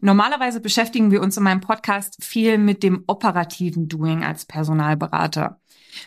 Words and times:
Normalerweise 0.00 0.60
beschäftigen 0.60 1.10
wir 1.10 1.22
uns 1.22 1.36
in 1.36 1.42
meinem 1.42 1.60
Podcast 1.60 2.22
viel 2.24 2.58
mit 2.58 2.82
dem 2.82 3.04
operativen 3.06 3.88
Doing 3.88 4.24
als 4.24 4.44
Personalberater. 4.44 5.60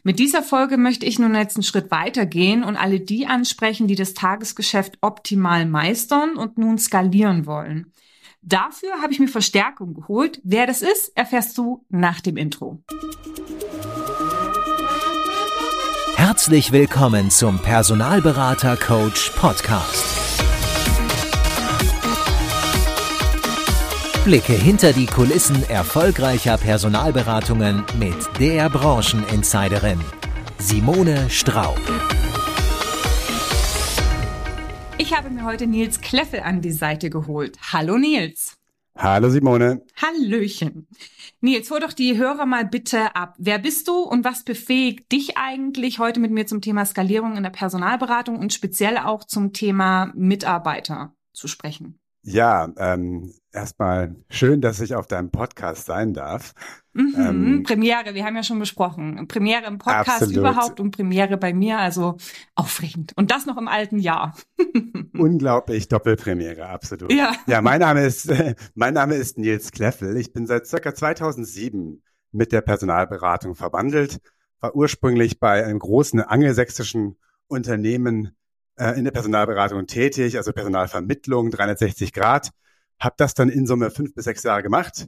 Mit 0.03 0.19
dieser 0.19 0.43
Folge 0.43 0.77
möchte 0.77 1.05
ich 1.05 1.19
nun 1.19 1.35
jetzt 1.35 1.57
einen 1.57 1.63
Schritt 1.63 1.91
weitergehen 1.91 2.63
und 2.63 2.77
alle 2.77 2.99
die 2.99 3.27
ansprechen, 3.27 3.87
die 3.87 3.95
das 3.95 4.13
Tagesgeschäft 4.13 4.97
optimal 5.01 5.65
meistern 5.65 6.37
und 6.37 6.57
nun 6.57 6.77
skalieren 6.77 7.45
wollen. 7.45 7.91
Dafür 8.41 9.01
habe 9.01 9.13
ich 9.13 9.19
mir 9.19 9.27
Verstärkung 9.27 9.93
geholt. 9.93 10.39
Wer 10.43 10.65
das 10.65 10.81
ist, 10.81 11.15
erfährst 11.15 11.57
du 11.57 11.85
nach 11.89 12.21
dem 12.21 12.37
Intro. 12.37 12.81
Herzlich 16.15 16.71
willkommen 16.71 17.29
zum 17.29 17.59
Personalberater 17.59 18.77
Coach 18.77 19.31
Podcast. 19.31 20.20
Blicke 24.23 24.53
hinter 24.53 24.93
die 24.93 25.07
Kulissen 25.07 25.67
erfolgreicher 25.67 26.55
Personalberatungen 26.55 27.83
mit 27.97 28.15
der 28.39 28.69
Brancheninsiderin 28.69 29.99
Simone 30.59 31.27
Straub. 31.31 31.79
Ich 34.99 35.17
habe 35.17 35.31
mir 35.31 35.43
heute 35.43 35.65
Nils 35.65 36.01
Kleffel 36.01 36.41
an 36.41 36.61
die 36.61 36.71
Seite 36.71 37.09
geholt. 37.09 37.57
Hallo 37.73 37.97
Nils. 37.97 38.59
Hallo 38.95 39.31
Simone. 39.31 39.81
Hallöchen. 39.99 40.87
Nils, 41.39 41.71
hol 41.71 41.79
doch 41.79 41.93
die 41.93 42.15
Hörer 42.15 42.45
mal 42.45 42.65
bitte 42.65 43.15
ab. 43.15 43.33
Wer 43.39 43.57
bist 43.57 43.87
du 43.87 44.01
und 44.01 44.23
was 44.23 44.43
befähigt 44.43 45.11
dich 45.11 45.39
eigentlich 45.39 45.97
heute 45.97 46.19
mit 46.19 46.29
mir 46.29 46.45
zum 46.45 46.61
Thema 46.61 46.85
Skalierung 46.85 47.37
in 47.37 47.43
der 47.43 47.49
Personalberatung 47.49 48.37
und 48.37 48.53
speziell 48.53 48.99
auch 48.99 49.23
zum 49.23 49.51
Thema 49.51 50.11
Mitarbeiter 50.13 51.15
zu 51.33 51.47
sprechen? 51.47 51.97
Ja, 52.21 52.71
ähm, 52.77 53.33
erstmal 53.53 54.15
schön, 54.29 54.61
dass 54.61 54.79
ich 54.79 54.95
auf 54.95 55.07
deinem 55.07 55.31
Podcast 55.31 55.85
sein 55.85 56.13
darf. 56.13 56.53
Mhm, 56.93 57.15
ähm, 57.17 57.63
Premiere, 57.63 58.13
wir 58.13 58.25
haben 58.25 58.35
ja 58.35 58.43
schon 58.43 58.59
besprochen. 58.59 59.27
Premiere 59.27 59.65
im 59.65 59.77
Podcast 59.77 60.23
absolut. 60.23 60.37
überhaupt 60.37 60.79
und 60.79 60.91
Premiere 60.91 61.37
bei 61.37 61.53
mir, 61.53 61.77
also 61.77 62.17
aufregend. 62.55 63.13
Und 63.15 63.31
das 63.31 63.45
noch 63.45 63.57
im 63.57 63.67
alten 63.67 63.99
Jahr. 63.99 64.35
Unglaublich, 65.17 65.87
Doppelpremiere, 65.87 66.67
absolut. 66.67 67.11
Ja, 67.11 67.33
ja 67.47 67.61
mein, 67.61 67.79
Name 67.79 68.03
ist, 68.05 68.31
mein 68.75 68.93
Name 68.93 69.15
ist 69.15 69.37
Nils 69.37 69.71
Kleffel. 69.71 70.17
Ich 70.17 70.33
bin 70.33 70.47
seit 70.47 70.67
circa 70.67 70.93
2007 70.93 72.01
mit 72.31 72.51
der 72.51 72.61
Personalberatung 72.61 73.55
verwandelt, 73.55 74.19
war 74.59 74.75
ursprünglich 74.75 75.39
bei 75.39 75.65
einem 75.65 75.79
großen 75.79 76.21
angelsächsischen 76.21 77.17
Unternehmen 77.47 78.35
äh, 78.77 78.97
in 78.97 79.03
der 79.03 79.11
Personalberatung 79.11 79.87
tätig, 79.87 80.37
also 80.37 80.53
Personalvermittlung, 80.53 81.51
360 81.51 82.13
Grad. 82.13 82.51
Habe 83.01 83.15
das 83.17 83.33
dann 83.33 83.49
in 83.49 83.65
Summe 83.65 83.91
fünf 83.91 84.13
bis 84.13 84.25
sechs 84.25 84.43
Jahre 84.43 84.63
gemacht, 84.63 85.07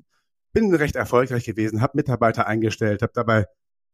bin 0.52 0.74
recht 0.74 0.96
erfolgreich 0.96 1.46
gewesen, 1.46 1.82
habe 1.82 1.98
Mitarbeiter 1.98 2.48
eingestellt, 2.48 3.02
habe 3.02 3.14
dabei 3.14 3.46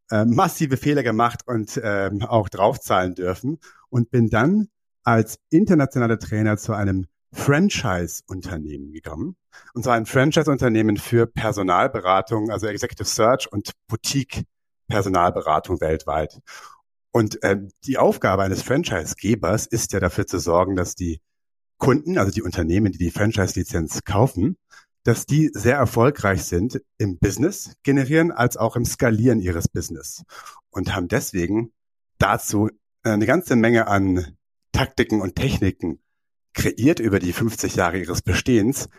äh, 0.10 0.26
massive 0.26 0.78
Fehler 0.78 1.04
gemacht 1.04 1.42
und 1.46 1.80
ähm, 1.84 2.24
auch 2.24 2.50
draufzahlen 2.50 3.14
dürfen 3.14 3.60
und 3.90 4.10
bin 4.10 4.30
dann 4.30 4.70
als 5.04 5.40
internationaler 5.50 6.20
Trainer 6.20 6.58
zu 6.58 6.74
einem 6.74 7.08
Franchise-Unternehmen 7.32 8.92
gekommen. 8.92 9.36
Und 9.74 9.84
zwar 9.84 9.96
ein 9.96 10.06
Franchise-Unternehmen 10.06 10.98
für 10.98 11.28
Personalberatung, 11.28 12.50
also 12.50 12.68
Executive 12.68 13.08
Search 13.08 13.52
und 13.52 13.72
Boutique-Personalberatung 13.88 15.80
weltweit. 15.82 16.42
Und 17.12 17.42
äh, 17.44 17.58
die 17.86 17.98
Aufgabe 17.98 18.44
eines 18.44 18.62
Franchise-Gebers 18.64 19.68
ist 19.68 19.94
ja 19.94 20.00
dafür 20.00 20.28
zu 20.28 20.40
sorgen, 20.40 20.76
dass 20.76 20.96
die 20.96 21.22
Kunden, 21.80 22.18
also 22.18 22.32
die 22.32 22.44
Unternehmen, 22.44 22.92
die 22.92 23.00
die 23.00 23.12
Franchise-Lizenz 23.12 24.04
kaufen, 24.04 24.58
dass 25.04 25.26
die 25.26 25.50
sehr 25.54 25.78
erfolgreich 25.78 26.44
sind 26.44 26.82
im 26.98 27.18
Business 27.18 27.74
generieren 27.84 28.32
als 28.32 28.58
auch 28.58 28.76
im 28.76 28.86
Skalieren 28.86 29.40
ihres 29.40 29.68
Business 29.68 30.24
und 30.70 30.94
haben 30.96 31.08
deswegen 31.08 31.72
dazu 32.20 32.70
eine 33.02 33.26
ganze 33.26 33.56
Menge 33.56 33.88
an 33.88 34.36
Taktiken 34.72 35.22
und 35.22 35.36
Techniken 35.36 36.00
kreiert 36.54 37.00
über 37.00 37.20
die 37.20 37.34
50 37.34 37.76
Jahre 37.76 37.98
ihres 37.98 38.22
Bestehens, 38.22 38.90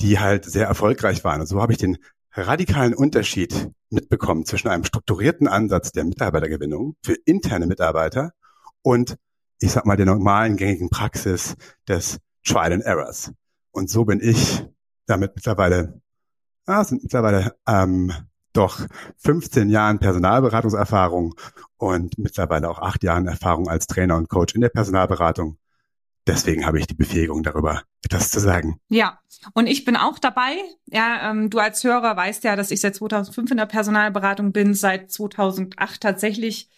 die 0.00 0.18
halt 0.18 0.44
sehr 0.44 0.66
erfolgreich 0.66 1.24
waren. 1.24 1.42
Und 1.42 1.46
so 1.46 1.60
habe 1.60 1.72
ich 1.72 1.78
den 1.78 1.98
radikalen 2.32 2.94
Unterschied 2.94 3.70
mitbekommen 3.90 4.46
zwischen 4.46 4.68
einem 4.68 4.84
strukturierten 4.84 5.46
Ansatz 5.48 5.92
der 5.92 6.04
Mitarbeitergewinnung 6.04 6.96
für 7.04 7.14
interne 7.24 7.66
Mitarbeiter 7.66 8.32
und, 8.82 9.16
ich 9.60 9.72
sag 9.72 9.84
mal, 9.84 9.96
der 9.96 10.06
normalen 10.06 10.56
gängigen 10.56 10.88
Praxis 10.88 11.56
des 11.86 12.18
Trial 12.50 12.72
and 12.72 12.84
Errors. 12.84 13.32
Und 13.72 13.90
so 13.90 14.04
bin 14.04 14.20
ich 14.20 14.64
damit 15.06 15.34
mittlerweile, 15.34 16.00
ah, 16.66 16.84
sind 16.84 17.02
mittlerweile 17.02 17.56
ähm, 17.66 18.12
doch 18.52 18.80
15 19.18 19.70
Jahren 19.70 19.98
Personalberatungserfahrung 19.98 21.34
und 21.76 22.18
mittlerweile 22.18 22.68
auch 22.68 22.80
acht 22.80 23.04
Jahren 23.04 23.26
Erfahrung 23.26 23.68
als 23.68 23.86
Trainer 23.86 24.16
und 24.16 24.28
Coach 24.28 24.54
in 24.54 24.60
der 24.60 24.68
Personalberatung 24.68 25.58
deswegen 26.30 26.66
habe 26.66 26.78
ich 26.78 26.86
die 26.86 26.94
Befähigung 26.94 27.42
darüber, 27.42 27.82
etwas 28.04 28.30
zu 28.30 28.40
sagen. 28.40 28.80
Ja, 28.88 29.18
und 29.54 29.66
ich 29.66 29.84
bin 29.84 29.96
auch 29.96 30.18
dabei. 30.18 30.56
Ja, 30.86 31.30
ähm, 31.30 31.50
du 31.50 31.58
als 31.58 31.82
Hörer 31.84 32.16
weißt 32.16 32.44
ja, 32.44 32.56
dass 32.56 32.70
ich 32.70 32.80
seit 32.80 32.94
2005 32.94 33.50
in 33.50 33.56
der 33.56 33.66
Personalberatung 33.66 34.52
bin, 34.52 34.74
seit 34.74 35.10
2008 35.10 36.00
tatsächlich 36.00 36.68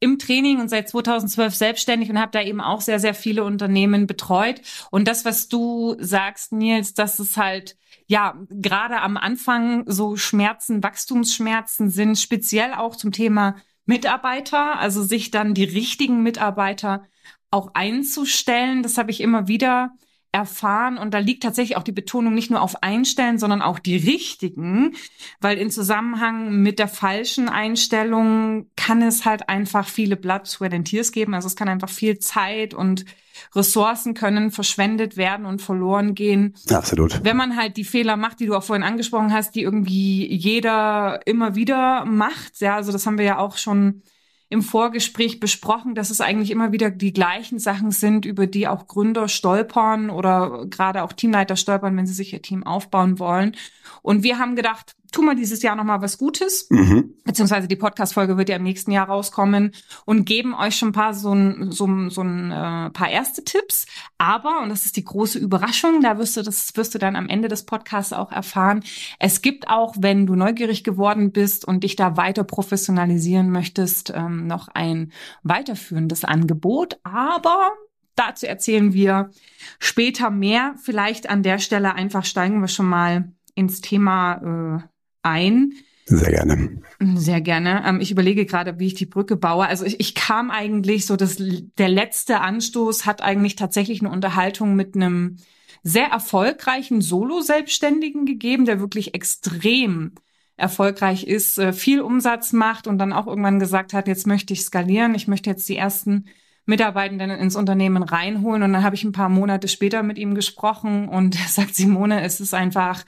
im 0.00 0.18
Training 0.18 0.60
und 0.60 0.68
seit 0.68 0.88
2012 0.88 1.54
selbstständig 1.54 2.10
und 2.10 2.20
habe 2.20 2.30
da 2.32 2.42
eben 2.42 2.60
auch 2.60 2.80
sehr, 2.80 3.00
sehr 3.00 3.14
viele 3.14 3.44
Unternehmen 3.44 4.06
betreut. 4.06 4.60
Und 4.90 5.08
das, 5.08 5.24
was 5.24 5.48
du 5.48 5.96
sagst, 5.98 6.52
Nils, 6.52 6.94
dass 6.94 7.18
es 7.18 7.36
halt 7.36 7.76
ja 8.06 8.34
gerade 8.48 9.00
am 9.00 9.16
Anfang 9.16 9.84
so 9.86 10.16
Schmerzen, 10.16 10.82
Wachstumsschmerzen 10.82 11.90
sind, 11.90 12.18
speziell 12.18 12.74
auch 12.74 12.96
zum 12.96 13.12
Thema 13.12 13.56
Mitarbeiter, 13.86 14.78
also 14.78 15.02
sich 15.02 15.30
dann 15.30 15.54
die 15.54 15.64
richtigen 15.64 16.22
Mitarbeiter 16.22 17.04
auch 17.50 17.70
einzustellen. 17.74 18.82
Das 18.82 18.98
habe 18.98 19.10
ich 19.10 19.20
immer 19.20 19.48
wieder 19.48 19.92
erfahren 20.30 20.98
und 20.98 21.14
da 21.14 21.18
liegt 21.18 21.42
tatsächlich 21.42 21.76
auch 21.76 21.82
die 21.82 21.92
Betonung 21.92 22.34
nicht 22.34 22.50
nur 22.50 22.60
auf 22.60 22.82
einstellen, 22.82 23.38
sondern 23.38 23.62
auch 23.62 23.78
die 23.78 23.96
richtigen, 23.96 24.94
weil 25.40 25.56
in 25.56 25.70
Zusammenhang 25.70 26.62
mit 26.62 26.78
der 26.78 26.88
falschen 26.88 27.48
Einstellung 27.48 28.66
kann 28.76 29.00
es 29.00 29.24
halt 29.24 29.48
einfach 29.48 29.88
viele 29.88 30.16
Blood, 30.16 30.46
Sweat 30.46 30.74
and 30.74 30.86
Tears 30.86 31.12
geben. 31.12 31.34
Also 31.34 31.46
es 31.46 31.56
kann 31.56 31.68
einfach 31.68 31.88
viel 31.88 32.18
Zeit 32.18 32.74
und 32.74 33.06
Ressourcen 33.54 34.14
können 34.14 34.50
verschwendet 34.50 35.16
werden 35.16 35.46
und 35.46 35.62
verloren 35.62 36.14
gehen. 36.14 36.54
Absolut. 36.70 37.24
Wenn 37.24 37.36
man 37.36 37.56
halt 37.56 37.76
die 37.76 37.84
Fehler 37.84 38.16
macht, 38.16 38.40
die 38.40 38.46
du 38.46 38.54
auch 38.54 38.64
vorhin 38.64 38.82
angesprochen 38.82 39.32
hast, 39.32 39.54
die 39.54 39.62
irgendwie 39.62 40.26
jeder 40.26 41.20
immer 41.24 41.54
wieder 41.54 42.04
macht. 42.04 42.60
Ja, 42.60 42.76
also 42.76 42.92
das 42.92 43.06
haben 43.06 43.18
wir 43.18 43.24
ja 43.24 43.38
auch 43.38 43.56
schon 43.56 44.02
im 44.50 44.62
Vorgespräch 44.62 45.40
besprochen, 45.40 45.94
dass 45.94 46.10
es 46.10 46.20
eigentlich 46.20 46.50
immer 46.50 46.72
wieder 46.72 46.90
die 46.90 47.12
gleichen 47.12 47.58
Sachen 47.58 47.90
sind, 47.90 48.24
über 48.24 48.46
die 48.46 48.66
auch 48.66 48.86
Gründer 48.86 49.28
stolpern 49.28 50.08
oder 50.08 50.66
gerade 50.66 51.02
auch 51.02 51.12
Teamleiter 51.12 51.56
stolpern, 51.56 51.96
wenn 51.96 52.06
sie 52.06 52.14
sich 52.14 52.32
ihr 52.32 52.40
Team 52.40 52.64
aufbauen 52.64 53.18
wollen. 53.18 53.56
Und 54.00 54.22
wir 54.22 54.38
haben 54.38 54.56
gedacht, 54.56 54.94
tu 55.12 55.22
mal 55.22 55.34
dieses 55.34 55.62
Jahr 55.62 55.76
nochmal 55.76 56.02
was 56.02 56.18
Gutes, 56.18 56.66
mhm. 56.70 57.14
beziehungsweise 57.24 57.68
die 57.68 57.76
Podcast-Folge 57.76 58.36
wird 58.36 58.48
ja 58.48 58.56
im 58.56 58.62
nächsten 58.62 58.90
Jahr 58.90 59.08
rauskommen 59.08 59.72
und 60.04 60.24
geben 60.24 60.54
euch 60.54 60.76
schon 60.76 60.90
ein 60.90 60.92
paar 60.92 61.14
so 61.14 61.32
ein, 61.32 61.70
so, 61.70 61.88
so 62.08 62.22
ein 62.22 62.50
äh, 62.50 62.90
paar 62.90 63.08
erste 63.08 63.44
Tipps. 63.44 63.86
Aber, 64.18 64.60
und 64.62 64.68
das 64.68 64.84
ist 64.84 64.96
die 64.96 65.04
große 65.04 65.38
Überraschung, 65.38 66.00
da 66.02 66.18
wirst 66.18 66.36
du 66.36 66.42
das 66.42 66.76
wirst 66.76 66.94
du 66.94 66.98
dann 66.98 67.16
am 67.16 67.28
Ende 67.28 67.48
des 67.48 67.64
Podcasts 67.64 68.12
auch 68.12 68.32
erfahren. 68.32 68.82
Es 69.18 69.42
gibt 69.42 69.68
auch, 69.68 69.94
wenn 69.98 70.26
du 70.26 70.34
neugierig 70.34 70.84
geworden 70.84 71.32
bist 71.32 71.64
und 71.64 71.84
dich 71.84 71.96
da 71.96 72.16
weiter 72.16 72.44
professionalisieren 72.44 73.50
möchtest, 73.50 74.12
ähm, 74.14 74.46
noch 74.46 74.68
ein 74.68 75.12
weiterführendes 75.42 76.24
Angebot. 76.24 76.98
Aber 77.02 77.72
dazu 78.14 78.46
erzählen 78.46 78.92
wir 78.92 79.30
später 79.78 80.30
mehr. 80.30 80.74
Vielleicht 80.82 81.30
an 81.30 81.42
der 81.42 81.58
Stelle 81.58 81.94
einfach 81.94 82.24
steigen 82.24 82.60
wir 82.60 82.68
schon 82.68 82.88
mal 82.88 83.32
ins 83.54 83.80
Thema 83.80 84.78
äh, 84.78 84.88
ein. 85.28 85.74
Sehr 86.06 86.30
gerne. 86.30 86.80
Sehr 87.16 87.40
gerne. 87.40 87.84
Ähm, 87.86 88.00
ich 88.00 88.10
überlege 88.10 88.46
gerade, 88.46 88.78
wie 88.78 88.86
ich 88.86 88.94
die 88.94 89.06
Brücke 89.06 89.36
baue. 89.36 89.66
Also 89.66 89.84
ich, 89.84 90.00
ich 90.00 90.14
kam 90.14 90.50
eigentlich 90.50 91.06
so, 91.06 91.16
dass 91.16 91.36
der 91.38 91.88
letzte 91.88 92.40
Anstoß 92.40 93.04
hat 93.04 93.22
eigentlich 93.22 93.56
tatsächlich 93.56 94.00
eine 94.00 94.10
Unterhaltung 94.10 94.74
mit 94.74 94.94
einem 94.94 95.36
sehr 95.82 96.06
erfolgreichen 96.06 97.02
Solo-Selbstständigen 97.02 98.26
gegeben, 98.26 98.64
der 98.64 98.80
wirklich 98.80 99.14
extrem 99.14 100.12
erfolgreich 100.56 101.24
ist, 101.24 101.58
äh, 101.58 101.72
viel 101.72 102.00
Umsatz 102.00 102.52
macht 102.52 102.86
und 102.86 102.98
dann 102.98 103.12
auch 103.12 103.26
irgendwann 103.26 103.60
gesagt 103.60 103.92
hat, 103.92 104.08
jetzt 104.08 104.26
möchte 104.26 104.52
ich 104.52 104.62
skalieren, 104.62 105.14
ich 105.14 105.28
möchte 105.28 105.50
jetzt 105.50 105.68
die 105.68 105.76
ersten 105.76 106.24
Mitarbeitenden 106.66 107.30
ins 107.30 107.56
Unternehmen 107.56 108.02
reinholen. 108.02 108.62
Und 108.62 108.72
dann 108.72 108.82
habe 108.82 108.94
ich 108.94 109.04
ein 109.04 109.12
paar 109.12 109.28
Monate 109.30 109.68
später 109.68 110.02
mit 110.02 110.18
ihm 110.18 110.34
gesprochen 110.34 111.08
und 111.08 111.36
er 111.40 111.48
sagt, 111.48 111.74
Simone, 111.74 112.22
es 112.22 112.40
ist 112.40 112.54
einfach 112.54 113.04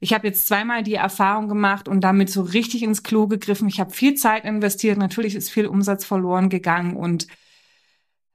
ich 0.00 0.14
habe 0.14 0.26
jetzt 0.26 0.48
zweimal 0.48 0.82
die 0.82 0.94
Erfahrung 0.94 1.48
gemacht 1.48 1.86
und 1.86 2.00
damit 2.00 2.30
so 2.30 2.40
richtig 2.40 2.82
ins 2.82 3.02
Klo 3.02 3.26
gegriffen. 3.26 3.68
Ich 3.68 3.80
habe 3.80 3.90
viel 3.90 4.14
Zeit 4.14 4.46
investiert. 4.46 4.96
Natürlich 4.96 5.34
ist 5.34 5.50
viel 5.50 5.66
Umsatz 5.66 6.06
verloren 6.06 6.48
gegangen 6.48 6.96
und 6.96 7.26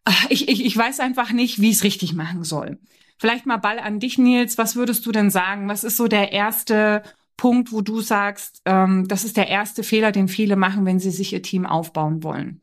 ah, 0.06 0.14
ich, 0.30 0.48
ich, 0.48 0.64
ich 0.64 0.78
weiß 0.78 1.00
einfach 1.00 1.32
nicht, 1.32 1.60
wie 1.60 1.72
ich 1.72 1.78
es 1.78 1.84
richtig 1.84 2.14
machen 2.14 2.44
soll. 2.44 2.78
Vielleicht 3.18 3.48
mal 3.48 3.58
Ball 3.58 3.80
an 3.80 4.00
dich, 4.00 4.20
Nils. 4.20 4.58
Was 4.60 4.76
würdest 4.76 5.06
du 5.06 5.12
denn 5.12 5.32
sagen? 5.32 5.68
Was 5.68 5.84
ist 5.84 5.98
so 5.98 6.08
der 6.08 6.32
erste 6.32 7.02
Punkt, 7.36 7.72
wo 7.72 7.82
du 7.82 8.00
sagst, 8.00 8.62
ähm, 8.66 9.08
das 9.08 9.24
ist 9.24 9.36
der 9.36 9.48
erste 9.48 9.84
Fehler, 9.84 10.12
den 10.12 10.28
viele 10.28 10.56
machen, 10.56 10.86
wenn 10.86 11.00
sie 11.00 11.12
sich 11.12 11.34
ihr 11.34 11.42
Team 11.42 11.66
aufbauen 11.66 12.24
wollen? 12.24 12.62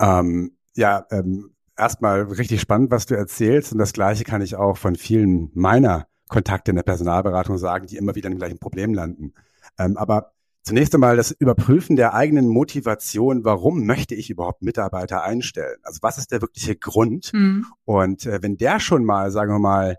Ähm, 0.00 0.52
ja, 0.76 1.06
ähm, 1.10 1.54
erstmal 1.76 2.22
richtig 2.22 2.60
spannend, 2.60 2.90
was 2.90 3.06
du 3.06 3.16
erzählst. 3.16 3.72
Und 3.72 3.78
das 3.78 3.94
Gleiche 3.94 4.24
kann 4.24 4.42
ich 4.42 4.56
auch 4.56 4.76
von 4.76 4.96
vielen 4.96 5.50
meiner 5.54 6.06
Kontakte 6.28 6.70
in 6.70 6.76
der 6.76 6.82
Personalberatung 6.82 7.58
sagen, 7.58 7.86
die 7.86 7.96
immer 7.96 8.14
wieder 8.14 8.28
in 8.28 8.34
dem 8.34 8.38
gleichen 8.38 8.58
Problem 8.58 8.94
landen. 8.94 9.34
Ähm, 9.78 9.96
aber 9.96 10.32
zunächst 10.62 10.94
einmal 10.94 11.16
das 11.16 11.30
Überprüfen 11.30 11.96
der 11.96 12.14
eigenen 12.14 12.48
Motivation. 12.48 13.44
Warum 13.44 13.86
möchte 13.86 14.14
ich 14.14 14.30
überhaupt 14.30 14.62
Mitarbeiter 14.62 15.22
einstellen? 15.22 15.78
Also 15.82 16.00
was 16.02 16.18
ist 16.18 16.30
der 16.30 16.42
wirkliche 16.42 16.76
Grund? 16.76 17.32
Mhm. 17.32 17.66
Und 17.84 18.26
äh, 18.26 18.42
wenn 18.42 18.56
der 18.56 18.80
schon 18.80 19.04
mal, 19.04 19.30
sagen 19.30 19.52
wir 19.52 19.58
mal, 19.58 19.96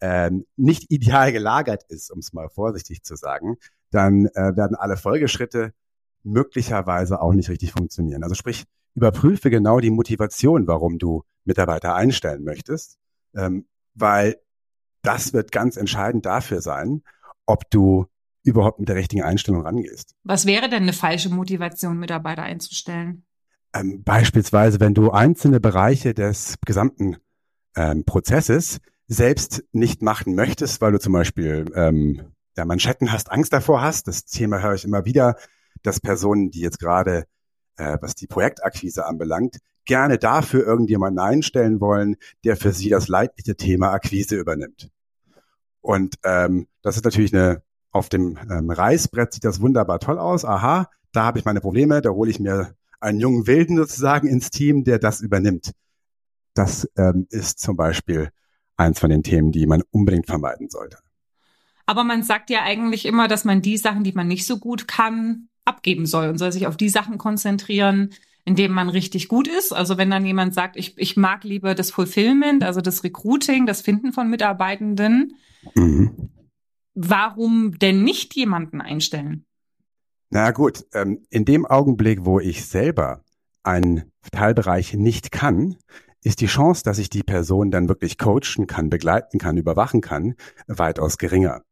ähm, 0.00 0.44
nicht 0.56 0.90
ideal 0.90 1.32
gelagert 1.32 1.84
ist, 1.88 2.10
um 2.10 2.18
es 2.18 2.32
mal 2.32 2.48
vorsichtig 2.48 3.04
zu 3.04 3.16
sagen, 3.16 3.56
dann 3.90 4.26
äh, 4.34 4.56
werden 4.56 4.76
alle 4.76 4.96
Folgeschritte 4.96 5.72
möglicherweise 6.24 7.20
auch 7.20 7.32
nicht 7.32 7.48
richtig 7.48 7.72
funktionieren. 7.72 8.22
Also 8.22 8.34
sprich, 8.34 8.64
überprüfe 8.94 9.48
genau 9.50 9.80
die 9.80 9.90
Motivation, 9.90 10.66
warum 10.66 10.98
du 10.98 11.22
Mitarbeiter 11.44 11.94
einstellen 11.94 12.44
möchtest, 12.44 12.98
ähm, 13.34 13.66
weil 13.94 14.36
das 15.02 15.32
wird 15.32 15.52
ganz 15.52 15.76
entscheidend 15.76 16.26
dafür 16.26 16.60
sein, 16.60 17.02
ob 17.46 17.68
du 17.70 18.06
überhaupt 18.44 18.80
mit 18.80 18.88
der 18.88 18.96
richtigen 18.96 19.22
Einstellung 19.22 19.62
rangehst. 19.62 20.14
Was 20.24 20.46
wäre 20.46 20.68
denn 20.68 20.82
eine 20.82 20.92
falsche 20.92 21.28
Motivation, 21.28 21.98
Mitarbeiter 21.98 22.42
einzustellen? 22.42 23.24
Ähm, 23.74 24.02
beispielsweise, 24.02 24.80
wenn 24.80 24.94
du 24.94 25.10
einzelne 25.10 25.60
Bereiche 25.60 26.14
des 26.14 26.56
gesamten 26.66 27.16
ähm, 27.76 28.04
Prozesses 28.04 28.80
selbst 29.06 29.64
nicht 29.72 30.02
machen 30.02 30.34
möchtest, 30.34 30.80
weil 30.80 30.92
du 30.92 30.98
zum 30.98 31.12
Beispiel 31.12 31.70
ähm, 31.74 32.32
ja, 32.56 32.64
Manschetten 32.64 33.12
hast, 33.12 33.30
Angst 33.30 33.52
davor 33.52 33.82
hast. 33.82 34.08
Das 34.08 34.24
Thema 34.24 34.60
höre 34.60 34.74
ich 34.74 34.84
immer 34.84 35.04
wieder, 35.04 35.36
dass 35.82 36.00
Personen, 36.00 36.50
die 36.50 36.60
jetzt 36.60 36.78
gerade, 36.78 37.24
äh, 37.76 37.98
was 38.00 38.14
die 38.14 38.26
Projektakquise 38.26 39.06
anbelangt, 39.06 39.58
gerne 39.84 40.18
dafür 40.18 40.64
irgendjemanden 40.64 41.18
einstellen 41.18 41.80
wollen, 41.80 42.16
der 42.44 42.56
für 42.56 42.72
sie 42.72 42.88
das 42.88 43.08
leidliche 43.08 43.56
Thema 43.56 43.92
Akquise 43.92 44.36
übernimmt. 44.36 44.90
Und 45.80 46.16
ähm, 46.24 46.68
das 46.82 46.96
ist 46.96 47.04
natürlich 47.04 47.34
eine, 47.34 47.62
auf 47.90 48.08
dem 48.08 48.38
ähm, 48.50 48.70
Reißbrett 48.70 49.34
sieht 49.34 49.44
das 49.44 49.60
wunderbar 49.60 49.98
toll 49.98 50.18
aus. 50.18 50.44
Aha, 50.44 50.88
da 51.12 51.24
habe 51.24 51.38
ich 51.38 51.44
meine 51.44 51.60
Probleme, 51.60 52.00
da 52.00 52.10
hole 52.10 52.30
ich 52.30 52.40
mir 52.40 52.74
einen 53.00 53.18
jungen 53.18 53.46
Wilden 53.46 53.76
sozusagen 53.76 54.28
ins 54.28 54.50
Team, 54.50 54.84
der 54.84 54.98
das 54.98 55.20
übernimmt. 55.20 55.72
Das 56.54 56.88
ähm, 56.96 57.26
ist 57.30 57.58
zum 57.58 57.76
Beispiel 57.76 58.30
eins 58.76 59.00
von 59.00 59.10
den 59.10 59.22
Themen, 59.22 59.52
die 59.52 59.66
man 59.66 59.82
unbedingt 59.90 60.26
vermeiden 60.26 60.68
sollte. 60.70 60.98
Aber 61.86 62.04
man 62.04 62.22
sagt 62.22 62.50
ja 62.50 62.62
eigentlich 62.62 63.06
immer, 63.06 63.26
dass 63.26 63.44
man 63.44 63.60
die 63.60 63.76
Sachen, 63.76 64.04
die 64.04 64.12
man 64.12 64.28
nicht 64.28 64.46
so 64.46 64.58
gut 64.58 64.86
kann, 64.86 65.48
abgeben 65.64 66.06
soll 66.06 66.28
und 66.28 66.38
soll 66.38 66.52
sich 66.52 66.66
auf 66.66 66.76
die 66.76 66.88
Sachen 66.88 67.18
konzentrieren, 67.18 68.10
in 68.44 68.56
denen 68.56 68.74
man 68.74 68.88
richtig 68.88 69.28
gut 69.28 69.48
ist. 69.48 69.72
Also 69.72 69.98
wenn 69.98 70.10
dann 70.10 70.26
jemand 70.26 70.54
sagt, 70.54 70.76
ich, 70.76 70.98
ich 70.98 71.16
mag 71.16 71.44
lieber 71.44 71.74
das 71.74 71.90
Fulfillment, 71.90 72.64
also 72.64 72.80
das 72.80 73.04
Recruiting, 73.04 73.66
das 73.66 73.82
Finden 73.82 74.12
von 74.12 74.28
Mitarbeitenden, 74.28 75.34
mhm. 75.74 76.30
warum 76.94 77.78
denn 77.78 78.02
nicht 78.02 78.34
jemanden 78.34 78.80
einstellen? 78.80 79.44
Na 80.30 80.50
gut, 80.50 80.86
ähm, 80.94 81.24
in 81.30 81.44
dem 81.44 81.66
Augenblick, 81.66 82.24
wo 82.24 82.40
ich 82.40 82.64
selber 82.64 83.22
einen 83.62 84.10
Teilbereich 84.32 84.94
nicht 84.94 85.30
kann, 85.30 85.76
ist 86.24 86.40
die 86.40 86.46
Chance, 86.46 86.82
dass 86.84 86.98
ich 86.98 87.10
die 87.10 87.22
Person 87.22 87.70
dann 87.70 87.88
wirklich 87.88 88.16
coachen 88.16 88.66
kann, 88.66 88.90
begleiten 88.90 89.38
kann, 89.38 89.56
überwachen 89.56 90.00
kann, 90.00 90.34
weitaus 90.66 91.18
geringer. 91.18 91.62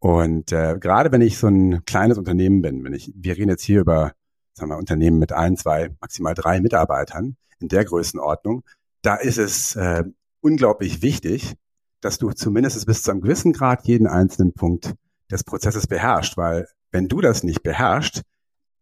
Und 0.00 0.52
äh, 0.52 0.76
gerade 0.78 1.10
wenn 1.12 1.22
ich 1.22 1.38
so 1.38 1.48
ein 1.48 1.84
kleines 1.84 2.18
Unternehmen 2.18 2.62
bin, 2.62 2.84
wenn 2.84 2.92
ich, 2.92 3.12
wir 3.16 3.36
reden 3.36 3.50
jetzt 3.50 3.64
hier 3.64 3.80
über 3.80 4.12
sagen 4.58 4.70
wir, 4.70 4.76
Unternehmen 4.76 5.18
mit 5.18 5.32
ein, 5.32 5.56
zwei, 5.56 5.90
maximal 6.00 6.34
drei 6.34 6.60
Mitarbeitern 6.60 7.36
in 7.58 7.68
der 7.68 7.84
Größenordnung, 7.84 8.64
da 9.02 9.16
ist 9.16 9.38
es 9.38 9.76
äh, 9.76 10.04
unglaublich 10.40 11.02
wichtig, 11.02 11.54
dass 12.00 12.18
du 12.18 12.30
zumindest 12.32 12.86
bis 12.86 13.02
zu 13.02 13.10
einem 13.10 13.20
gewissen 13.20 13.52
Grad 13.52 13.86
jeden 13.86 14.06
einzelnen 14.06 14.52
Punkt 14.52 14.94
des 15.30 15.44
Prozesses 15.44 15.86
beherrscht, 15.86 16.36
weil 16.36 16.66
wenn 16.90 17.08
du 17.08 17.20
das 17.20 17.42
nicht 17.42 17.62
beherrschst, 17.62 18.22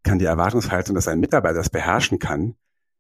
kann 0.02 0.18
die 0.18 0.24
Erwartungshaltung, 0.24 0.94
dass 0.94 1.08
ein 1.08 1.18
Mitarbeiter 1.18 1.56
das 1.56 1.70
beherrschen 1.70 2.18
kann, 2.18 2.54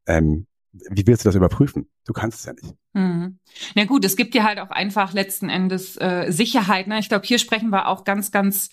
ähm, 0.06 0.46
wie 0.72 1.06
willst 1.06 1.24
du 1.24 1.28
das 1.28 1.36
überprüfen? 1.36 1.88
Du 2.04 2.12
kannst 2.12 2.40
es 2.40 2.44
ja 2.46 2.52
nicht. 2.52 2.74
Mhm. 2.92 3.38
Na 3.74 3.84
gut, 3.84 4.04
es 4.04 4.16
gibt 4.16 4.34
ja 4.34 4.44
halt 4.44 4.58
auch 4.58 4.70
einfach 4.70 5.12
letzten 5.12 5.48
Endes 5.48 5.96
äh, 5.96 6.30
Sicherheit. 6.30 6.86
Ne? 6.86 6.98
Ich 6.98 7.08
glaube, 7.08 7.26
hier 7.26 7.38
sprechen 7.38 7.70
wir 7.70 7.88
auch 7.88 8.04
ganz, 8.04 8.30
ganz 8.30 8.70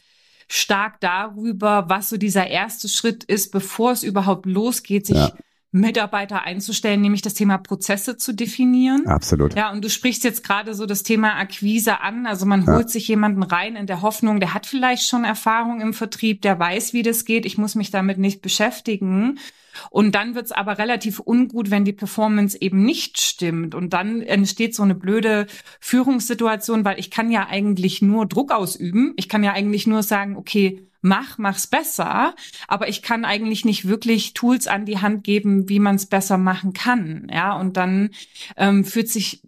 stark 0.47 0.99
darüber, 0.99 1.89
was 1.89 2.09
so 2.09 2.17
dieser 2.17 2.47
erste 2.47 2.87
Schritt 2.89 3.23
ist, 3.23 3.51
bevor 3.51 3.91
es 3.91 4.03
überhaupt 4.03 4.45
losgeht, 4.45 5.07
sich 5.07 5.17
ja. 5.17 5.31
Mitarbeiter 5.71 6.43
einzustellen, 6.43 7.01
nämlich 7.01 7.23
das 7.23 7.33
Thema 7.33 7.57
Prozesse 7.57 8.15
zu 8.15 8.33
definieren. 8.33 9.07
Absolut. 9.07 9.55
Ja, 9.55 9.71
und 9.71 9.83
du 9.83 9.89
sprichst 9.89 10.23
jetzt 10.23 10.43
gerade 10.43 10.75
so 10.75 10.85
das 10.85 11.01
Thema 11.01 11.39
Akquise 11.39 11.99
an. 12.01 12.27
Also 12.27 12.45
man 12.45 12.67
holt 12.67 12.85
ja. 12.85 12.87
sich 12.89 13.07
jemanden 13.07 13.41
rein 13.41 13.75
in 13.75 13.87
der 13.87 14.03
Hoffnung, 14.03 14.39
der 14.39 14.53
hat 14.53 14.67
vielleicht 14.67 15.07
schon 15.07 15.23
Erfahrung 15.23 15.81
im 15.81 15.93
Vertrieb, 15.93 16.43
der 16.43 16.59
weiß, 16.59 16.93
wie 16.93 17.01
das 17.01 17.25
geht. 17.25 17.47
Ich 17.47 17.57
muss 17.57 17.73
mich 17.73 17.89
damit 17.89 18.19
nicht 18.19 18.43
beschäftigen. 18.43 19.39
Und 19.89 20.13
dann 20.15 20.35
wird's 20.35 20.51
aber 20.51 20.77
relativ 20.77 21.19
ungut, 21.19 21.71
wenn 21.71 21.85
die 21.85 21.93
Performance 21.93 22.57
eben 22.59 22.83
nicht 22.83 23.19
stimmt. 23.19 23.75
Und 23.75 23.93
dann 23.93 24.21
entsteht 24.21 24.75
so 24.75 24.83
eine 24.83 24.95
blöde 24.95 25.47
Führungssituation, 25.79 26.85
weil 26.85 26.99
ich 26.99 27.11
kann 27.11 27.31
ja 27.31 27.47
eigentlich 27.47 28.01
nur 28.01 28.25
Druck 28.25 28.51
ausüben. 28.51 29.13
Ich 29.17 29.29
kann 29.29 29.43
ja 29.43 29.53
eigentlich 29.53 29.87
nur 29.87 30.03
sagen, 30.03 30.35
okay, 30.37 30.87
mach, 31.01 31.37
mach's 31.37 31.67
besser. 31.67 32.35
Aber 32.67 32.87
ich 32.87 33.01
kann 33.01 33.25
eigentlich 33.25 33.65
nicht 33.65 33.87
wirklich 33.87 34.33
Tools 34.33 34.67
an 34.67 34.85
die 34.85 34.99
Hand 34.99 35.23
geben, 35.23 35.69
wie 35.69 35.79
man 35.79 35.95
es 35.95 36.05
besser 36.05 36.37
machen 36.37 36.73
kann. 36.73 37.27
Ja, 37.31 37.59
und 37.59 37.77
dann 37.77 38.09
ähm, 38.57 38.85
fühlt 38.85 39.09
sich 39.09 39.41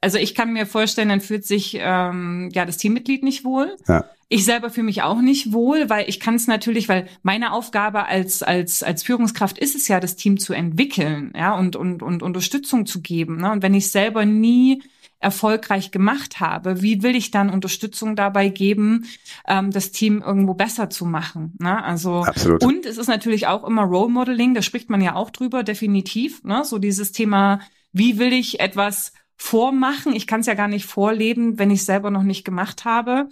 also 0.00 0.18
ich 0.18 0.34
kann 0.34 0.52
mir 0.52 0.66
vorstellen, 0.66 1.08
dann 1.08 1.20
fühlt 1.20 1.46
sich 1.46 1.76
ähm, 1.80 2.50
ja 2.52 2.64
das 2.64 2.76
Teammitglied 2.76 3.22
nicht 3.22 3.44
wohl. 3.44 3.76
Ja. 3.88 4.04
Ich 4.32 4.44
selber 4.44 4.70
fühle 4.70 4.84
mich 4.84 5.02
auch 5.02 5.20
nicht 5.20 5.52
wohl, 5.52 5.90
weil 5.90 6.08
ich 6.08 6.20
kann 6.20 6.36
es 6.36 6.46
natürlich, 6.46 6.88
weil 6.88 7.08
meine 7.24 7.52
Aufgabe 7.52 8.06
als 8.06 8.44
als 8.44 8.84
als 8.84 9.02
Führungskraft 9.02 9.58
ist 9.58 9.74
es 9.74 9.88
ja, 9.88 9.98
das 9.98 10.14
Team 10.14 10.38
zu 10.38 10.52
entwickeln, 10.52 11.32
ja 11.36 11.58
und 11.58 11.74
und 11.74 12.00
und 12.00 12.22
Unterstützung 12.22 12.86
zu 12.86 13.02
geben. 13.02 13.38
Ne? 13.38 13.50
Und 13.50 13.62
wenn 13.64 13.74
ich 13.74 13.90
selber 13.90 14.24
nie 14.24 14.84
erfolgreich 15.18 15.90
gemacht 15.90 16.38
habe, 16.38 16.80
wie 16.80 17.02
will 17.02 17.16
ich 17.16 17.32
dann 17.32 17.50
Unterstützung 17.50 18.14
dabei 18.14 18.50
geben, 18.50 19.06
ähm, 19.48 19.72
das 19.72 19.90
Team 19.90 20.22
irgendwo 20.24 20.54
besser 20.54 20.90
zu 20.90 21.06
machen? 21.06 21.56
Ne? 21.58 21.82
Also 21.82 22.22
Absolut. 22.22 22.62
und 22.62 22.86
es 22.86 22.98
ist 22.98 23.08
natürlich 23.08 23.48
auch 23.48 23.64
immer 23.64 23.82
Role 23.82 24.12
Modeling, 24.12 24.54
da 24.54 24.62
spricht 24.62 24.90
man 24.90 25.00
ja 25.00 25.16
auch 25.16 25.30
drüber, 25.30 25.64
definitiv. 25.64 26.44
Ne? 26.44 26.64
So 26.64 26.78
dieses 26.78 27.10
Thema, 27.10 27.58
wie 27.92 28.20
will 28.20 28.32
ich 28.32 28.60
etwas 28.60 29.12
vormachen. 29.40 30.14
Ich 30.14 30.26
kann 30.26 30.40
es 30.40 30.46
ja 30.46 30.52
gar 30.52 30.68
nicht 30.68 30.84
vorleben, 30.84 31.58
wenn 31.58 31.70
ich 31.70 31.80
es 31.80 31.86
selber 31.86 32.10
noch 32.10 32.22
nicht 32.22 32.44
gemacht 32.44 32.84
habe. 32.84 33.26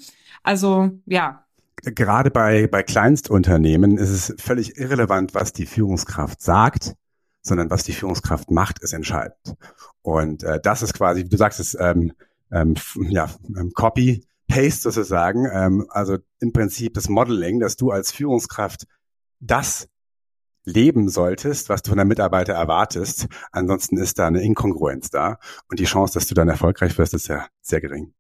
Also 0.49 0.93
ja. 1.05 1.45
Gerade 1.83 2.31
bei, 2.31 2.69
bei 2.69 2.83
Kleinstunternehmen 2.83 3.99
ist 3.99 4.09
es 4.09 4.35
völlig 4.43 4.79
irrelevant, 4.79 5.35
was 5.35 5.53
die 5.53 5.67
Führungskraft 5.67 6.41
sagt, 6.41 6.95
sondern 7.43 7.69
was 7.69 7.85
die 7.85 7.93
Führungskraft 7.93 8.51
macht, 8.51 8.79
ist 8.79 8.95
entscheidend. 8.95 9.57
Und 10.01 10.45
äh, 10.45 10.59
das 10.59 10.81
ist 10.81 10.95
quasi, 10.95 11.29
du 11.29 11.37
sagst 11.37 11.61
es, 11.61 11.77
ähm, 11.79 12.15
ähm, 12.51 12.77
ja, 13.11 13.29
ähm, 13.59 13.73
Copy, 13.75 14.25
Paste 14.49 14.91
sozusagen. 14.91 15.47
Ähm, 15.53 15.87
also 15.91 16.17
im 16.41 16.55
Prinzip 16.55 16.95
das 16.95 17.11
Modeling, 17.11 17.61
dass 17.61 17.77
du 17.77 17.91
als 17.91 18.11
Führungskraft 18.11 18.87
das 19.41 19.87
leben 20.65 21.11
solltest, 21.11 21.69
was 21.69 21.83
du 21.83 21.91
von 21.91 21.99
der 21.99 22.07
Mitarbeiter 22.07 22.55
erwartest. 22.55 23.27
Ansonsten 23.53 23.99
ist 23.99 24.19
da 24.19 24.29
eine 24.29 24.41
Inkongruenz 24.41 25.11
da. 25.11 25.39
Und 25.69 25.79
die 25.79 25.85
Chance, 25.85 26.15
dass 26.15 26.27
du 26.27 26.35
dann 26.35 26.49
erfolgreich 26.49 26.97
wirst, 26.97 27.13
ist 27.13 27.29
ja 27.29 27.47
sehr 27.61 27.83
gering. 27.83 28.15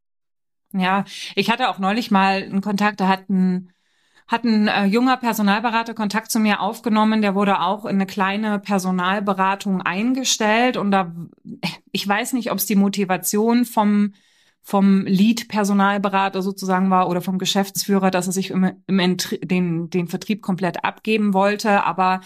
Ja, 0.73 1.05
ich 1.35 1.51
hatte 1.51 1.69
auch 1.71 1.79
neulich 1.79 2.11
mal 2.11 2.43
einen 2.43 2.61
Kontakt, 2.61 3.01
da 3.01 3.09
hat 3.09 3.29
ein, 3.31 3.73
hat 4.27 4.45
ein 4.45 4.69
äh, 4.69 4.85
junger 4.85 5.17
Personalberater 5.17 5.95
Kontakt 5.95 6.31
zu 6.31 6.39
mir 6.41 6.61
aufgenommen, 6.61 7.23
der 7.23 7.35
wurde 7.35 7.61
auch 7.61 7.85
in 7.85 7.97
eine 7.97 8.07
kleine 8.07 8.59
Personalberatung 8.59 9.81
eingestellt 9.81 10.77
und 10.77 10.91
da, 10.91 11.13
ich 11.93 12.07
weiß 12.07 12.35
nicht, 12.35 12.51
ob 12.53 12.59
es 12.59 12.67
die 12.67 12.77
Motivation 12.77 13.65
vom 13.65 14.13
vom 14.69 15.07
Lead-Personalberater 15.07 16.43
sozusagen 16.43 16.91
war 16.91 17.09
oder 17.09 17.23
vom 17.23 17.39
Geschäftsführer, 17.39 18.11
dass 18.11 18.27
er 18.27 18.35
sich 18.35 18.51
im, 18.51 18.71
im 18.87 19.17
den, 19.43 19.89
den 19.89 20.09
Vertrieb 20.09 20.43
komplett 20.43 20.85
abgeben 20.85 21.33
wollte. 21.33 21.85
Aber 21.85 22.21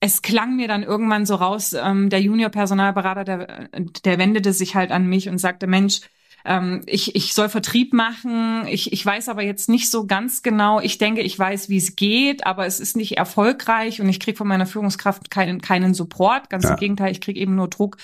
es 0.00 0.22
klang 0.22 0.56
mir 0.56 0.68
dann 0.68 0.82
irgendwann 0.82 1.26
so 1.26 1.34
raus, 1.34 1.74
ähm, 1.74 2.08
der 2.08 2.22
Junior-Personalberater, 2.22 3.24
der, 3.24 3.68
der 4.04 4.18
wendete 4.18 4.54
sich 4.54 4.74
halt 4.74 4.90
an 4.90 5.06
mich 5.06 5.28
und 5.28 5.36
sagte, 5.36 5.66
Mensch, 5.66 6.00
ähm, 6.46 6.82
ich, 6.86 7.14
ich 7.16 7.34
soll 7.34 7.48
Vertrieb 7.48 7.92
machen, 7.92 8.66
ich, 8.68 8.92
ich 8.92 9.04
weiß 9.04 9.28
aber 9.28 9.42
jetzt 9.42 9.68
nicht 9.68 9.90
so 9.90 10.06
ganz 10.06 10.42
genau, 10.42 10.80
ich 10.80 10.98
denke, 10.98 11.20
ich 11.22 11.38
weiß, 11.38 11.68
wie 11.68 11.78
es 11.78 11.96
geht, 11.96 12.46
aber 12.46 12.66
es 12.66 12.78
ist 12.78 12.96
nicht 12.96 13.18
erfolgreich 13.18 14.00
und 14.00 14.08
ich 14.08 14.20
kriege 14.20 14.36
von 14.36 14.46
meiner 14.46 14.66
Führungskraft 14.66 15.30
keinen, 15.30 15.60
keinen 15.60 15.92
Support. 15.92 16.48
Ganz 16.48 16.64
ja. 16.64 16.70
im 16.70 16.76
Gegenteil, 16.76 17.10
ich 17.10 17.20
kriege 17.20 17.40
eben 17.40 17.56
nur 17.56 17.68
Druck, 17.68 17.96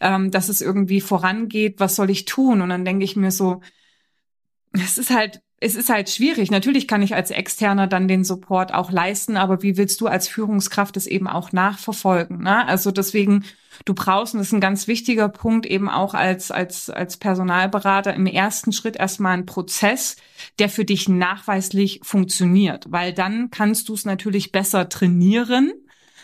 ähm, 0.00 0.30
dass 0.30 0.48
es 0.48 0.60
irgendwie 0.60 1.00
vorangeht, 1.00 1.80
was 1.80 1.96
soll 1.96 2.10
ich 2.10 2.24
tun? 2.24 2.60
Und 2.60 2.68
dann 2.68 2.84
denke 2.84 3.04
ich 3.04 3.16
mir 3.16 3.32
so, 3.32 3.60
es 4.72 4.98
ist 4.98 5.10
halt 5.10 5.40
es 5.60 5.74
ist 5.74 5.90
halt 5.90 6.08
schwierig. 6.08 6.50
Natürlich 6.50 6.86
kann 6.86 7.02
ich 7.02 7.14
als 7.14 7.30
Externer 7.30 7.88
dann 7.88 8.06
den 8.06 8.24
Support 8.24 8.72
auch 8.72 8.92
leisten, 8.92 9.36
aber 9.36 9.62
wie 9.62 9.76
willst 9.76 10.00
du 10.00 10.06
als 10.06 10.28
Führungskraft 10.28 10.96
es 10.96 11.06
eben 11.06 11.26
auch 11.26 11.52
nachverfolgen? 11.52 12.42
Ne? 12.42 12.66
Also 12.66 12.92
deswegen, 12.92 13.44
du 13.84 13.92
brauchst, 13.94 14.34
und 14.34 14.38
das 14.38 14.48
ist 14.48 14.52
ein 14.52 14.60
ganz 14.60 14.86
wichtiger 14.86 15.28
Punkt, 15.28 15.66
eben 15.66 15.88
auch 15.88 16.14
als, 16.14 16.52
als, 16.52 16.90
als 16.90 17.16
Personalberater 17.16 18.14
im 18.14 18.26
ersten 18.26 18.72
Schritt 18.72 18.96
erstmal 18.96 19.34
einen 19.34 19.46
Prozess, 19.46 20.16
der 20.60 20.68
für 20.68 20.84
dich 20.84 21.08
nachweislich 21.08 22.00
funktioniert, 22.04 22.86
weil 22.90 23.12
dann 23.12 23.50
kannst 23.50 23.88
du 23.88 23.94
es 23.94 24.04
natürlich 24.04 24.52
besser 24.52 24.88
trainieren. 24.88 25.72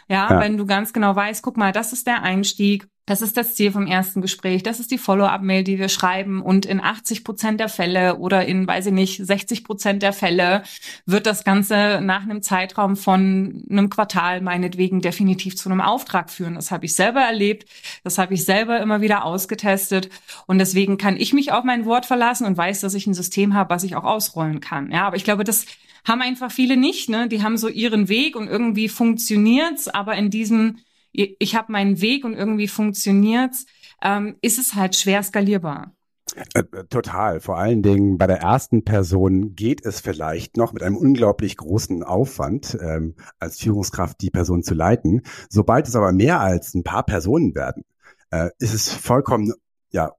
Ja, 0.09 0.31
ja, 0.31 0.41
wenn 0.41 0.59
du 0.59 0.67
ganz 0.67 0.93
genau 0.93 1.17
weißt, 1.17 1.43
guck 1.43 1.57
mal, 1.57 1.73
das 1.73 1.93
ist 1.93 2.07
der 2.07 2.23
Einstieg, 2.23 2.87
das 3.07 3.21
ist 3.21 3.37
das 3.37 3.55
Ziel 3.55 3.71
vom 3.71 3.87
ersten 3.87 4.23
Gespräch. 4.23 4.63
Das 4.63 4.81
ist 4.81 4.91
die 4.91 4.97
Follow-up-Mail, 4.97 5.63
die 5.63 5.79
wir 5.79 5.91
schreiben. 5.91 6.41
Und 6.41 6.65
in 6.65 6.81
80 6.81 7.23
Prozent 7.23 7.61
der 7.61 7.69
Fälle 7.69 8.17
oder 8.17 8.47
in, 8.47 8.67
weiß 8.67 8.87
ich 8.87 8.93
nicht, 8.93 9.25
60 9.25 9.63
Prozent 9.63 10.03
der 10.03 10.15
Fälle 10.15 10.63
wird 11.05 11.27
das 11.27 11.45
Ganze 11.45 12.01
nach 12.03 12.23
einem 12.23 12.41
Zeitraum 12.41 12.97
von 12.97 13.63
einem 13.69 13.91
Quartal 13.91 14.41
meinetwegen 14.41 15.03
definitiv 15.03 15.55
zu 15.55 15.69
einem 15.69 15.83
Auftrag 15.83 16.31
führen. 16.31 16.55
Das 16.55 16.71
habe 16.71 16.87
ich 16.87 16.95
selber 16.95 17.21
erlebt. 17.21 17.69
Das 18.05 18.17
habe 18.17 18.33
ich 18.33 18.47
selber 18.47 18.81
immer 18.81 19.03
wieder 19.03 19.25
ausgetestet. 19.25 20.09
Und 20.47 20.59
deswegen 20.59 20.97
kann 20.97 21.19
ich 21.19 21.35
mich 21.35 21.53
auf 21.53 21.65
mein 21.65 21.85
Wort 21.85 22.07
verlassen 22.07 22.47
und 22.47 22.57
weiß, 22.57 22.81
dass 22.81 22.95
ich 22.95 23.07
ein 23.07 23.15
System 23.15 23.53
habe, 23.53 23.69
was 23.69 23.85
ich 23.85 23.97
auch 23.97 24.05
ausrollen 24.05 24.61
kann. 24.61 24.91
Ja, 24.91 25.07
aber 25.07 25.17
ich 25.17 25.25
glaube, 25.25 25.45
das 25.45 25.67
haben 26.07 26.23
einfach 26.23 26.51
viele 26.51 26.79
nicht. 26.79 27.11
Ne? 27.11 27.29
Die 27.29 27.43
haben 27.43 27.59
so 27.59 27.69
ihren 27.69 28.09
Weg 28.09 28.35
und 28.35 28.49
irgendwie 28.49 28.89
funktioniert's. 28.89 29.89
Aber 29.89 30.15
in 30.15 30.31
diesem 30.31 30.79
ich 31.15 31.55
habe 31.55 31.73
meinen 31.73 32.01
Weg 32.01 32.25
und 32.25 32.35
irgendwie 32.35 32.69
funktioniert's, 32.69 33.67
ähm, 34.03 34.37
ist 34.41 34.59
es 34.59 34.75
halt 34.75 34.97
schwer 34.97 35.23
skalierbar. 35.23 35.95
Äh, 36.55 36.61
äh, 36.61 36.85
total. 36.85 37.41
Vor 37.41 37.59
allen 37.59 37.83
Dingen 37.83 38.19
bei 38.19 38.27
der 38.27 38.39
ersten 38.41 38.85
Person 38.85 39.55
geht 39.55 39.85
es 39.85 40.01
vielleicht 40.01 40.57
noch 40.57 40.73
mit 40.73 40.83
einem 40.83 40.97
unglaublich 40.97 41.57
großen 41.57 42.03
Aufwand, 42.03 42.77
ähm, 42.81 43.15
als 43.39 43.61
Führungskraft 43.61 44.21
die 44.21 44.31
Person 44.31 44.63
zu 44.63 44.75
leiten. 44.75 45.23
Sobald 45.49 45.87
es 45.87 45.97
aber 45.97 46.13
mehr 46.13 46.41
als 46.41 46.75
ein 46.75 46.83
paar 46.83 47.05
Personen 47.05 47.55
werden, 47.55 47.85
äh, 48.31 48.51
ist 48.59 48.75
es 48.75 48.93
vollkommen 48.93 49.53
ja 49.91 50.13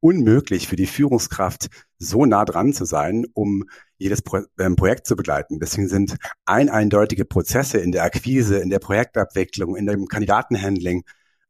unmöglich 0.00 0.68
für 0.68 0.76
die 0.76 0.86
Führungskraft 0.86 1.68
so 2.00 2.24
nah 2.24 2.44
dran 2.44 2.72
zu 2.72 2.84
sein, 2.84 3.26
um 3.34 3.64
jedes 3.98 4.22
Pro 4.22 4.40
ähm, 4.58 4.74
Projekt 4.74 5.06
zu 5.06 5.14
begleiten. 5.14 5.60
Deswegen 5.60 5.86
sind 5.86 6.16
ein 6.46 6.70
eindeutige 6.70 7.26
Prozesse 7.26 7.78
in 7.78 7.92
der 7.92 8.04
Akquise, 8.04 8.58
in 8.58 8.70
der 8.70 8.78
Projektabwicklung, 8.78 9.76
in 9.76 9.86
dem 9.86 10.08
Kandidatenhandling 10.08 11.04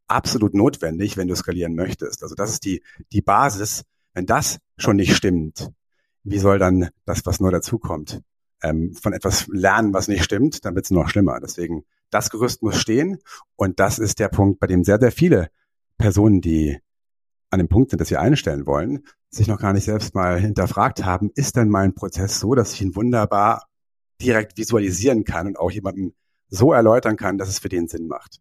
absolut 0.09 0.55
notwendig, 0.55 1.17
wenn 1.17 1.29
du 1.29 1.37
skalieren 1.37 1.75
möchtest. 1.75 2.23
Also 2.23 2.35
das 2.35 2.51
ist 2.51 2.65
die, 2.65 2.83
die 3.13 3.23
Basis. 3.23 3.85
Wenn 4.13 4.27
das 4.27 4.59
schon 4.77 4.97
nicht 4.97 5.15
stimmt, 5.15 5.71
wie 6.25 6.39
soll 6.39 6.59
dann 6.59 6.91
das, 7.07 7.25
was 7.25 7.39
neu 7.39 7.51
dazukommt, 7.51 8.21
ähm, 8.63 8.95
von 8.95 9.13
etwas 9.13 9.47
lernen, 9.47 9.95
was 9.95 10.09
nicht 10.09 10.25
stimmt, 10.25 10.65
dann 10.65 10.75
wird 10.75 10.85
es 10.85 10.91
noch 10.91 11.09
schlimmer. 11.09 11.39
Deswegen, 11.41 11.85
das 12.11 12.31
Gerüst 12.31 12.63
muss 12.63 12.77
stehen 12.77 13.19
und 13.55 13.79
das 13.79 14.01
ist 14.01 14.19
der 14.19 14.29
Punkt, 14.29 14.59
bei 14.59 14.67
dem 14.67 14.83
sehr, 14.83 14.99
sehr 14.99 15.13
viele 15.13 15.49
Personen, 15.97 16.41
die 16.41 16.81
an 17.51 17.59
dem 17.59 17.69
Punkt 17.69 17.91
sind, 17.91 18.01
dass 18.01 18.09
sie 18.09 18.17
einstellen 18.17 18.67
wollen, 18.67 19.05
sich 19.29 19.49
noch 19.49 19.59
gar 19.59 19.73
nicht 19.73 19.85
selbst 19.85 20.15
mal 20.15 20.41
hinterfragt 20.41 21.05
haben, 21.05 21.31
ist 21.35 21.57
denn 21.57 21.69
mein 21.69 21.95
Prozess 21.95 22.41
so, 22.41 22.55
dass 22.55 22.75
ich 22.75 22.83
ihn 22.83 22.97
wunderbar 22.97 23.67
direkt 24.23 24.57
visualisieren 24.57 25.25
kann 25.25 25.49
und 25.49 25.59
auch 25.59 25.71
jemandem 25.71 26.15
so 26.49 26.73
erläutern 26.73 27.17
kann, 27.17 27.39
dass 27.39 27.49
es 27.49 27.59
für 27.59 27.69
den 27.69 27.89
Sinn 27.89 28.07
macht. 28.07 28.41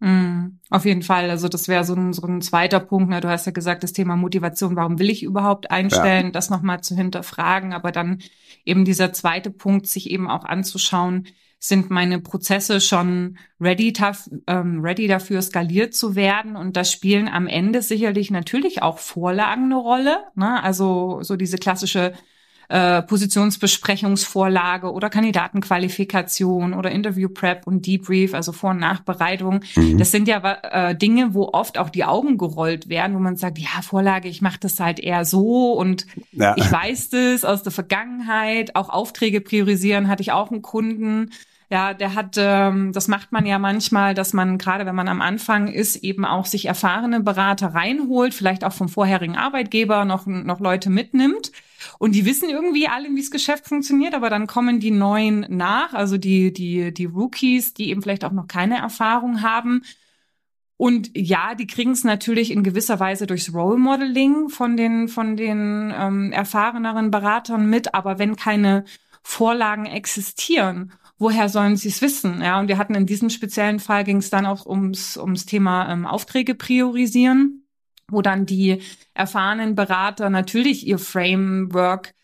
Mm, 0.00 0.58
auf 0.68 0.84
jeden 0.84 1.02
Fall. 1.02 1.30
Also 1.30 1.48
das 1.48 1.68
wäre 1.68 1.84
so 1.84 1.94
ein, 1.94 2.12
so 2.12 2.26
ein 2.26 2.42
zweiter 2.42 2.80
Punkt. 2.80 3.08
Ne? 3.08 3.20
Du 3.20 3.28
hast 3.28 3.46
ja 3.46 3.52
gesagt, 3.52 3.82
das 3.82 3.92
Thema 3.92 4.16
Motivation, 4.16 4.76
warum 4.76 4.98
will 4.98 5.08
ich 5.08 5.22
überhaupt 5.22 5.70
einstellen, 5.70 6.26
ja. 6.26 6.32
das 6.32 6.50
nochmal 6.50 6.82
zu 6.82 6.94
hinterfragen. 6.94 7.72
Aber 7.72 7.92
dann 7.92 8.20
eben 8.64 8.84
dieser 8.84 9.12
zweite 9.12 9.50
Punkt, 9.50 9.86
sich 9.86 10.10
eben 10.10 10.28
auch 10.28 10.44
anzuschauen, 10.44 11.28
sind 11.58 11.90
meine 11.90 12.20
Prozesse 12.20 12.80
schon 12.80 13.38
ready, 13.60 13.92
ähm, 14.46 14.80
ready 14.80 15.08
dafür, 15.08 15.42
skaliert 15.42 15.94
zu 15.94 16.14
werden. 16.14 16.56
Und 16.56 16.76
da 16.76 16.84
spielen 16.84 17.28
am 17.28 17.46
Ende 17.46 17.82
sicherlich 17.82 18.30
natürlich 18.30 18.82
auch 18.82 18.98
Vorlagen 18.98 19.64
eine 19.64 19.76
Rolle. 19.76 20.18
Ne? 20.34 20.62
Also 20.62 21.22
so 21.22 21.36
diese 21.36 21.58
klassische 21.58 22.12
äh, 22.68 23.02
Positionsbesprechungsvorlage 23.02 24.92
oder 24.92 25.10
Kandidatenqualifikation 25.10 26.74
oder 26.74 26.90
Interview 26.90 27.28
Prep 27.28 27.66
und 27.66 27.86
Debrief, 27.86 28.34
also 28.34 28.52
Vor- 28.52 28.70
und 28.70 28.78
Nachbereitung. 28.78 29.60
Mhm. 29.76 29.98
Das 29.98 30.10
sind 30.10 30.28
ja 30.28 30.58
äh, 30.62 30.96
Dinge, 30.96 31.34
wo 31.34 31.50
oft 31.52 31.78
auch 31.78 31.90
die 31.90 32.04
Augen 32.04 32.38
gerollt 32.38 32.88
werden, 32.88 33.14
wo 33.14 33.20
man 33.20 33.36
sagt, 33.36 33.58
ja, 33.58 33.82
Vorlage, 33.82 34.28
ich 34.28 34.42
mache 34.42 34.58
das 34.60 34.80
halt 34.80 34.98
eher 34.98 35.24
so 35.24 35.72
und 35.72 36.06
ja. 36.32 36.54
ich 36.56 36.70
weiß 36.70 37.10
das 37.10 37.44
aus 37.44 37.62
der 37.62 37.72
Vergangenheit. 37.72 38.74
Auch 38.74 38.88
Aufträge 38.88 39.40
priorisieren 39.40 40.08
hatte 40.08 40.22
ich 40.22 40.32
auch 40.32 40.50
einen 40.50 40.62
Kunden. 40.62 41.30
Ja, 41.68 41.94
der 41.94 42.14
hat, 42.14 42.36
ähm, 42.38 42.92
das 42.92 43.08
macht 43.08 43.32
man 43.32 43.44
ja 43.44 43.58
manchmal, 43.58 44.14
dass 44.14 44.32
man 44.32 44.56
gerade, 44.56 44.86
wenn 44.86 44.94
man 44.94 45.08
am 45.08 45.20
Anfang 45.20 45.66
ist, 45.66 45.96
eben 45.96 46.24
auch 46.24 46.46
sich 46.46 46.66
erfahrene 46.66 47.20
Berater 47.20 47.74
reinholt, 47.74 48.34
vielleicht 48.34 48.62
auch 48.62 48.72
vom 48.72 48.88
vorherigen 48.88 49.36
Arbeitgeber 49.36 50.04
noch, 50.04 50.26
noch 50.26 50.60
Leute 50.60 50.90
mitnimmt. 50.90 51.50
Und 51.98 52.14
die 52.14 52.24
wissen 52.24 52.48
irgendwie 52.48 52.88
alle, 52.88 53.08
wie 53.10 53.20
das 53.20 53.30
Geschäft 53.30 53.66
funktioniert, 53.66 54.14
aber 54.14 54.30
dann 54.30 54.46
kommen 54.46 54.80
die 54.80 54.90
Neuen 54.90 55.46
nach, 55.48 55.92
also 55.94 56.18
die, 56.18 56.52
die, 56.52 56.92
die 56.92 57.04
Rookies, 57.04 57.74
die 57.74 57.90
eben 57.90 58.02
vielleicht 58.02 58.24
auch 58.24 58.32
noch 58.32 58.46
keine 58.46 58.78
Erfahrung 58.78 59.42
haben. 59.42 59.82
Und 60.76 61.10
ja, 61.14 61.54
die 61.54 61.66
kriegen 61.66 61.92
es 61.92 62.04
natürlich 62.04 62.50
in 62.50 62.62
gewisser 62.62 63.00
Weise 63.00 63.26
durchs 63.26 63.54
Role 63.54 63.78
Modeling 63.78 64.50
von 64.50 64.76
den, 64.76 65.08
von 65.08 65.36
den 65.36 65.92
ähm, 65.96 66.32
erfahreneren 66.32 67.10
Beratern 67.10 67.70
mit, 67.70 67.94
aber 67.94 68.18
wenn 68.18 68.36
keine 68.36 68.84
Vorlagen 69.22 69.86
existieren 69.86 70.92
woher 71.18 71.48
sollen 71.48 71.76
sie 71.76 71.88
es 71.88 72.02
wissen? 72.02 72.40
Ja, 72.42 72.60
und 72.60 72.68
wir 72.68 72.78
hatten 72.78 72.94
in 72.94 73.06
diesem 73.06 73.30
speziellen 73.30 73.80
Fall 73.80 74.04
ging 74.04 74.18
es 74.18 74.30
dann 74.30 74.46
auch 74.46 74.66
ums, 74.66 75.16
ums 75.16 75.46
Thema 75.46 75.90
ähm, 75.90 76.06
Aufträge 76.06 76.54
priorisieren, 76.54 77.65
wo 78.10 78.22
dann 78.22 78.46
die 78.46 78.82
erfahrenen 79.14 79.74
Berater 79.74 80.30
natürlich 80.30 80.86
ihr 80.86 80.98
Framework 80.98 82.14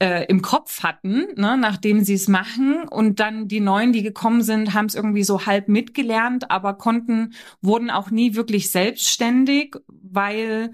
äh, 0.00 0.24
im 0.26 0.42
Kopf 0.42 0.82
hatten, 0.82 1.26
ne, 1.36 1.56
nachdem 1.56 2.02
sie 2.02 2.14
es 2.14 2.26
machen. 2.26 2.88
Und 2.88 3.20
dann 3.20 3.48
die 3.48 3.60
Neuen, 3.60 3.92
die 3.92 4.02
gekommen 4.02 4.42
sind, 4.42 4.74
haben 4.74 4.86
es 4.86 4.94
irgendwie 4.94 5.24
so 5.24 5.46
halb 5.46 5.68
mitgelernt, 5.68 6.50
aber 6.50 6.74
konnten, 6.74 7.34
wurden 7.60 7.90
auch 7.90 8.10
nie 8.10 8.34
wirklich 8.34 8.70
selbstständig, 8.70 9.76
weil 9.88 10.72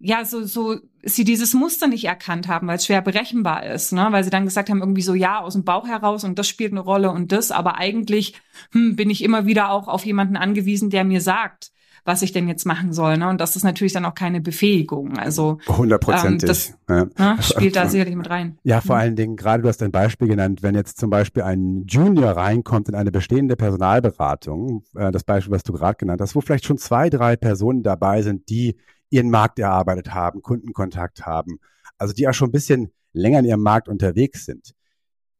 ja, 0.00 0.24
so, 0.24 0.44
so 0.44 0.76
sie 1.02 1.24
dieses 1.24 1.54
Muster 1.54 1.88
nicht 1.88 2.04
erkannt 2.04 2.46
haben, 2.48 2.68
weil 2.68 2.76
es 2.76 2.86
schwer 2.86 3.02
berechenbar 3.02 3.66
ist, 3.66 3.92
ne? 3.92 4.06
weil 4.10 4.22
sie 4.22 4.30
dann 4.30 4.44
gesagt 4.44 4.70
haben, 4.70 4.80
irgendwie 4.80 5.02
so, 5.02 5.14
ja, 5.14 5.40
aus 5.40 5.54
dem 5.54 5.64
Bauch 5.64 5.88
heraus 5.88 6.22
und 6.24 6.38
das 6.38 6.48
spielt 6.48 6.72
eine 6.72 6.80
Rolle 6.80 7.10
und 7.10 7.32
das, 7.32 7.50
aber 7.50 7.78
eigentlich 7.78 8.34
hm, 8.72 8.94
bin 8.96 9.10
ich 9.10 9.24
immer 9.24 9.46
wieder 9.46 9.70
auch 9.70 9.88
auf 9.88 10.06
jemanden 10.06 10.36
angewiesen, 10.36 10.90
der 10.90 11.04
mir 11.04 11.20
sagt, 11.20 11.72
was 12.08 12.22
ich 12.22 12.32
denn 12.32 12.48
jetzt 12.48 12.64
machen 12.64 12.94
soll. 12.94 13.18
Ne? 13.18 13.28
Und 13.28 13.38
das 13.38 13.54
ist 13.54 13.64
natürlich 13.64 13.92
dann 13.92 14.06
auch 14.06 14.14
keine 14.14 14.40
Befähigung. 14.40 15.18
Also 15.18 15.58
hundertprozentig. 15.68 16.42
Ähm, 16.42 16.48
das 16.48 16.74
ja. 16.88 17.34
ne, 17.34 17.42
spielt 17.42 17.76
da 17.76 17.86
sicherlich 17.86 18.16
mit 18.16 18.30
rein. 18.30 18.58
Ja, 18.64 18.80
vor 18.80 18.96
mhm. 18.96 19.02
allen 19.02 19.16
Dingen, 19.16 19.36
gerade 19.36 19.62
du 19.62 19.68
hast 19.68 19.82
ein 19.82 19.92
Beispiel 19.92 20.26
genannt, 20.26 20.62
wenn 20.62 20.74
jetzt 20.74 20.98
zum 20.98 21.10
Beispiel 21.10 21.42
ein 21.42 21.84
Junior 21.86 22.30
reinkommt 22.30 22.88
in 22.88 22.94
eine 22.94 23.12
bestehende 23.12 23.56
Personalberatung, 23.56 24.84
äh, 24.96 25.12
das 25.12 25.22
Beispiel, 25.22 25.52
was 25.52 25.62
du 25.62 25.74
gerade 25.74 25.96
genannt 25.96 26.22
hast, 26.22 26.34
wo 26.34 26.40
vielleicht 26.40 26.64
schon 26.64 26.78
zwei, 26.78 27.10
drei 27.10 27.36
Personen 27.36 27.82
dabei 27.82 28.22
sind, 28.22 28.48
die 28.48 28.76
ihren 29.10 29.30
Markt 29.30 29.58
erarbeitet 29.58 30.14
haben, 30.14 30.40
Kundenkontakt 30.40 31.26
haben, 31.26 31.58
also 31.98 32.14
die 32.14 32.26
auch 32.26 32.34
schon 32.34 32.48
ein 32.48 32.52
bisschen 32.52 32.90
länger 33.12 33.40
in 33.40 33.44
ihrem 33.44 33.62
Markt 33.62 33.86
unterwegs 33.86 34.46
sind. 34.46 34.74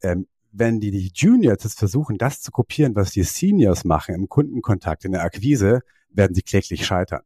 Ähm, 0.03 0.27
wenn 0.53 0.81
die, 0.81 0.91
die 0.91 1.11
Juniors 1.15 1.65
jetzt 1.65 1.79
versuchen, 1.79 2.19
das 2.19 2.43
zu 2.43 2.51
kopieren, 2.51 2.95
was 2.95 3.11
die 3.13 3.23
Seniors 3.23 3.85
machen 3.85 4.15
im 4.15 4.29
Kundenkontakt, 4.29 5.07
in 5.07 5.13
der 5.13 5.23
Akquise, 5.23 5.81
werden 6.11 6.35
sie 6.35 6.43
kläglich 6.43 6.87
scheitern. 6.87 7.23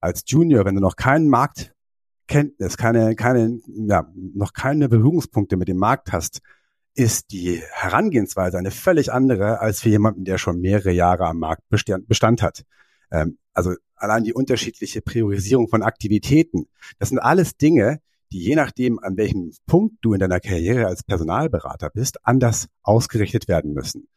Als 0.00 0.24
Junior, 0.26 0.64
wenn 0.64 0.74
du 0.74 0.80
noch 0.80 0.96
keinen 0.96 1.28
Marktkenntnis, 1.28 2.76
keine, 2.76 3.14
keine, 3.16 3.60
ja, 3.66 4.10
noch 4.14 4.52
keine 4.52 4.88
Berührungspunkte 4.88 5.56
mit 5.56 5.68
dem 5.68 5.78
Markt 5.78 6.12
hast, 6.12 6.40
ist 6.94 7.32
die 7.32 7.60
Herangehensweise 7.72 8.58
eine 8.58 8.70
völlig 8.70 9.12
andere 9.12 9.60
als 9.60 9.80
für 9.80 9.88
jemanden, 9.88 10.24
der 10.24 10.38
schon 10.38 10.60
mehrere 10.60 10.92
Jahre 10.92 11.26
am 11.26 11.38
Markt 11.38 11.62
Bestand, 11.68 12.42
hat. 12.42 12.64
Ähm, 13.10 13.38
also 13.52 13.74
allein 13.96 14.24
die 14.24 14.32
unterschiedliche 14.32 15.00
Priorisierung 15.00 15.68
von 15.68 15.82
Aktivitäten. 15.82 16.66
Das 16.98 17.08
sind 17.08 17.18
alles 17.18 17.56
Dinge, 17.56 18.00
die 18.32 18.40
je 18.40 18.56
nachdem, 18.56 18.98
an 18.98 19.16
welchem 19.16 19.52
Punkt 19.66 19.96
du 20.02 20.12
in 20.12 20.20
deiner 20.20 20.40
Karriere 20.40 20.86
als 20.86 21.02
Personalberater 21.02 21.90
bist, 21.90 22.24
anders 22.26 22.68
ausgerichtet 22.82 23.48
werden 23.48 23.72
müssen. 23.72 24.08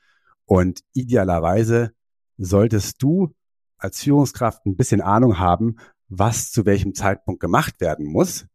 Und 0.46 0.82
idealerweise 0.94 1.92
solltest 2.38 3.02
du 3.02 3.34
als 3.78 4.02
Führungskraft 4.02 4.66
ein 4.66 4.76
bisschen 4.76 5.02
Ahnung 5.02 5.40
haben, 5.40 5.78
was 6.10 6.52
zu 6.52 6.66
welchem 6.66 6.94
Zeitpunkt 6.94 7.40
gemacht 7.40 7.80
werden 7.80 8.06
muss, 8.06 8.46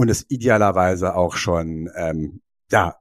und 0.00 0.08
es 0.08 0.24
idealerweise 0.30 1.14
auch 1.14 1.36
schon 1.36 1.90
ähm, 1.94 2.40
ja 2.72 2.96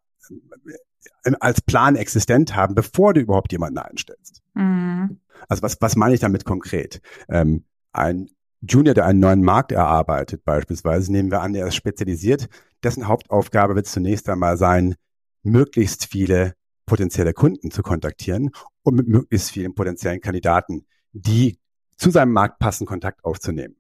als 1.40 1.62
Plan 1.62 1.96
existent 1.96 2.56
haben, 2.56 2.76
bevor 2.76 3.14
du 3.14 3.22
überhaupt 3.22 3.54
jemanden 3.54 3.78
einstellst. 3.78 4.42
Mhm. 4.54 5.20
Also 5.48 5.64
was, 5.64 5.78
was 5.80 5.96
meine 5.96 6.14
ich 6.14 6.20
damit 6.20 6.44
konkret? 6.44 7.02
Ähm, 7.30 7.64
ein 7.94 8.30
Junior, 8.62 8.94
der 8.94 9.06
einen 9.06 9.20
neuen 9.20 9.42
Markt 9.42 9.72
erarbeitet, 9.72 10.44
beispielsweise, 10.44 11.12
nehmen 11.12 11.32
wir 11.32 11.42
an, 11.42 11.54
der 11.54 11.68
ist 11.68 11.76
spezialisiert, 11.76 12.50
dessen 12.84 13.08
Hauptaufgabe 13.08 13.76
wird 13.76 13.88
zunächst 13.88 14.28
einmal 14.28 14.58
sein, 14.58 14.96
möglichst 15.44 16.06
viele 16.06 16.54
potenzielle 16.86 17.34
Kunden 17.34 17.72
zu 17.72 17.82
kontaktieren 17.82 18.52
und 18.84 18.96
mit 18.96 19.08
möglichst 19.08 19.52
vielen 19.52 19.74
potenziellen 19.74 20.20
Kandidaten, 20.20 20.86
die 21.22 21.60
zu 21.98 22.12
seinem 22.12 22.32
Markt 22.32 22.60
passen, 22.60 22.86
Kontakt 22.86 23.24
aufzunehmen. 23.26 23.76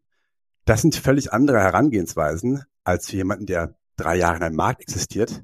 Das 0.65 0.81
sind 0.81 0.95
völlig 0.95 1.33
andere 1.33 1.59
Herangehensweisen 1.59 2.63
als 2.83 3.09
für 3.09 3.15
jemanden, 3.15 3.45
der 3.45 3.75
drei 3.95 4.17
Jahre 4.17 4.37
in 4.37 4.43
einem 4.43 4.55
Markt 4.55 4.81
existiert 4.81 5.43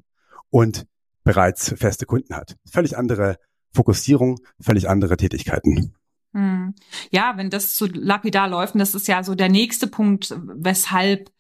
und 0.50 0.86
bereits 1.24 1.74
feste 1.78 2.06
Kunden 2.06 2.36
hat. 2.36 2.56
Völlig 2.70 2.98
andere 2.98 3.38
Fokussierung, 3.74 4.40
völlig 4.60 4.88
andere 4.90 5.18
Tätigkeiten. 5.18 5.96
Hm. 6.34 6.76
Ja, 7.12 7.34
wenn 7.38 7.50
das 7.50 7.78
so 7.78 7.86
lapidar 7.86 8.48
läuft, 8.48 8.76
und 8.76 8.80
das 8.80 8.94
ist 8.94 9.08
ja 9.08 9.24
so 9.24 9.36
der 9.36 9.50
nächste 9.50 9.88
Punkt, 9.88 10.36
weshalb 10.38 11.32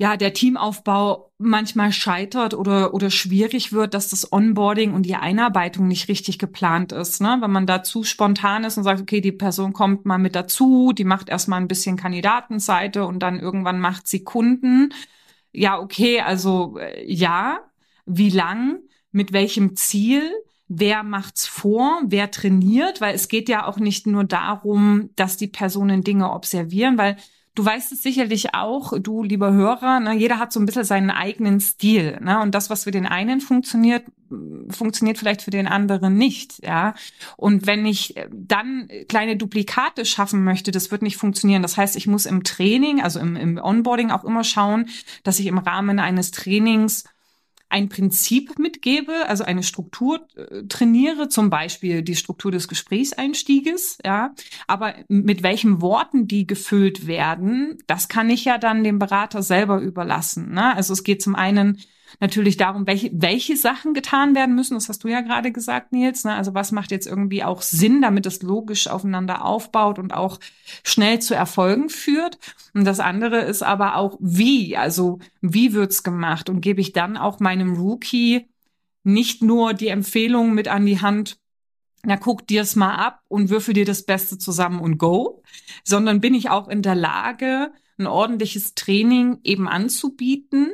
ja 0.00 0.16
der 0.16 0.32
Teamaufbau 0.32 1.30
manchmal 1.36 1.92
scheitert 1.92 2.54
oder 2.54 2.94
oder 2.94 3.10
schwierig 3.10 3.70
wird, 3.72 3.92
dass 3.92 4.08
das 4.08 4.32
Onboarding 4.32 4.94
und 4.94 5.02
die 5.04 5.14
Einarbeitung 5.14 5.88
nicht 5.88 6.08
richtig 6.08 6.38
geplant 6.38 6.90
ist, 6.92 7.20
ne? 7.20 7.36
Wenn 7.40 7.50
man 7.50 7.66
da 7.66 7.82
zu 7.82 8.02
spontan 8.02 8.64
ist 8.64 8.78
und 8.78 8.84
sagt, 8.84 9.02
okay, 9.02 9.20
die 9.20 9.30
Person 9.30 9.74
kommt 9.74 10.06
mal 10.06 10.16
mit 10.16 10.34
dazu, 10.34 10.92
die 10.94 11.04
macht 11.04 11.28
erstmal 11.28 11.60
ein 11.60 11.68
bisschen 11.68 11.98
Kandidatenseite 11.98 13.04
und 13.04 13.18
dann 13.18 13.38
irgendwann 13.38 13.78
macht 13.78 14.08
sie 14.08 14.24
Kunden. 14.24 14.94
Ja, 15.52 15.78
okay, 15.78 16.20
also 16.22 16.78
äh, 16.78 17.04
ja, 17.12 17.60
wie 18.06 18.30
lang, 18.30 18.78
mit 19.12 19.34
welchem 19.34 19.76
Ziel, 19.76 20.22
wer 20.68 21.02
macht's 21.02 21.46
vor, 21.46 22.00
wer 22.06 22.30
trainiert, 22.30 23.02
weil 23.02 23.14
es 23.14 23.28
geht 23.28 23.50
ja 23.50 23.66
auch 23.66 23.78
nicht 23.78 24.06
nur 24.06 24.24
darum, 24.24 25.10
dass 25.16 25.36
die 25.36 25.48
Personen 25.48 26.02
Dinge 26.04 26.30
observieren, 26.32 26.96
weil 26.96 27.16
du 27.60 27.66
weißt 27.66 27.92
es 27.92 28.02
sicherlich 28.02 28.54
auch, 28.54 28.94
du 28.98 29.22
lieber 29.22 29.52
Hörer, 29.52 30.00
ne, 30.00 30.14
jeder 30.14 30.38
hat 30.38 30.50
so 30.50 30.58
ein 30.58 30.64
bisschen 30.64 30.84
seinen 30.84 31.10
eigenen 31.10 31.60
Stil, 31.60 32.18
ne, 32.22 32.40
und 32.40 32.54
das, 32.54 32.70
was 32.70 32.84
für 32.84 32.90
den 32.90 33.04
einen 33.04 33.42
funktioniert, 33.42 34.04
funktioniert 34.70 35.18
vielleicht 35.18 35.42
für 35.42 35.50
den 35.50 35.66
anderen 35.66 36.16
nicht, 36.16 36.64
ja. 36.64 36.94
Und 37.36 37.66
wenn 37.66 37.84
ich 37.84 38.14
dann 38.32 38.88
kleine 39.08 39.36
Duplikate 39.36 40.06
schaffen 40.06 40.42
möchte, 40.42 40.70
das 40.70 40.90
wird 40.90 41.02
nicht 41.02 41.18
funktionieren. 41.18 41.62
Das 41.62 41.76
heißt, 41.76 41.96
ich 41.96 42.06
muss 42.06 42.26
im 42.26 42.44
Training, 42.44 43.02
also 43.02 43.18
im, 43.18 43.36
im 43.36 43.58
Onboarding 43.58 44.10
auch 44.10 44.24
immer 44.24 44.44
schauen, 44.44 44.88
dass 45.24 45.38
ich 45.38 45.46
im 45.46 45.58
Rahmen 45.58 45.98
eines 45.98 46.30
Trainings 46.30 47.04
ein 47.70 47.88
Prinzip 47.88 48.58
mitgebe, 48.58 49.26
also 49.28 49.44
eine 49.44 49.62
Struktur 49.62 50.26
äh, 50.36 50.64
trainiere, 50.64 51.28
zum 51.28 51.50
Beispiel 51.50 52.02
die 52.02 52.16
Struktur 52.16 52.50
des 52.50 52.68
Gesprächseinstieges, 52.68 53.98
ja. 54.04 54.34
Aber 54.66 54.94
mit 55.08 55.42
welchen 55.42 55.80
Worten 55.80 56.26
die 56.26 56.46
gefüllt 56.46 57.06
werden, 57.06 57.78
das 57.86 58.08
kann 58.08 58.28
ich 58.28 58.44
ja 58.44 58.58
dann 58.58 58.84
dem 58.84 58.98
Berater 58.98 59.42
selber 59.42 59.80
überlassen. 59.80 60.52
Ne? 60.52 60.74
Also 60.74 60.92
es 60.92 61.04
geht 61.04 61.22
zum 61.22 61.34
einen 61.34 61.78
natürlich 62.18 62.56
darum, 62.56 62.86
welche, 62.86 63.10
welche 63.12 63.56
Sachen 63.56 63.94
getan 63.94 64.34
werden 64.34 64.54
müssen. 64.54 64.74
Das 64.74 64.88
hast 64.88 65.04
du 65.04 65.08
ja 65.08 65.20
gerade 65.20 65.52
gesagt, 65.52 65.92
Nils. 65.92 66.24
Ne? 66.24 66.34
Also 66.34 66.54
was 66.54 66.72
macht 66.72 66.90
jetzt 66.90 67.06
irgendwie 67.06 67.44
auch 67.44 67.62
Sinn, 67.62 68.02
damit 68.02 68.26
es 68.26 68.42
logisch 68.42 68.88
aufeinander 68.88 69.44
aufbaut 69.44 69.98
und 69.98 70.12
auch 70.12 70.40
schnell 70.82 71.20
zu 71.20 71.34
Erfolgen 71.34 71.88
führt. 71.88 72.38
Und 72.74 72.84
das 72.84 73.00
andere 73.00 73.40
ist 73.42 73.62
aber 73.62 73.96
auch 73.96 74.16
wie. 74.20 74.76
Also 74.76 75.18
wie 75.40 75.72
wird's 75.72 76.02
gemacht? 76.02 76.48
Und 76.48 76.60
gebe 76.60 76.80
ich 76.80 76.92
dann 76.92 77.16
auch 77.16 77.40
meinem 77.40 77.74
Rookie 77.74 78.46
nicht 79.04 79.42
nur 79.42 79.74
die 79.74 79.88
Empfehlung 79.88 80.54
mit 80.54 80.68
an 80.68 80.86
die 80.86 81.00
Hand, 81.00 81.38
na 82.02 82.16
guck 82.16 82.46
dir's 82.46 82.76
mal 82.76 82.94
ab 82.94 83.22
und 83.28 83.50
würfel 83.50 83.74
dir 83.74 83.84
das 83.84 84.04
Beste 84.04 84.38
zusammen 84.38 84.80
und 84.80 84.98
go, 84.98 85.42
sondern 85.84 86.20
bin 86.20 86.34
ich 86.34 86.50
auch 86.50 86.68
in 86.68 86.82
der 86.82 86.94
Lage, 86.94 87.72
ein 87.98 88.06
ordentliches 88.06 88.74
Training 88.74 89.38
eben 89.44 89.68
anzubieten, 89.68 90.72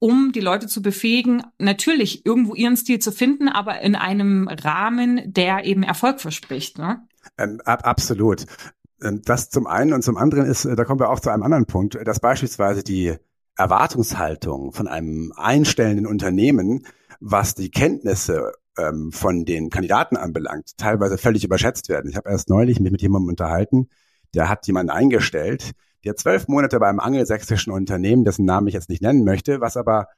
um 0.00 0.32
die 0.32 0.40
Leute 0.40 0.66
zu 0.66 0.82
befähigen, 0.82 1.42
natürlich 1.58 2.26
irgendwo 2.26 2.54
ihren 2.54 2.76
Stil 2.76 2.98
zu 2.98 3.12
finden, 3.12 3.48
aber 3.48 3.80
in 3.82 3.94
einem 3.94 4.48
Rahmen, 4.48 5.20
der 5.26 5.64
eben 5.64 5.82
Erfolg 5.82 6.20
verspricht. 6.20 6.78
Ne? 6.78 7.06
Ähm, 7.38 7.60
ab, 7.64 7.86
absolut. 7.86 8.46
Ähm, 9.02 9.22
das 9.24 9.50
zum 9.50 9.66
einen 9.66 9.92
und 9.92 10.02
zum 10.02 10.16
anderen 10.16 10.46
ist, 10.46 10.64
äh, 10.64 10.74
da 10.74 10.84
kommen 10.84 11.00
wir 11.00 11.10
auch 11.10 11.20
zu 11.20 11.30
einem 11.30 11.42
anderen 11.42 11.66
Punkt, 11.66 11.98
dass 12.04 12.18
beispielsweise 12.18 12.82
die 12.82 13.14
Erwartungshaltung 13.56 14.72
von 14.72 14.88
einem 14.88 15.32
einstellenden 15.36 16.06
Unternehmen, 16.06 16.86
was 17.20 17.54
die 17.54 17.70
Kenntnisse 17.70 18.52
ähm, 18.78 19.12
von 19.12 19.44
den 19.44 19.68
Kandidaten 19.68 20.16
anbelangt, 20.16 20.78
teilweise 20.78 21.18
völlig 21.18 21.44
überschätzt 21.44 21.90
werden. 21.90 22.10
Ich 22.10 22.16
habe 22.16 22.30
erst 22.30 22.48
neulich 22.48 22.80
mich 22.80 22.90
mit 22.90 23.02
jemandem 23.02 23.28
unterhalten, 23.28 23.90
der 24.34 24.48
hat 24.48 24.66
jemanden 24.66 24.90
eingestellt, 24.90 25.72
der 26.04 26.16
zwölf 26.16 26.48
Monate 26.48 26.78
bei 26.78 26.88
einem 26.88 27.00
angelsächsischen 27.00 27.72
Unternehmen, 27.72 28.24
dessen 28.24 28.44
Namen 28.44 28.68
ich 28.68 28.74
jetzt 28.74 28.88
nicht 28.88 29.02
nennen 29.02 29.24
möchte, 29.24 29.60
was 29.60 29.76
aber 29.76 30.08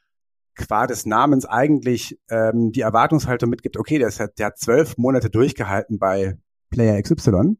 qua 0.54 0.86
des 0.86 1.06
Namens 1.06 1.46
eigentlich 1.46 2.18
ähm, 2.28 2.72
die 2.72 2.82
Erwartungshaltung 2.82 3.50
mitgibt, 3.50 3.76
okay, 3.76 3.98
der, 3.98 4.08
ist, 4.08 4.22
der 4.38 4.46
hat 4.46 4.58
zwölf 4.58 4.96
Monate 4.98 5.30
durchgehalten 5.30 5.98
bei 5.98 6.38
Player 6.70 7.00
XY, 7.02 7.56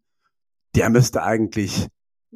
der 0.74 0.90
müsste 0.90 1.22
eigentlich 1.22 1.88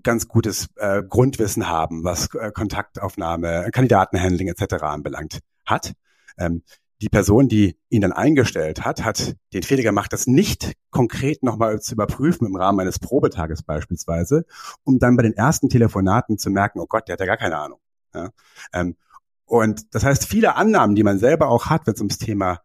ganz 0.03 0.29
gutes 0.29 0.69
äh, 0.77 1.03
Grundwissen 1.03 1.69
haben, 1.69 2.05
was 2.05 2.35
äh, 2.35 2.51
Kontaktaufnahme, 2.53 3.71
Kandidatenhandling 3.73 4.49
etc. 4.49 4.83
anbelangt 4.83 5.41
hat. 5.65 5.95
Ähm, 6.39 6.63
die 7.03 7.09
Person, 7.09 7.49
die 7.49 7.79
ihn 7.91 8.01
dann 8.01 8.13
eingestellt 8.13 8.85
hat, 8.85 9.05
hat 9.05 9.37
den 9.53 9.63
Fehler 9.63 9.83
gemacht, 9.83 10.13
das 10.13 10.27
nicht 10.27 10.73
konkret 10.91 11.43
nochmal 11.43 11.81
zu 11.81 11.95
überprüfen 11.95 12.47
im 12.47 12.57
Rahmen 12.57 12.81
eines 12.81 12.99
Probetages 12.99 13.63
beispielsweise, 13.63 14.47
um 14.83 14.99
dann 14.99 15.17
bei 15.17 15.23
den 15.23 15.35
ersten 15.35 15.69
Telefonaten 15.69 16.39
zu 16.39 16.51
merken, 16.51 16.81
oh 16.81 16.87
Gott, 16.87 17.09
der 17.09 17.15
hat 17.15 17.21
ja 17.21 17.27
gar 17.27 17.37
keine 17.37 17.59
Ahnung. 17.59 17.79
Ja? 18.15 18.31
Ähm, 18.73 18.97
und 19.45 19.95
das 19.95 20.05
heißt, 20.05 20.27
viele 20.27 20.57
Annahmen, 20.57 20.97
die 20.97 21.05
man 21.05 21.19
selber 21.19 21.49
auch 21.49 21.67
hat, 21.67 21.87
wenn 21.87 21.95
es 21.95 22.01
ums 22.01 22.19
Thema 22.19 22.63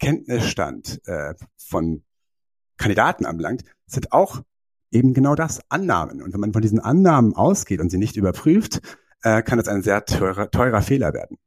Kenntnisstand 0.00 1.00
äh, 1.06 1.34
von 1.56 2.02
Kandidaten 2.76 3.26
anbelangt, 3.26 3.64
sind 3.86 4.12
auch 4.12 4.42
eben 4.90 5.14
genau 5.14 5.34
das, 5.34 5.60
Annahmen. 5.70 6.22
Und 6.22 6.32
wenn 6.32 6.40
man 6.40 6.52
von 6.52 6.62
diesen 6.62 6.80
Annahmen 6.80 7.34
ausgeht 7.34 7.80
und 7.80 7.90
sie 7.90 7.98
nicht 7.98 8.16
überprüft, 8.16 8.80
äh, 9.22 9.42
kann 9.42 9.58
das 9.58 9.68
ein 9.68 9.82
sehr 9.82 10.04
teurer, 10.04 10.50
teurer 10.50 10.82
Fehler 10.82 11.12
werden. 11.12 11.38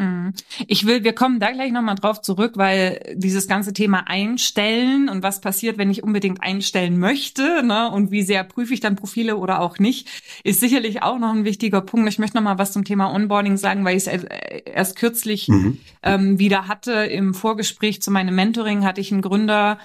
Hm. 0.00 0.32
Ich 0.66 0.86
will, 0.86 1.04
wir 1.04 1.12
kommen 1.12 1.40
da 1.40 1.50
gleich 1.50 1.72
nochmal 1.72 1.94
drauf 1.94 2.22
zurück, 2.22 2.52
weil 2.56 3.14
dieses 3.14 3.46
ganze 3.46 3.74
Thema 3.74 4.08
Einstellen 4.08 5.10
und 5.10 5.22
was 5.22 5.42
passiert, 5.42 5.76
wenn 5.76 5.90
ich 5.90 6.02
unbedingt 6.02 6.42
einstellen 6.42 6.98
möchte, 6.98 7.62
ne, 7.62 7.90
und 7.90 8.10
wie 8.10 8.22
sehr 8.22 8.42
prüfe 8.44 8.72
ich 8.72 8.80
dann 8.80 8.96
Profile 8.96 9.36
oder 9.36 9.60
auch 9.60 9.78
nicht, 9.78 10.08
ist 10.42 10.60
sicherlich 10.60 11.02
auch 11.02 11.18
noch 11.18 11.34
ein 11.34 11.44
wichtiger 11.44 11.82
Punkt. 11.82 12.08
Ich 12.08 12.18
möchte 12.18 12.38
nochmal 12.38 12.56
was 12.56 12.72
zum 12.72 12.84
Thema 12.84 13.12
Onboarding 13.12 13.58
sagen, 13.58 13.84
weil 13.84 13.98
ich 13.98 14.06
es 14.06 14.24
erst 14.64 14.96
kürzlich 14.96 15.48
mhm. 15.48 15.76
ähm, 16.02 16.38
wieder 16.38 16.66
hatte. 16.66 16.92
Im 16.92 17.34
Vorgespräch 17.34 18.00
zu 18.00 18.10
meinem 18.10 18.34
Mentoring 18.34 18.86
hatte 18.86 19.02
ich 19.02 19.12
einen 19.12 19.20
Gründer, 19.20 19.78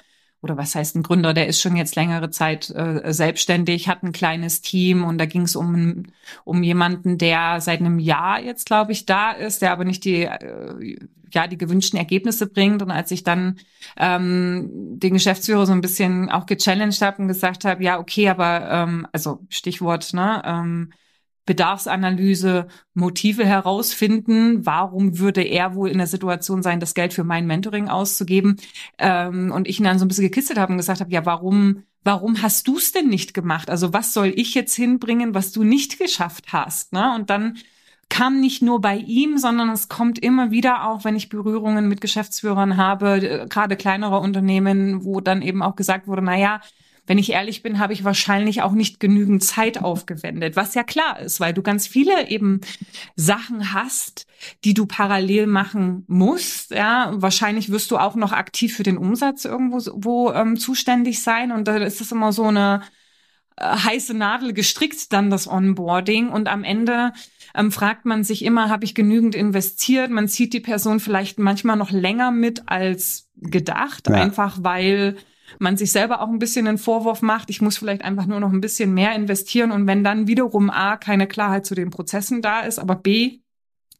oder 0.46 0.58
was 0.58 0.76
heißt 0.76 0.96
ein 0.96 1.02
Gründer, 1.02 1.34
der 1.34 1.48
ist 1.48 1.60
schon 1.60 1.76
jetzt 1.76 1.96
längere 1.96 2.30
Zeit 2.30 2.70
äh, 2.70 3.12
selbstständig, 3.12 3.88
hat 3.88 4.04
ein 4.04 4.12
kleines 4.12 4.62
Team 4.62 5.04
und 5.04 5.18
da 5.18 5.26
ging 5.26 5.42
es 5.42 5.56
um, 5.56 6.04
um 6.44 6.62
jemanden, 6.62 7.18
der 7.18 7.62
seit 7.62 7.80
einem 7.80 7.98
Jahr 7.98 8.40
jetzt, 8.40 8.68
glaube 8.68 8.92
ich, 8.92 9.08
da 9.08 9.32
ist, 9.32 9.64
der 9.64 9.72
aber 9.72 9.86
nicht 9.86 10.06
die, 10.06 10.26
äh, 10.26 10.98
ja, 11.34 11.48
die 11.48 11.58
gewünschten 11.58 11.98
Ergebnisse 11.98 12.46
bringt. 12.46 12.84
Und 12.84 12.92
als 12.92 13.10
ich 13.10 13.24
dann 13.24 13.58
ähm, 13.98 14.70
den 15.00 15.14
Geschäftsführer 15.14 15.66
so 15.66 15.72
ein 15.72 15.82
bisschen 15.82 16.30
auch 16.30 16.46
gechallenged 16.46 17.02
habe 17.02 17.24
und 17.24 17.28
gesagt 17.28 17.66
habe, 17.66 17.84
ja, 17.84 17.98
okay, 17.98 18.30
aber 18.30 18.70
ähm, 18.70 19.08
also 19.12 19.40
Stichwort, 19.50 20.14
ne, 20.14 20.44
ähm, 20.46 20.92
Bedarfsanalyse, 21.46 22.68
Motive 22.94 23.46
herausfinden. 23.46 24.66
Warum 24.66 25.20
würde 25.20 25.42
er 25.42 25.76
wohl 25.76 25.90
in 25.90 25.98
der 25.98 26.08
Situation 26.08 26.64
sein, 26.64 26.80
das 26.80 26.94
Geld 26.94 27.14
für 27.14 27.24
mein 27.24 27.48
Mentoring 27.48 27.88
auszugeben? 27.88 28.58
Ähm, 28.98 29.52
und 29.52 29.68
ich 29.68 29.80
ihn 29.80 29.86
dann 29.86 30.00
so 30.00 30.06
ein 30.06 30.08
bisschen 30.08 30.26
gekistet 30.26 30.58
habe 30.58 30.72
und 30.72 30.78
gesagt 30.78 31.02
habe, 31.02 31.12
ja, 31.12 31.26
warum, 31.26 31.84
warum 32.04 32.42
hast 32.42 32.68
du 32.68 32.78
es 32.78 32.92
denn 32.92 33.10
nicht 33.10 33.34
gemacht? 33.34 33.70
Also 33.70 33.94
was 33.94 34.14
soll 34.14 34.34
ich 34.36 34.56
jetzt 34.56 34.76
hinbringen, 34.76 35.36
was 35.36 35.52
du 35.52 35.64
nicht 35.64 36.00
geschafft 36.00 36.52
hast? 36.52 36.94
Ne? 36.94 37.14
Und 37.16 37.30
dann 37.30 37.58
kam 38.10 38.40
nicht 38.40 38.62
nur 38.62 38.82
bei 38.82 38.98
ihm, 38.98 39.38
sondern 39.38 39.70
es 39.70 39.90
kommt 39.90 40.20
immer 40.20 40.52
wieder 40.52 40.88
auch, 40.88 41.04
wenn 41.04 41.16
ich 41.16 41.30
Berührungen 41.30 41.88
mit 41.88 42.02
Geschäftsführern 42.02 42.78
habe, 42.78 43.18
äh, 43.18 43.48
gerade 43.48 43.76
kleinerer 43.76 44.22
Unternehmen, 44.22 45.04
wo 45.04 45.22
dann 45.22 45.42
eben 45.42 45.62
auch 45.62 45.76
gesagt 45.76 46.08
wurde, 46.08 46.22
na 46.22 46.38
ja, 46.38 46.62
wenn 47.08 47.18
ich 47.18 47.32
ehrlich 47.32 47.62
bin, 47.62 47.80
habe 47.80 47.94
ich 47.94 48.04
wahrscheinlich 48.04 48.62
auch 48.62 48.72
nicht 48.72 49.00
genügend 49.00 49.44
Zeit 49.44 49.84
aufgewendet, 49.84 50.56
was 50.56 50.74
ja 50.74 50.84
klar 50.84 51.20
ist, 51.20 51.40
weil 51.40 51.54
du 51.54 51.62
ganz 51.62 51.88
viele 51.88 52.30
eben 52.30 52.62
Sachen 53.16 53.74
hast, 53.74 54.26
die 54.64 54.74
du 54.74 54.86
parallel 54.86 55.48
machen 55.48 56.04
musst. 56.08 56.72
Ja, 56.72 57.12
wahrscheinlich 57.16 57.72
wirst 57.72 57.92
du 57.92 57.98
auch 57.98 58.16
noch 58.16 58.32
aktiv 58.32 58.76
für 58.76 58.84
den 58.84 58.98
Umsatz 58.98 59.46
irgendwo 59.46 59.80
wo, 59.94 60.32
ähm, 60.32 60.58
zuständig 60.58 61.22
sein 61.22 61.52
und 61.52 61.68
da 61.68 61.78
ist 61.78 62.02
es 62.02 62.12
immer 62.12 62.32
so 62.32 62.46
eine 62.46 62.82
äh, 63.58 63.64
heiße 63.66 64.14
Nadel 64.14 64.54
gestrickt 64.54 65.14
dann 65.14 65.30
das 65.30 65.48
Onboarding 65.48 66.30
und 66.30 66.48
am 66.48 66.64
Ende 66.64 67.14
ähm, 67.54 67.72
fragt 67.72 68.06
man 68.06 68.24
sich 68.24 68.44
immer, 68.44 68.70
habe 68.70 68.84
ich 68.84 68.96
genügend 68.96 69.36
investiert? 69.36 70.12
Man 70.12 70.28
zieht 70.28 70.54
die 70.54 70.60
Person 70.60 71.00
vielleicht 71.00 71.40
manchmal 71.40 71.78
noch 71.78 71.92
länger 71.92 72.32
mit 72.32 72.64
als 72.66 73.30
gedacht, 73.38 74.08
ja. 74.08 74.16
einfach 74.16 74.58
weil 74.62 75.18
man 75.60 75.78
sich 75.78 75.92
selber 75.92 76.22
auch 76.22 76.30
ein 76.30 76.40
bisschen 76.40 76.68
einen 76.68 76.78
Vorwurf 76.78 77.22
macht, 77.22 77.50
ich 77.50 77.62
muss 77.62 77.78
vielleicht 77.78 78.04
einfach 78.04 78.26
nur 78.26 78.40
noch 78.40 78.52
ein 78.52 78.62
bisschen 78.62 78.94
mehr 78.94 79.16
investieren 79.16 79.72
und 79.72 79.88
wenn 79.88 80.04
dann 80.04 80.28
wiederum 80.28 80.70
A, 80.70 80.98
keine 80.98 81.28
Klarheit 81.28 81.66
zu 81.66 81.76
den 81.76 81.90
Prozessen 81.90 82.42
da 82.42 82.62
ist, 82.62 82.80
aber 82.80 82.96
B, 82.96 83.40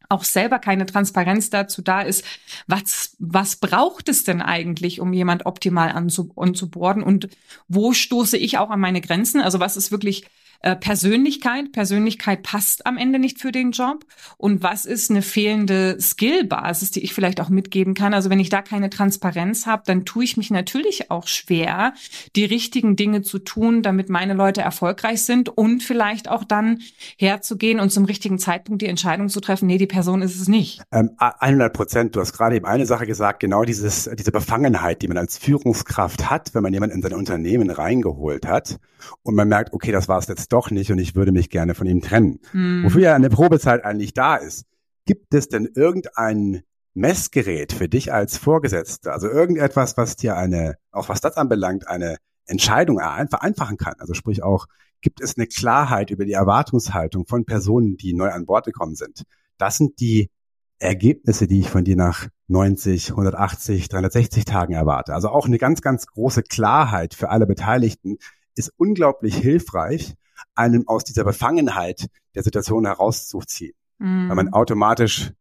auch 0.08 0.24
selber 0.24 0.58
keine 0.58 0.86
Transparenz 0.86 1.50
dazu 1.50 1.82
da 1.82 2.00
ist, 2.00 2.24
was, 2.66 3.16
was 3.18 3.56
braucht 3.56 4.08
es 4.08 4.24
denn 4.24 4.40
eigentlich, 4.40 5.00
um 5.00 5.12
jemand 5.12 5.46
optimal 5.46 5.90
anzuborden 5.90 7.02
und 7.02 7.28
wo 7.68 7.92
stoße 7.92 8.36
ich 8.36 8.58
auch 8.58 8.70
an 8.70 8.80
meine 8.80 9.00
Grenzen? 9.00 9.40
Also 9.40 9.58
was 9.58 9.76
ist 9.76 9.90
wirklich 9.90 10.26
äh, 10.66 10.74
Persönlichkeit. 10.74 11.70
Persönlichkeit 11.70 12.42
passt 12.42 12.86
am 12.86 12.96
Ende 12.96 13.20
nicht 13.20 13.40
für 13.40 13.52
den 13.52 13.70
Job. 13.70 14.04
Und 14.36 14.64
was 14.64 14.84
ist 14.84 15.12
eine 15.12 15.22
fehlende 15.22 15.96
Skillbasis, 16.00 16.90
die 16.90 17.04
ich 17.04 17.14
vielleicht 17.14 17.40
auch 17.40 17.50
mitgeben 17.50 17.94
kann? 17.94 18.14
Also 18.14 18.30
wenn 18.30 18.40
ich 18.40 18.48
da 18.48 18.62
keine 18.62 18.90
Transparenz 18.90 19.66
habe, 19.66 19.84
dann 19.86 20.04
tue 20.04 20.24
ich 20.24 20.36
mich 20.36 20.50
natürlich 20.50 21.08
auch 21.08 21.28
schwer, 21.28 21.94
die 22.34 22.44
richtigen 22.44 22.96
Dinge 22.96 23.22
zu 23.22 23.38
tun, 23.38 23.82
damit 23.82 24.08
meine 24.08 24.34
Leute 24.34 24.60
erfolgreich 24.60 25.22
sind 25.22 25.50
und 25.50 25.84
vielleicht 25.84 26.28
auch 26.28 26.42
dann 26.42 26.80
herzugehen 27.16 27.78
und 27.78 27.90
zum 27.90 28.04
richtigen 28.04 28.40
Zeitpunkt 28.40 28.82
die 28.82 28.86
Entscheidung 28.86 29.28
zu 29.28 29.38
treffen, 29.38 29.68
nee, 29.68 29.78
die 29.78 29.86
Person 29.86 30.20
ist 30.20 30.34
es 30.34 30.48
nicht. 30.48 30.82
Ähm, 30.90 31.10
100 31.18 31.72
Prozent. 31.72 32.16
Du 32.16 32.20
hast 32.20 32.32
gerade 32.32 32.56
eben 32.56 32.66
eine 32.66 32.86
Sache 32.86 33.06
gesagt, 33.06 33.38
genau 33.38 33.62
dieses, 33.62 34.10
diese 34.18 34.32
Befangenheit, 34.32 35.00
die 35.00 35.06
man 35.06 35.18
als 35.18 35.38
Führungskraft 35.38 36.28
hat, 36.28 36.54
wenn 36.54 36.64
man 36.64 36.72
jemanden 36.72 36.96
in 36.96 37.02
sein 37.02 37.12
Unternehmen 37.12 37.70
reingeholt 37.70 38.48
hat 38.48 38.80
und 39.22 39.36
man 39.36 39.48
merkt, 39.48 39.72
okay, 39.72 39.92
das 39.92 40.08
war 40.08 40.18
es 40.18 40.26
jetzt 40.26 40.52
doch 40.52 40.55
nicht 40.70 40.90
und 40.90 40.98
ich 40.98 41.14
würde 41.14 41.32
mich 41.32 41.50
gerne 41.50 41.74
von 41.74 41.86
ihm 41.86 42.00
trennen. 42.00 42.40
Mhm. 42.52 42.84
Wofür 42.84 43.02
ja 43.02 43.14
eine 43.14 43.30
Probezeit 43.30 43.84
eigentlich 43.84 44.14
da 44.14 44.36
ist. 44.36 44.64
Gibt 45.04 45.34
es 45.34 45.48
denn 45.48 45.68
irgendein 45.74 46.62
Messgerät 46.94 47.72
für 47.72 47.88
dich 47.88 48.12
als 48.12 48.38
Vorgesetzter? 48.38 49.12
Also 49.12 49.28
irgendetwas, 49.28 49.96
was 49.96 50.16
dir 50.16 50.36
eine, 50.36 50.76
auch 50.90 51.08
was 51.08 51.20
das 51.20 51.36
anbelangt, 51.36 51.86
eine 51.86 52.16
Entscheidung 52.46 52.98
vereinfachen 52.98 53.76
kann? 53.76 53.94
Also 53.98 54.14
sprich 54.14 54.42
auch, 54.42 54.66
gibt 55.00 55.20
es 55.20 55.36
eine 55.36 55.46
Klarheit 55.46 56.10
über 56.10 56.24
die 56.24 56.32
Erwartungshaltung 56.32 57.26
von 57.26 57.44
Personen, 57.44 57.96
die 57.96 58.14
neu 58.14 58.30
an 58.30 58.46
Bord 58.46 58.64
gekommen 58.64 58.96
sind? 58.96 59.22
Das 59.58 59.76
sind 59.76 60.00
die 60.00 60.30
Ergebnisse, 60.78 61.46
die 61.46 61.60
ich 61.60 61.70
von 61.70 61.84
dir 61.84 61.96
nach 61.96 62.28
90, 62.48 63.10
180, 63.10 63.88
360 63.88 64.44
Tagen 64.44 64.74
erwarte. 64.74 65.14
Also 65.14 65.28
auch 65.28 65.46
eine 65.46 65.58
ganz, 65.58 65.80
ganz 65.80 66.06
große 66.06 66.42
Klarheit 66.42 67.14
für 67.14 67.30
alle 67.30 67.46
Beteiligten 67.46 68.18
ist 68.54 68.72
unglaublich 68.76 69.36
hilfreich, 69.36 70.14
einem 70.54 70.86
aus 70.88 71.04
dieser 71.04 71.24
Befangenheit 71.24 72.06
der 72.34 72.42
Situation 72.42 72.84
herauszuziehen. 72.84 73.74
Mhm. 73.98 74.28
Weil 74.28 74.36
man 74.36 74.52
automatisch, 74.52 75.32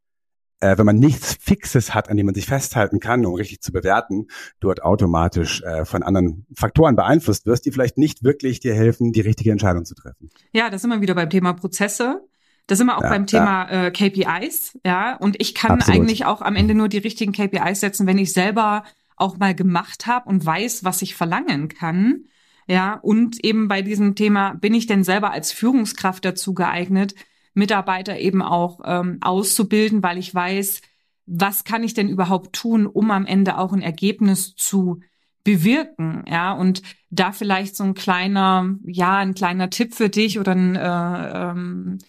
äh, 0.60 0.78
wenn 0.78 0.86
man 0.86 0.98
nichts 0.98 1.38
Fixes 1.40 1.94
hat, 1.94 2.10
an 2.10 2.18
dem 2.18 2.26
man 2.26 2.36
sich 2.36 2.46
festhalten 2.46 3.00
kann, 3.00 3.26
um 3.26 3.36
richtig 3.36 3.62
zu 3.62 3.72
bewerten, 3.72 4.28
dort 4.60 4.84
automatisch 4.84 5.62
äh, 5.64 5.86
von 5.86 6.04
anderen 6.04 6.46
Faktoren 6.56 6.96
beeinflusst 6.96 7.46
wirst, 7.46 7.66
die 7.66 7.72
vielleicht 7.72 7.98
nicht 7.98 8.24
wirklich 8.24 8.60
dir 8.60 8.74
helfen, 8.74 9.12
die 9.12 9.22
richtige 9.22 9.52
Entscheidung 9.52 9.86
zu 9.86 9.96
treffen. 9.96 10.30
Ja, 10.54 10.70
das 10.70 10.82
sind 10.82 10.92
wir 10.92 11.02
wieder 11.02 11.16
beim 11.16 11.30
Thema 11.30 11.54
Prozesse. 11.54 12.22
Das 12.68 12.80
sind 12.80 12.88
wir 12.88 12.98
auch 12.98 13.04
ja, 13.04 13.10
beim 13.10 13.28
Thema 13.28 13.72
ja. 13.72 13.86
äh, 13.86 13.92
KPIs, 13.92 14.80
ja. 14.84 15.16
Und 15.18 15.40
ich 15.40 15.54
kann 15.54 15.72
Absolut. 15.72 16.02
eigentlich 16.02 16.26
auch 16.26 16.42
am 16.42 16.56
Ende 16.56 16.74
nur 16.74 16.90
die 16.90 16.98
richtigen 16.98 17.32
KPIs 17.32 17.80
setzen, 17.80 18.08
wenn 18.08 18.18
ich 18.18 18.34
selber 18.34 18.84
auch 19.18 19.38
mal 19.38 19.54
gemacht 19.54 20.08
habe 20.08 20.28
und 20.30 20.46
weiß, 20.46 20.84
was 20.84 21.02
ich 21.02 21.16
verlangen 21.16 21.68
kann. 21.70 22.26
Ja, 22.68 22.96
und 22.96 23.44
eben 23.44 23.68
bei 23.68 23.82
diesem 23.82 24.16
Thema, 24.16 24.54
bin 24.54 24.74
ich 24.74 24.88
denn 24.88 25.04
selber 25.04 25.32
als 25.32 25.52
Führungskraft 25.52 26.26
dazu 26.26 26.54
geeignet, 26.54 27.14
Mitarbeiter 27.54 28.18
eben 28.20 28.42
auch 28.42 28.80
ähm, 28.84 29.20
auszubilden, 29.22 30.02
weil 30.04 30.18
ich 30.18 30.34
weiß, 30.34 30.82
was 31.28 31.64
kann 31.64 31.84
ich 31.84 31.94
denn 31.94 32.10
überhaupt 32.10 32.54
tun, 32.54 32.88
um 32.88 33.12
am 33.12 33.26
Ende 33.26 33.58
auch 33.58 33.72
ein 33.72 33.82
Ergebnis 33.82 34.56
zu 34.56 35.00
bewirken, 35.44 36.26
ja, 36.28 36.54
und 36.54 36.82
da 37.12 37.32
vielleicht 37.32 37.76
so 37.76 37.84
ein 37.84 37.94
kleiner, 37.94 38.76
ja, 38.84 39.18
ein 39.18 39.36
kleiner 39.36 39.70
Tipp 39.70 39.94
für 39.94 40.10
dich 40.10 40.40
oder 40.40 40.54
ein 40.54 40.76
äh, 40.76 41.52
ähm, 41.52 42.00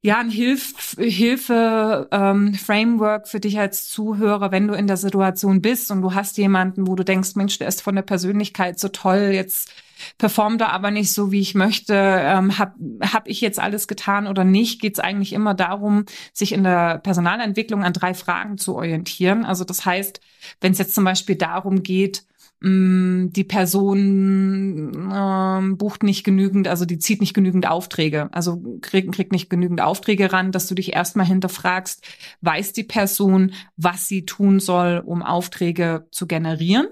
ja, 0.00 0.20
ein 0.20 0.30
Hilf 0.30 0.96
Hilfe 0.98 2.08
ähm, 2.12 2.54
für 2.54 3.40
dich 3.40 3.58
als 3.58 3.88
Zuhörer, 3.88 4.52
wenn 4.52 4.68
du 4.68 4.74
in 4.74 4.86
der 4.86 4.96
Situation 4.96 5.60
bist 5.60 5.90
und 5.90 6.02
du 6.02 6.14
hast 6.14 6.38
jemanden, 6.38 6.86
wo 6.86 6.94
du 6.94 7.04
denkst, 7.04 7.34
Mensch, 7.34 7.58
der 7.58 7.68
ist 7.68 7.82
von 7.82 7.96
der 7.96 8.02
Persönlichkeit 8.02 8.78
so 8.78 8.88
toll, 8.88 9.30
jetzt 9.32 9.72
performt 10.16 10.60
er 10.60 10.72
aber 10.72 10.92
nicht 10.92 11.12
so, 11.12 11.32
wie 11.32 11.40
ich 11.40 11.56
möchte, 11.56 11.94
ähm, 11.94 12.58
hab, 12.58 12.74
hab 13.00 13.26
ich 13.26 13.40
jetzt 13.40 13.58
alles 13.58 13.88
getan 13.88 14.28
oder 14.28 14.44
nicht, 14.44 14.80
geht 14.80 14.94
es 14.94 15.00
eigentlich 15.00 15.32
immer 15.32 15.54
darum, 15.54 16.04
sich 16.32 16.52
in 16.52 16.62
der 16.62 16.98
Personalentwicklung 16.98 17.82
an 17.82 17.92
drei 17.92 18.14
Fragen 18.14 18.58
zu 18.58 18.76
orientieren. 18.76 19.44
Also 19.44 19.64
das 19.64 19.84
heißt, 19.84 20.20
wenn 20.60 20.72
es 20.72 20.78
jetzt 20.78 20.94
zum 20.94 21.04
Beispiel 21.04 21.34
darum 21.34 21.82
geht, 21.82 22.24
Mm, 22.60 23.28
die 23.30 23.44
Person 23.44 25.10
ähm, 25.14 25.76
bucht 25.76 26.02
nicht 26.02 26.24
genügend, 26.24 26.66
also 26.66 26.84
die 26.84 26.98
zieht 26.98 27.20
nicht 27.20 27.34
genügend 27.34 27.68
Aufträge, 27.68 28.32
also 28.32 28.60
kriegt, 28.80 29.12
kriegt 29.12 29.30
nicht 29.30 29.48
genügend 29.48 29.80
Aufträge 29.80 30.32
ran, 30.32 30.50
dass 30.50 30.66
du 30.66 30.74
dich 30.74 30.92
erstmal 30.92 31.26
hinterfragst, 31.26 32.04
weiß 32.40 32.72
die 32.72 32.84
Person, 32.84 33.52
was 33.76 34.08
sie 34.08 34.26
tun 34.26 34.58
soll, 34.58 35.02
um 35.04 35.22
Aufträge 35.22 36.08
zu 36.10 36.26
generieren? 36.26 36.88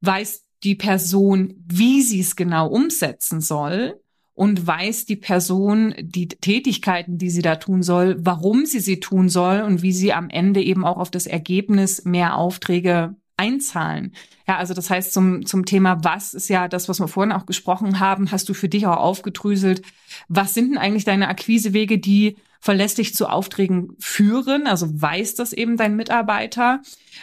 Weiß 0.00 0.44
die 0.64 0.74
Person, 0.74 1.54
wie 1.66 2.02
sie 2.02 2.20
es 2.20 2.34
genau 2.34 2.66
umsetzen 2.68 3.40
soll? 3.40 4.00
Und 4.36 4.66
weiß 4.66 5.06
die 5.06 5.14
Person 5.14 5.94
die 6.00 6.26
Tätigkeiten, 6.26 7.18
die 7.18 7.30
sie 7.30 7.42
da 7.42 7.54
tun 7.54 7.84
soll, 7.84 8.16
warum 8.18 8.66
sie 8.66 8.80
sie 8.80 8.98
tun 8.98 9.28
soll 9.28 9.60
und 9.60 9.82
wie 9.82 9.92
sie 9.92 10.12
am 10.12 10.28
Ende 10.28 10.60
eben 10.60 10.84
auch 10.84 10.96
auf 10.96 11.12
das 11.12 11.28
Ergebnis 11.28 12.04
mehr 12.04 12.36
Aufträge 12.36 13.14
einzahlen. 13.36 14.12
Ja, 14.46 14.58
also 14.58 14.74
das 14.74 14.90
heißt 14.90 15.12
zum, 15.12 15.44
zum 15.46 15.64
Thema 15.64 16.04
was 16.04 16.34
ist 16.34 16.48
ja 16.48 16.68
das, 16.68 16.88
was 16.88 17.00
wir 17.00 17.08
vorhin 17.08 17.32
auch 17.32 17.46
gesprochen 17.46 18.00
haben, 18.00 18.30
hast 18.30 18.48
du 18.48 18.54
für 18.54 18.68
dich 18.68 18.86
auch 18.86 18.96
aufgedröselt. 18.96 19.82
Was 20.28 20.54
sind 20.54 20.70
denn 20.70 20.78
eigentlich 20.78 21.04
deine 21.04 21.28
Akquisewege, 21.28 21.98
die 21.98 22.36
verlässlich 22.60 23.14
zu 23.14 23.28
Aufträgen 23.28 23.96
führen? 23.98 24.66
Also 24.66 25.00
weiß 25.00 25.34
das 25.34 25.52
eben 25.52 25.76
dein 25.76 25.96
Mitarbeiter? 25.96 26.80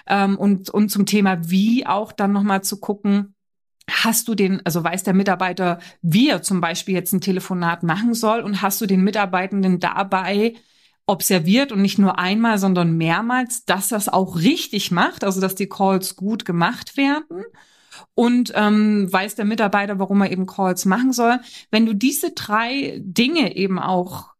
Ähm, 0.08 0.38
und, 0.38 0.69
und 0.69 0.89
zum 0.89 1.06
Thema 1.06 1.50
wie 1.50 1.86
auch 1.86 2.12
dann 2.12 2.32
nochmal 2.32 2.63
zu 2.63 2.80
gucken, 2.80 3.36
Hast 3.89 4.28
du 4.28 4.36
den, 4.36 4.65
also 4.65 4.84
weiß 4.84 5.04
der 5.04 5.13
Mitarbeiter, 5.13 5.80
wie 6.02 6.30
er 6.30 6.41
zum 6.41 6.62
Beispiel 6.62 6.93
jetzt 6.95 7.13
ein 7.13 7.19
Telefonat 7.19 7.84
machen 7.84 8.13
soll 8.13 8.39
und 8.41 8.62
hast 8.62 8.80
du 8.80 8.86
den 8.86 9.04
Mitarbeitenden 9.04 9.80
dabei 9.80 10.56
observiert 11.12 11.71
und 11.71 11.82
nicht 11.82 12.00
nur 12.00 12.17
einmal, 12.17 12.58
sondern 12.58 12.97
mehrmals, 12.97 13.65
dass 13.65 13.89
das 13.89 14.08
auch 14.08 14.38
richtig 14.38 14.91
macht, 14.91 15.24
also 15.24 15.41
dass 15.41 15.56
die 15.56 15.67
Calls 15.67 16.15
gut 16.15 16.45
gemacht 16.45 16.95
werden. 16.97 17.43
Und 18.15 18.54
ähm, 18.56 19.12
weiß 19.12 19.36
der 19.36 19.45
Mitarbeiter, 19.45 20.00
warum 20.00 20.21
er 20.21 20.32
eben 20.32 20.45
Calls 20.47 20.86
machen 20.86 21.12
soll. 21.12 21.39
Wenn 21.69 21.86
du 21.86 21.93
diese 21.93 22.32
drei 22.32 23.00
Dinge 23.04 23.56
eben 23.56 23.78
auch 23.78 24.32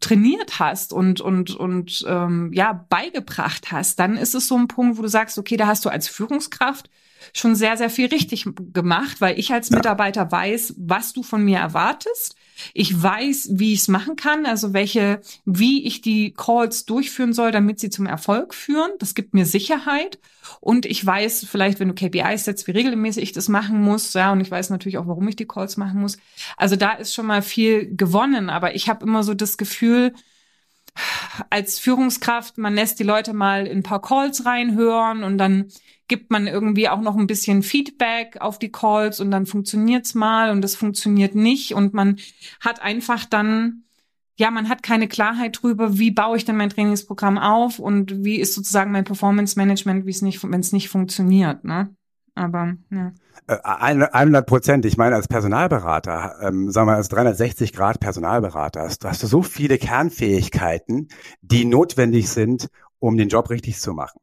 trainiert 0.00 0.58
hast 0.58 0.92
und 0.92 1.20
und 1.20 1.54
und 1.54 2.04
ähm, 2.08 2.50
ja 2.52 2.72
beigebracht 2.88 3.70
hast, 3.70 3.98
dann 3.98 4.16
ist 4.16 4.34
es 4.34 4.48
so 4.48 4.56
ein 4.56 4.68
Punkt, 4.68 4.98
wo 4.98 5.02
du 5.02 5.08
sagst, 5.08 5.38
okay, 5.38 5.56
da 5.56 5.66
hast 5.66 5.84
du 5.84 5.88
als 5.88 6.08
Führungskraft 6.08 6.90
schon 7.34 7.54
sehr 7.54 7.76
sehr 7.76 7.90
viel 7.90 8.08
richtig 8.08 8.46
gemacht, 8.72 9.20
weil 9.20 9.38
ich 9.38 9.52
als 9.52 9.70
Mitarbeiter 9.70 10.30
weiß, 10.30 10.74
was 10.78 11.12
du 11.12 11.22
von 11.22 11.44
mir 11.44 11.58
erwartest 11.58 12.36
ich 12.74 13.00
weiß, 13.02 13.50
wie 13.52 13.72
ich 13.72 13.80
es 13.80 13.88
machen 13.88 14.16
kann, 14.16 14.46
also 14.46 14.72
welche, 14.72 15.20
wie 15.44 15.84
ich 15.86 16.00
die 16.00 16.32
Calls 16.32 16.84
durchführen 16.84 17.32
soll, 17.32 17.50
damit 17.50 17.80
sie 17.80 17.90
zum 17.90 18.06
Erfolg 18.06 18.54
führen. 18.54 18.90
Das 18.98 19.14
gibt 19.14 19.34
mir 19.34 19.46
Sicherheit. 19.46 20.18
Und 20.60 20.86
ich 20.86 21.04
weiß 21.04 21.46
vielleicht, 21.50 21.80
wenn 21.80 21.88
du 21.88 21.94
KPIs 21.94 22.44
setzt, 22.44 22.66
wie 22.66 22.72
regelmäßig 22.72 23.22
ich 23.22 23.32
das 23.32 23.48
machen 23.48 23.82
muss, 23.82 24.12
ja, 24.14 24.32
und 24.32 24.40
ich 24.40 24.50
weiß 24.50 24.70
natürlich 24.70 24.98
auch, 24.98 25.06
warum 25.06 25.26
ich 25.28 25.36
die 25.36 25.46
Calls 25.46 25.76
machen 25.76 26.00
muss. 26.00 26.18
Also 26.56 26.76
da 26.76 26.92
ist 26.92 27.14
schon 27.14 27.26
mal 27.26 27.42
viel 27.42 27.94
gewonnen, 27.96 28.50
aber 28.50 28.74
ich 28.74 28.88
habe 28.88 29.04
immer 29.04 29.22
so 29.22 29.34
das 29.34 29.56
Gefühl, 29.56 30.12
als 31.50 31.78
Führungskraft, 31.78 32.58
man 32.58 32.74
lässt 32.74 32.98
die 32.98 33.04
Leute 33.04 33.32
mal 33.32 33.66
in 33.66 33.78
ein 33.78 33.82
paar 33.82 34.02
Calls 34.02 34.44
reinhören 34.46 35.24
und 35.24 35.38
dann 35.38 35.66
gibt 36.08 36.30
man 36.30 36.46
irgendwie 36.46 36.88
auch 36.88 37.00
noch 37.00 37.16
ein 37.16 37.26
bisschen 37.26 37.62
Feedback 37.62 38.40
auf 38.40 38.58
die 38.58 38.70
Calls 38.70 39.20
und 39.20 39.30
dann 39.30 39.46
funktioniert's 39.46 40.14
mal 40.14 40.50
und 40.50 40.62
das 40.62 40.76
funktioniert 40.76 41.34
nicht 41.34 41.74
und 41.74 41.94
man 41.94 42.18
hat 42.60 42.80
einfach 42.80 43.24
dann 43.24 43.82
ja, 44.38 44.50
man 44.50 44.68
hat 44.68 44.82
keine 44.82 45.08
Klarheit 45.08 45.62
drüber, 45.62 45.98
wie 45.98 46.10
baue 46.10 46.36
ich 46.36 46.44
denn 46.44 46.58
mein 46.58 46.68
Trainingsprogramm 46.68 47.38
auf 47.38 47.78
und 47.78 48.22
wie 48.22 48.36
ist 48.36 48.54
sozusagen 48.54 48.92
mein 48.92 49.04
Performance 49.04 49.58
Management, 49.58 50.04
wie 50.04 50.10
es 50.10 50.20
nicht, 50.20 50.42
wenn 50.42 50.60
es 50.60 50.72
nicht 50.72 50.90
funktioniert, 50.90 51.64
ne? 51.64 51.95
Aber 52.36 52.74
ja. 52.90 53.12
100 53.48 54.12
äh, 54.12 54.46
Prozent. 54.46 54.84
Ich 54.84 54.98
meine, 54.98 55.16
als 55.16 55.26
Personalberater, 55.26 56.36
ähm, 56.42 56.70
sagen 56.70 56.86
wir 56.86 56.94
als 56.94 57.08
360 57.08 57.72
Grad 57.72 57.98
Personalberater, 57.98 58.82
hast, 58.82 59.04
hast 59.04 59.22
du 59.22 59.26
so 59.26 59.42
viele 59.42 59.78
Kernfähigkeiten, 59.78 61.08
die 61.40 61.64
notwendig 61.64 62.28
sind, 62.28 62.68
um 62.98 63.16
den 63.16 63.28
Job 63.28 63.48
richtig 63.48 63.80
zu 63.80 63.94
machen. 63.94 64.20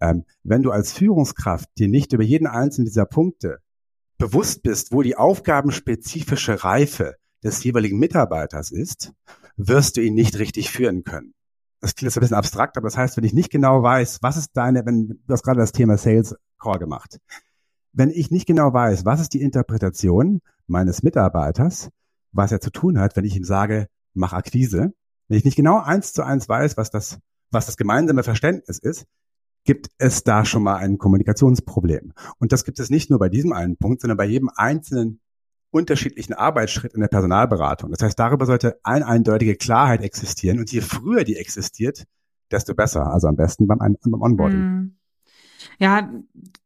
Ähm, 0.00 0.24
wenn 0.42 0.62
du 0.62 0.72
als 0.72 0.92
Führungskraft 0.92 1.68
dir 1.78 1.88
nicht 1.88 2.12
über 2.12 2.24
jeden 2.24 2.48
einzelnen 2.48 2.86
dieser 2.86 3.06
Punkte 3.06 3.60
bewusst 4.18 4.64
bist, 4.64 4.92
wo 4.92 5.02
die 5.02 5.16
aufgabenspezifische 5.16 6.64
Reife 6.64 7.14
des 7.44 7.62
jeweiligen 7.62 7.98
Mitarbeiters 7.98 8.72
ist, 8.72 9.12
wirst 9.56 9.96
du 9.96 10.00
ihn 10.00 10.14
nicht 10.14 10.38
richtig 10.40 10.70
führen 10.70 11.04
können. 11.04 11.34
Das 11.80 11.94
klingt 11.94 12.10
jetzt 12.10 12.16
ein 12.16 12.20
bisschen 12.20 12.36
abstrakt, 12.36 12.76
aber 12.76 12.88
das 12.88 12.96
heißt, 12.96 13.16
wenn 13.16 13.24
ich 13.24 13.32
nicht 13.32 13.50
genau 13.50 13.82
weiß, 13.82 14.18
was 14.22 14.36
ist 14.36 14.50
deine, 14.56 14.84
wenn 14.84 15.08
du 15.08 15.32
hast 15.32 15.44
gerade 15.44 15.60
das 15.60 15.72
Thema 15.72 15.96
Sales 15.96 16.34
Call 16.58 16.78
gemacht. 16.78 17.18
Wenn 17.92 18.10
ich 18.10 18.30
nicht 18.30 18.46
genau 18.46 18.72
weiß, 18.72 19.04
was 19.04 19.20
ist 19.20 19.34
die 19.34 19.42
Interpretation 19.42 20.40
meines 20.66 21.02
Mitarbeiters, 21.02 21.90
was 22.32 22.52
er 22.52 22.60
zu 22.60 22.70
tun 22.70 22.98
hat, 22.98 23.16
wenn 23.16 23.24
ich 23.24 23.36
ihm 23.36 23.44
sage, 23.44 23.88
mach 24.14 24.32
Akquise, 24.32 24.92
wenn 25.28 25.38
ich 25.38 25.44
nicht 25.44 25.56
genau 25.56 25.78
eins 25.78 26.12
zu 26.12 26.22
eins 26.22 26.48
weiß, 26.48 26.76
was 26.76 26.90
das, 26.90 27.18
was 27.50 27.66
das 27.66 27.76
gemeinsame 27.76 28.22
Verständnis 28.22 28.78
ist, 28.78 29.06
gibt 29.64 29.88
es 29.98 30.24
da 30.24 30.44
schon 30.44 30.62
mal 30.62 30.76
ein 30.76 30.98
Kommunikationsproblem. 30.98 32.12
Und 32.38 32.52
das 32.52 32.64
gibt 32.64 32.80
es 32.80 32.90
nicht 32.90 33.10
nur 33.10 33.18
bei 33.18 33.28
diesem 33.28 33.52
einen 33.52 33.76
Punkt, 33.76 34.00
sondern 34.00 34.16
bei 34.16 34.24
jedem 34.24 34.50
einzelnen 34.54 35.20
unterschiedlichen 35.70 36.34
Arbeitsschritt 36.34 36.94
in 36.94 37.00
der 37.00 37.08
Personalberatung. 37.08 37.90
Das 37.90 38.02
heißt, 38.02 38.18
darüber 38.18 38.46
sollte 38.46 38.78
eine 38.82 39.06
eindeutige 39.06 39.56
Klarheit 39.56 40.02
existieren. 40.02 40.58
Und 40.58 40.70
je 40.70 40.80
früher 40.80 41.24
die 41.24 41.36
existiert, 41.36 42.04
desto 42.50 42.74
besser. 42.74 43.12
Also 43.12 43.28
am 43.28 43.36
besten 43.36 43.66
beim, 43.66 43.78
beim 43.78 44.20
Onboarding. 44.20 44.60
Mm. 44.60 44.96
Ja, 45.78 46.10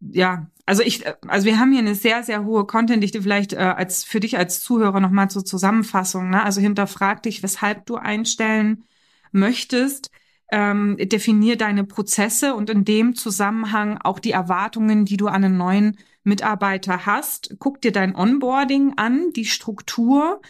ja. 0.00 0.50
Also 0.66 0.82
ich, 0.82 1.04
also 1.28 1.46
wir 1.46 1.58
haben 1.58 1.70
hier 1.70 1.80
eine 1.80 1.94
sehr, 1.94 2.22
sehr 2.22 2.44
hohe 2.44 2.66
Contentdichte. 2.66 3.22
Vielleicht 3.22 3.52
äh, 3.52 3.58
als 3.58 4.04
für 4.04 4.20
dich 4.20 4.36
als 4.36 4.62
Zuhörer 4.62 5.00
nochmal 5.00 5.30
zur 5.30 5.44
Zusammenfassung. 5.44 6.30
Ne? 6.30 6.42
Also 6.42 6.60
hinterfrag 6.60 7.22
dich, 7.22 7.42
weshalb 7.42 7.86
du 7.86 7.96
einstellen 7.96 8.84
möchtest 9.32 10.10
ähm, 10.50 10.96
definier 10.98 11.56
deine 11.56 11.84
Prozesse 11.84 12.54
und 12.54 12.70
in 12.70 12.84
dem 12.84 13.14
Zusammenhang 13.14 13.98
auch 13.98 14.18
die 14.18 14.30
Erwartungen, 14.30 15.04
die 15.04 15.16
du 15.16 15.28
an 15.28 15.44
einen 15.44 15.56
neuen 15.56 15.98
Mitarbeiter 16.24 17.06
hast. 17.06 17.56
Guck 17.58 17.80
dir 17.80 17.92
dein 17.92 18.14
Onboarding 18.14 18.94
an, 18.96 19.32
die 19.34 19.44
Struktur, 19.44 20.40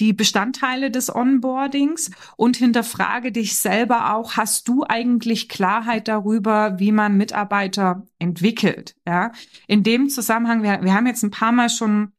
die 0.00 0.12
Bestandteile 0.12 0.90
des 0.90 1.14
Onboardings 1.14 2.10
und 2.36 2.56
hinterfrage 2.56 3.32
dich 3.32 3.56
selber 3.56 4.14
auch, 4.14 4.36
hast 4.36 4.68
du 4.68 4.84
eigentlich 4.88 5.48
Klarheit 5.48 6.08
darüber, 6.08 6.78
wie 6.78 6.92
man 6.92 7.16
Mitarbeiter 7.16 8.06
entwickelt? 8.18 8.96
Ja, 9.06 9.32
in 9.66 9.82
dem 9.82 10.08
Zusammenhang, 10.08 10.62
wir, 10.62 10.82
wir 10.82 10.94
haben 10.94 11.06
jetzt 11.06 11.22
ein 11.22 11.30
paar 11.30 11.52
Mal 11.52 11.68
schon 11.68 12.12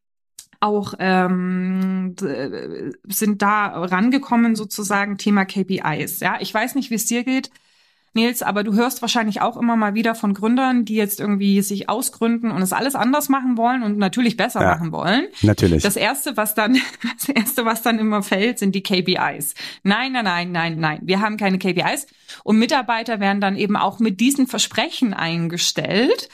auch 0.60 0.94
ähm, 0.98 2.14
sind 3.06 3.42
da 3.42 3.66
rangekommen 3.66 4.56
sozusagen 4.56 5.18
Thema 5.18 5.44
KPIs. 5.44 6.20
Ja, 6.20 6.38
ich 6.40 6.54
weiß 6.54 6.74
nicht, 6.74 6.90
wie 6.90 6.94
es 6.94 7.04
dir 7.04 7.22
geht. 7.22 7.50
Nils, 8.14 8.42
aber 8.42 8.62
du 8.62 8.74
hörst 8.74 9.02
wahrscheinlich 9.02 9.40
auch 9.40 9.56
immer 9.56 9.76
mal 9.76 9.94
wieder 9.94 10.14
von 10.14 10.34
Gründern, 10.34 10.84
die 10.84 10.94
jetzt 10.94 11.20
irgendwie 11.20 11.60
sich 11.62 11.88
ausgründen 11.88 12.50
und 12.50 12.62
es 12.62 12.72
alles 12.72 12.94
anders 12.94 13.28
machen 13.28 13.56
wollen 13.56 13.82
und 13.82 13.98
natürlich 13.98 14.36
besser 14.36 14.62
ja, 14.62 14.68
machen 14.68 14.92
wollen. 14.92 15.26
Natürlich. 15.42 15.82
Das 15.82 15.96
erste, 15.96 16.36
was 16.36 16.54
dann, 16.54 16.78
das 17.18 17.28
erste, 17.28 17.64
was 17.64 17.82
dann 17.82 17.98
immer 17.98 18.22
fällt, 18.22 18.58
sind 18.58 18.74
die 18.74 18.82
KPIs. 18.82 19.54
Nein, 19.82 20.12
nein, 20.12 20.24
nein, 20.24 20.52
nein, 20.52 20.78
nein. 20.78 21.00
Wir 21.02 21.20
haben 21.20 21.36
keine 21.36 21.58
KPIs. 21.58 22.06
Und 22.44 22.58
Mitarbeiter 22.58 23.20
werden 23.20 23.40
dann 23.40 23.56
eben 23.56 23.76
auch 23.76 23.98
mit 23.98 24.20
diesen 24.20 24.46
Versprechen 24.46 25.12
eingestellt. 25.12 26.28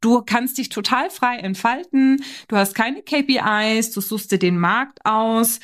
Du 0.00 0.22
kannst 0.22 0.58
dich 0.58 0.68
total 0.68 1.10
frei 1.10 1.36
entfalten. 1.36 2.24
Du 2.48 2.56
hast 2.56 2.74
keine 2.74 3.02
KPIs. 3.02 3.92
Du 3.92 4.00
suchst 4.00 4.32
dir 4.32 4.38
den 4.38 4.58
Markt 4.58 5.04
aus. 5.04 5.60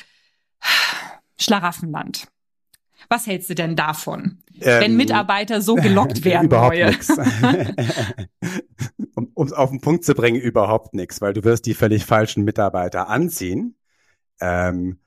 Schlaraffenland. 1.39 2.27
Was 3.09 3.27
hältst 3.27 3.49
du 3.49 3.55
denn 3.55 3.75
davon, 3.75 4.39
ähm, 4.59 4.81
wenn 4.81 4.97
Mitarbeiter 4.97 5.61
so 5.61 5.75
gelockt 5.75 6.23
werden? 6.25 6.45
Überhaupt 6.45 6.75
nichts. 6.75 7.09
um 9.33 9.45
es 9.45 9.53
auf 9.53 9.69
den 9.69 9.81
Punkt 9.81 10.03
zu 10.03 10.13
bringen, 10.13 10.39
überhaupt 10.39 10.93
nichts, 10.93 11.21
weil 11.21 11.33
du 11.33 11.43
wirst 11.43 11.65
die 11.65 11.73
völlig 11.73 12.05
falschen 12.05 12.43
Mitarbeiter 12.43 13.09
anziehen, 13.09 13.75
ähm, 14.41 14.99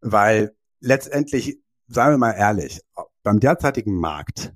weil 0.00 0.54
letztendlich, 0.80 1.58
sagen 1.88 2.14
wir 2.14 2.18
mal 2.18 2.32
ehrlich, 2.32 2.80
beim 3.22 3.40
derzeitigen 3.40 3.94
Markt, 3.94 4.52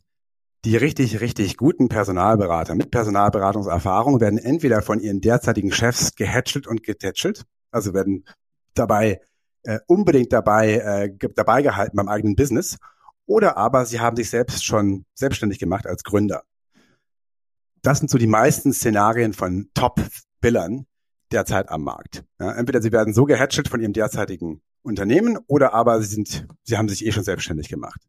die 0.65 0.77
richtig, 0.77 1.21
richtig 1.21 1.57
guten 1.57 1.89
Personalberater 1.89 2.75
mit 2.75 2.91
Personalberatungserfahrung 2.91 4.21
werden 4.21 4.39
entweder 4.39 4.83
von 4.83 5.01
ihren 5.01 5.21
derzeitigen 5.21 5.73
Chefs 5.73 6.15
gehätschelt 6.15 6.67
und 6.67 6.83
getätschelt, 6.83 7.47
also 7.71 7.95
werden 7.95 8.27
dabei 8.75 9.21
äh, 9.65 9.79
unbedingt 9.87 10.33
dabei, 10.33 10.75
äh, 10.75 11.29
dabei 11.35 11.63
gehalten 11.63 11.97
beim 11.97 12.09
eigenen 12.09 12.37
Business. 12.37 12.79
Oder 13.27 13.57
aber 13.57 13.87
sie 13.87 14.01
haben 14.01 14.17
sich 14.17 14.31
selbst 14.31 14.65
schon 14.65 15.05
selbstständig 15.15 15.59
gemacht 15.59 15.87
als 15.87 16.03
Gründer. 16.03 16.43
Das 17.83 17.99
sind 17.99 18.11
so 18.11 18.19
die 18.19 18.27
meisten 18.27 18.73
Szenarien 18.73 19.33
von 19.33 19.71
Top-Billern 19.75 20.87
derzeit 21.31 21.69
am 21.69 21.83
Markt. 21.83 22.25
Ja, 22.39 22.53
entweder 22.53 22.83
sie 22.83 22.93
werden 22.93 23.15
so 23.15 23.25
gehatchelt 23.25 23.69
von 23.69 23.81
ihrem 23.81 23.93
derzeitigen 23.93 24.63
Unternehmen 24.83 25.39
oder 25.47 25.75
aber 25.75 26.01
sie 26.03 26.15
sind, 26.15 26.47
sie 26.65 26.77
haben 26.77 26.89
sich 26.89 27.07
eh 27.07 27.13
schon 27.13 27.25
selbstständig 27.25 27.69
gemacht. 27.69 28.01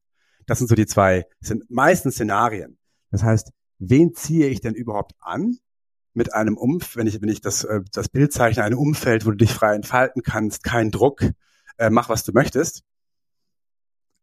Das 0.45 0.57
sind 0.57 0.67
so 0.67 0.75
die 0.75 0.85
zwei, 0.85 1.25
sind 1.39 1.69
meisten 1.69 2.11
Szenarien. 2.11 2.77
Das 3.11 3.23
heißt, 3.23 3.51
wen 3.79 4.13
ziehe 4.13 4.47
ich 4.47 4.61
denn 4.61 4.73
überhaupt 4.73 5.13
an? 5.19 5.57
Mit 6.13 6.33
einem 6.33 6.57
Umfeld, 6.57 6.97
wenn 6.97 7.07
ich, 7.07 7.21
wenn 7.21 7.29
ich 7.29 7.41
das, 7.41 7.63
äh, 7.63 7.81
das 7.91 8.09
Bild 8.09 8.33
zeichne, 8.33 8.63
ein 8.63 8.73
Umfeld, 8.73 9.25
wo 9.25 9.31
du 9.31 9.37
dich 9.37 9.53
frei 9.53 9.75
entfalten 9.75 10.23
kannst, 10.23 10.63
kein 10.63 10.91
Druck, 10.91 11.23
äh, 11.77 11.89
mach 11.89 12.09
was 12.09 12.23
du 12.23 12.31
möchtest. 12.33 12.83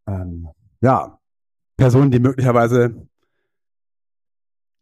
Ähm, 0.07 0.49
ja, 0.81 1.19
Personen, 1.77 2.11
die 2.11 2.19
möglicherweise 2.21 3.09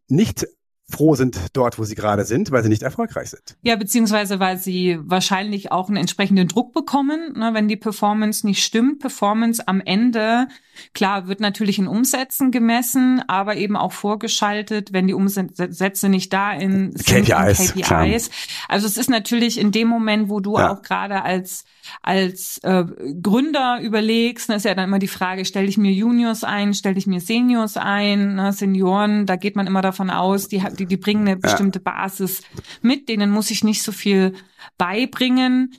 nicht 0.09 0.47
froh 0.89 1.15
sind 1.15 1.37
dort, 1.51 1.77
wo 1.77 1.83
sie 1.83 1.95
gerade 1.95 2.23
sind, 2.23 2.51
weil 2.51 2.63
sie 2.63 2.69
nicht 2.69 2.81
erfolgreich 2.81 3.29
sind. 3.29 3.57
Ja, 3.61 3.75
beziehungsweise 3.75 4.39
weil 4.39 4.57
sie 4.57 4.97
wahrscheinlich 5.01 5.71
auch 5.71 5.89
einen 5.89 5.97
entsprechenden 5.97 6.47
Druck 6.47 6.73
bekommen, 6.73 7.33
ne, 7.37 7.53
wenn 7.53 7.67
die 7.67 7.75
Performance 7.75 8.47
nicht 8.47 8.63
stimmt. 8.63 8.99
Performance 8.99 9.67
am 9.67 9.81
Ende, 9.81 10.47
klar, 10.93 11.27
wird 11.27 11.41
natürlich 11.41 11.77
in 11.77 11.87
Umsätzen 11.87 12.51
gemessen, 12.51 13.21
aber 13.27 13.57
eben 13.57 13.75
auch 13.75 13.91
vorgeschaltet, 13.91 14.93
wenn 14.93 15.07
die 15.07 15.13
Umsätze 15.13 16.07
nicht 16.07 16.31
da 16.31 16.53
in 16.53 16.93
KPIs. 16.93 17.71
In 17.71 17.81
KPIs. 17.81 18.29
Also 18.69 18.87
es 18.87 18.97
ist 18.97 19.09
natürlich 19.09 19.59
in 19.59 19.71
dem 19.71 19.89
Moment, 19.89 20.29
wo 20.29 20.39
du 20.39 20.57
ja. 20.57 20.71
auch 20.71 20.81
gerade 20.83 21.23
als 21.23 21.65
als 22.01 22.59
äh, 22.63 22.85
Gründer 23.21 23.79
überlegst, 23.81 24.49
ne, 24.49 24.55
ist 24.55 24.65
ja 24.65 24.75
dann 24.75 24.85
immer 24.85 24.99
die 24.99 25.07
Frage, 25.07 25.45
stelle 25.45 25.67
ich 25.67 25.77
mir 25.77 25.91
Juniors 25.91 26.43
ein, 26.43 26.73
stelle 26.73 26.97
ich 26.97 27.07
mir 27.07 27.19
Seniors 27.19 27.77
ein, 27.77 28.35
ne, 28.35 28.53
Senioren, 28.53 29.25
da 29.25 29.35
geht 29.35 29.55
man 29.55 29.67
immer 29.67 29.81
davon 29.81 30.09
aus, 30.09 30.47
die, 30.47 30.61
die, 30.79 30.85
die 30.85 30.97
bringen 30.97 31.27
eine 31.27 31.37
bestimmte 31.37 31.79
Basis 31.79 32.41
mit, 32.81 33.09
denen 33.09 33.29
muss 33.29 33.51
ich 33.51 33.63
nicht 33.63 33.83
so 33.83 33.91
viel 33.91 34.33
beibringen. 34.77 35.73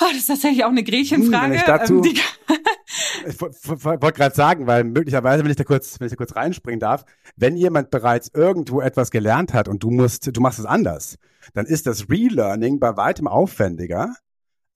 Oh, 0.00 0.06
das 0.10 0.18
ist 0.18 0.26
tatsächlich 0.28 0.64
auch 0.64 0.70
eine 0.70 0.84
Gretchenfrage. 0.84 1.60
Dazu, 1.66 2.02
ähm, 2.04 2.14
ich 3.26 3.40
wollte 3.40 4.12
gerade 4.12 4.34
sagen, 4.34 4.66
weil 4.66 4.84
möglicherweise, 4.84 5.42
wenn 5.42 5.50
ich 5.50 5.56
da 5.56 5.64
kurz, 5.64 5.98
wenn 5.98 6.06
ich 6.06 6.12
da 6.12 6.16
kurz 6.16 6.36
reinspringen 6.36 6.78
darf, 6.78 7.04
wenn 7.36 7.56
jemand 7.56 7.90
bereits 7.90 8.30
irgendwo 8.32 8.80
etwas 8.80 9.10
gelernt 9.10 9.54
hat 9.54 9.68
und 9.68 9.82
du 9.82 9.90
musst, 9.90 10.34
du 10.34 10.40
machst 10.40 10.60
es 10.60 10.66
anders, 10.66 11.18
dann 11.54 11.66
ist 11.66 11.86
das 11.86 12.08
Relearning 12.08 12.78
bei 12.78 12.96
weitem 12.96 13.26
aufwendiger, 13.26 14.14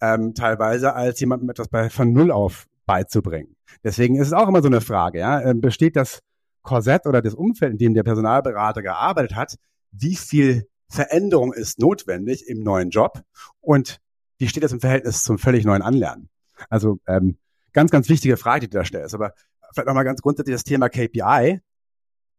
ähm, 0.00 0.34
teilweise, 0.34 0.94
als 0.94 1.20
jemandem 1.20 1.50
etwas 1.50 1.68
bei, 1.68 1.88
von 1.88 2.12
Null 2.12 2.32
auf 2.32 2.66
beizubringen. 2.86 3.54
Deswegen 3.84 4.16
ist 4.16 4.28
es 4.28 4.32
auch 4.32 4.48
immer 4.48 4.60
so 4.60 4.68
eine 4.68 4.80
Frage, 4.80 5.20
ja, 5.20 5.40
ähm, 5.40 5.60
besteht 5.60 5.94
das 5.94 6.20
Korsett 6.62 7.06
oder 7.06 7.22
das 7.22 7.34
Umfeld, 7.34 7.72
in 7.72 7.78
dem 7.78 7.94
der 7.94 8.02
Personalberater 8.02 8.82
gearbeitet 8.82 9.36
hat, 9.36 9.56
wie 9.90 10.16
viel 10.16 10.68
Veränderung 10.88 11.52
ist 11.52 11.78
notwendig 11.78 12.46
im 12.46 12.62
neuen 12.62 12.90
Job 12.90 13.22
und 13.60 14.00
wie 14.38 14.48
steht 14.48 14.62
das 14.62 14.72
im 14.72 14.80
Verhältnis 14.80 15.24
zum 15.24 15.38
völlig 15.38 15.64
neuen 15.64 15.82
Anlernen? 15.82 16.28
Also 16.68 16.98
ähm, 17.06 17.38
ganz, 17.72 17.90
ganz 17.90 18.08
wichtige 18.08 18.36
Frage, 18.36 18.60
die 18.60 18.70
du 18.70 18.78
da 18.78 18.84
stellst. 18.84 19.14
Aber 19.14 19.34
vielleicht 19.72 19.86
nochmal 19.86 20.04
ganz 20.04 20.20
grundsätzlich 20.20 20.54
das 20.54 20.64
Thema 20.64 20.88
KPI. 20.88 21.60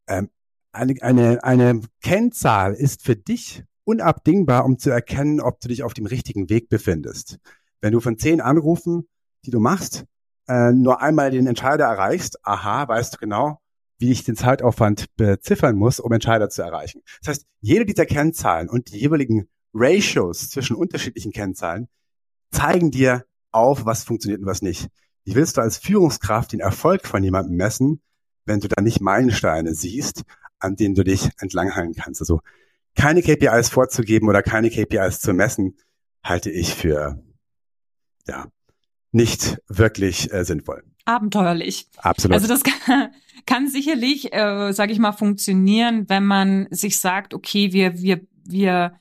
Ähm, 0.07 0.29
eine, 0.71 0.95
eine, 1.01 1.43
eine 1.43 1.81
Kennzahl 2.01 2.73
ist 2.73 3.03
für 3.03 3.15
dich 3.15 3.63
unabdingbar, 3.85 4.65
um 4.65 4.77
zu 4.77 4.89
erkennen, 4.89 5.39
ob 5.39 5.59
du 5.59 5.67
dich 5.67 5.83
auf 5.83 5.93
dem 5.93 6.05
richtigen 6.05 6.49
Weg 6.49 6.69
befindest. 6.69 7.39
Wenn 7.81 7.93
du 7.93 7.99
von 7.99 8.17
zehn 8.17 8.41
Anrufen, 8.41 9.07
die 9.45 9.51
du 9.51 9.59
machst, 9.59 10.05
äh, 10.47 10.71
nur 10.71 11.01
einmal 11.01 11.31
den 11.31 11.47
Entscheider 11.47 11.85
erreichst, 11.85 12.45
aha, 12.45 12.87
weißt 12.87 13.15
du 13.15 13.17
genau, 13.17 13.59
wie 14.03 14.11
ich 14.11 14.25
den 14.25 14.35
Zeitaufwand 14.35 15.15
beziffern 15.15 15.77
muss, 15.77 16.01
um 16.01 16.11
Entscheider 16.11 16.49
zu 16.49 16.61
erreichen. 16.61 17.01
Das 17.21 17.29
heißt, 17.29 17.45
jede 17.61 17.85
dieser 17.85 18.05
Kennzahlen 18.05 18.67
und 18.67 18.91
die 18.91 18.99
jeweiligen 18.99 19.47
Ratios 19.73 20.49
zwischen 20.49 20.75
unterschiedlichen 20.75 21.31
Kennzahlen 21.31 21.87
zeigen 22.51 22.91
dir 22.91 23.23
auf, 23.51 23.85
was 23.85 24.03
funktioniert 24.03 24.41
und 24.41 24.45
was 24.45 24.61
nicht. 24.61 24.89
Wie 25.23 25.35
willst 25.35 25.55
du 25.55 25.61
als 25.61 25.77
Führungskraft 25.77 26.51
den 26.51 26.59
Erfolg 26.59 27.07
von 27.07 27.23
jemandem 27.23 27.55
messen, 27.55 28.01
wenn 28.43 28.59
du 28.59 28.67
da 28.67 28.81
nicht 28.81 28.99
Meilensteine 28.99 29.73
siehst, 29.73 30.23
an 30.59 30.75
denen 30.75 30.95
du 30.95 31.05
dich 31.05 31.29
entlanghangeln 31.39 31.95
kannst? 31.95 32.19
Also 32.19 32.41
keine 32.95 33.21
KPIs 33.21 33.69
vorzugeben 33.69 34.27
oder 34.27 34.43
keine 34.43 34.69
KPIs 34.69 35.21
zu 35.21 35.33
messen, 35.33 35.77
halte 36.21 36.51
ich 36.51 36.75
für 36.75 37.23
ja 38.27 38.47
nicht 39.13 39.59
wirklich 39.69 40.33
äh, 40.33 40.43
sinnvoll. 40.43 40.83
Abenteuerlich. 41.05 41.87
Absolut. 41.97 42.35
Also 42.35 42.47
das 42.47 42.63
kann, 42.85 43.13
kann 43.45 43.67
sicherlich, 43.67 44.33
äh, 44.33 44.71
sage 44.73 44.91
ich 44.91 44.99
mal, 44.99 45.11
funktionieren, 45.11 46.09
wenn 46.09 46.25
man 46.25 46.67
sich 46.71 46.99
sagt, 46.99 47.33
okay, 47.33 47.73
wir 47.73 48.01
wir 48.01 48.21
wir 48.45 48.99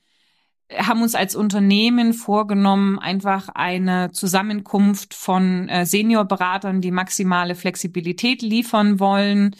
haben 0.77 1.03
uns 1.03 1.15
als 1.15 1.35
Unternehmen 1.37 2.15
vorgenommen, 2.15 2.99
einfach 2.99 3.49
eine 3.51 4.11
Zusammenkunft 4.13 5.15
von 5.15 5.69
äh, 5.69 5.85
Seniorberatern, 5.85 6.81
die 6.81 6.91
maximale 6.91 7.55
Flexibilität 7.55 8.43
liefern 8.43 8.99
wollen, 8.99 9.55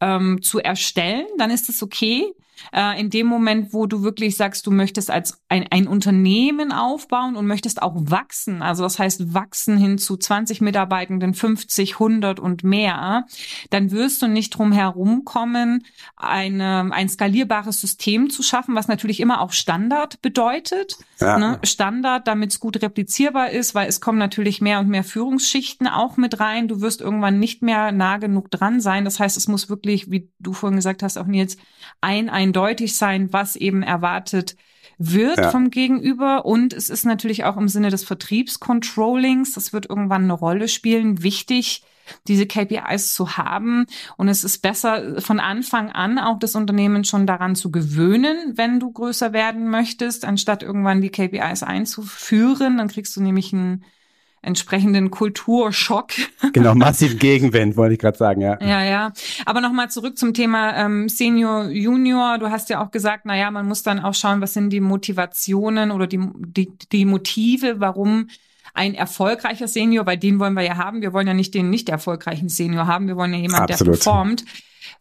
ähm, 0.00 0.42
zu 0.42 0.58
erstellen. 0.58 1.26
Dann 1.38 1.50
ist 1.50 1.68
es 1.68 1.82
okay 1.82 2.34
äh, 2.72 3.00
in 3.00 3.10
dem 3.10 3.26
Moment, 3.26 3.72
wo 3.72 3.86
du 3.86 4.02
wirklich 4.02 4.36
sagst, 4.36 4.66
du 4.66 4.70
möchtest 4.70 5.10
als 5.10 5.40
ein, 5.48 5.66
ein 5.70 5.86
Unternehmen 5.86 6.72
aufbauen 6.72 7.36
und 7.36 7.46
möchtest 7.46 7.82
auch 7.82 7.94
wachsen, 7.96 8.62
also 8.62 8.82
das 8.82 8.98
heißt 8.98 9.34
wachsen 9.34 9.76
hin 9.76 9.98
zu 9.98 10.16
20 10.16 10.60
Mitarbeitenden, 10.60 11.34
50, 11.34 11.94
100 11.94 12.40
und 12.40 12.64
mehr, 12.64 13.26
dann 13.70 13.90
wirst 13.90 14.22
du 14.22 14.28
nicht 14.28 14.50
drum 14.50 14.72
herumkommen, 14.72 15.84
eine, 16.16 16.90
ein 16.92 17.08
skalierbares 17.08 17.80
System 17.80 18.30
zu 18.30 18.42
schaffen, 18.42 18.74
was 18.74 18.88
natürlich 18.88 19.20
immer 19.20 19.40
auch 19.40 19.52
Standard 19.52 20.22
bedeutet. 20.22 20.98
Ja. 21.20 21.38
Ne? 21.38 21.58
Standard, 21.64 22.26
damit 22.26 22.52
es 22.52 22.60
gut 22.60 22.82
replizierbar 22.82 23.50
ist, 23.50 23.74
weil 23.74 23.88
es 23.88 24.00
kommen 24.00 24.18
natürlich 24.18 24.60
mehr 24.60 24.80
und 24.80 24.88
mehr 24.88 25.04
Führungsschichten 25.04 25.86
auch 25.86 26.16
mit 26.16 26.40
rein. 26.40 26.68
Du 26.68 26.80
wirst 26.80 27.00
irgendwann 27.00 27.38
nicht 27.38 27.62
mehr 27.62 27.92
nah 27.92 28.18
genug 28.18 28.50
dran 28.50 28.80
sein. 28.80 29.04
Das 29.04 29.20
heißt, 29.20 29.36
es 29.36 29.48
muss 29.48 29.68
wirklich, 29.68 30.10
wie 30.10 30.30
du 30.38 30.52
vorhin 30.52 30.76
gesagt 30.76 31.02
hast, 31.02 31.16
auch 31.16 31.26
Nils, 31.26 31.56
ein, 32.00 32.28
ein 32.28 32.50
eindeutig 32.50 32.96
sein, 32.96 33.32
was 33.32 33.56
eben 33.56 33.82
erwartet 33.82 34.56
wird 34.98 35.38
ja. 35.38 35.50
vom 35.50 35.70
Gegenüber. 35.70 36.44
Und 36.44 36.72
es 36.72 36.90
ist 36.90 37.04
natürlich 37.04 37.44
auch 37.44 37.56
im 37.56 37.68
Sinne 37.68 37.90
des 37.90 38.04
Vertriebscontrollings, 38.04 39.54
das 39.54 39.72
wird 39.72 39.88
irgendwann 39.88 40.24
eine 40.24 40.32
Rolle 40.34 40.68
spielen, 40.68 41.22
wichtig, 41.22 41.82
diese 42.26 42.46
KPIs 42.46 43.14
zu 43.14 43.36
haben. 43.36 43.86
Und 44.16 44.28
es 44.28 44.44
ist 44.44 44.58
besser, 44.58 45.20
von 45.20 45.40
Anfang 45.40 45.90
an 45.90 46.18
auch 46.18 46.38
das 46.38 46.54
Unternehmen 46.54 47.04
schon 47.04 47.26
daran 47.26 47.54
zu 47.54 47.70
gewöhnen, 47.70 48.52
wenn 48.56 48.80
du 48.80 48.92
größer 48.92 49.32
werden 49.32 49.70
möchtest, 49.70 50.24
anstatt 50.24 50.62
irgendwann 50.62 51.00
die 51.00 51.10
KPIs 51.10 51.62
einzuführen. 51.62 52.78
Dann 52.78 52.88
kriegst 52.88 53.16
du 53.16 53.22
nämlich 53.22 53.52
ein 53.52 53.84
entsprechenden 54.42 55.10
Kulturschock. 55.10 56.12
Genau, 56.52 56.74
massiven 56.74 57.18
Gegenwind, 57.18 57.76
wollte 57.76 57.94
ich 57.94 58.00
gerade 58.00 58.18
sagen, 58.18 58.40
ja. 58.40 58.58
Ja, 58.60 58.82
ja. 58.82 59.12
Aber 59.46 59.60
nochmal 59.60 59.88
zurück 59.88 60.18
zum 60.18 60.34
Thema 60.34 60.74
ähm, 60.76 61.08
Senior, 61.08 61.68
Junior. 61.68 62.38
Du 62.38 62.50
hast 62.50 62.70
ja 62.70 62.82
auch 62.82 62.90
gesagt, 62.90 63.24
na 63.24 63.36
ja, 63.36 63.52
man 63.52 63.68
muss 63.68 63.84
dann 63.84 64.00
auch 64.00 64.14
schauen, 64.14 64.40
was 64.40 64.54
sind 64.54 64.70
die 64.70 64.80
Motivationen 64.80 65.92
oder 65.92 66.08
die, 66.08 66.18
die, 66.34 66.72
die 66.90 67.04
Motive, 67.04 67.78
warum 67.78 68.26
ein 68.74 68.94
erfolgreicher 68.94 69.68
Senior, 69.68 70.06
weil 70.06 70.16
den 70.16 70.40
wollen 70.40 70.54
wir 70.54 70.62
ja 70.62 70.76
haben. 70.76 71.02
Wir 71.02 71.12
wollen 71.12 71.26
ja 71.26 71.34
nicht 71.34 71.54
den 71.54 71.70
nicht 71.70 71.88
erfolgreichen 71.88 72.48
Senior 72.48 72.86
haben. 72.86 73.06
Wir 73.06 73.16
wollen 73.16 73.32
ja 73.32 73.38
jemanden, 73.38 73.66
der 73.68 73.76
performt. 73.76 74.44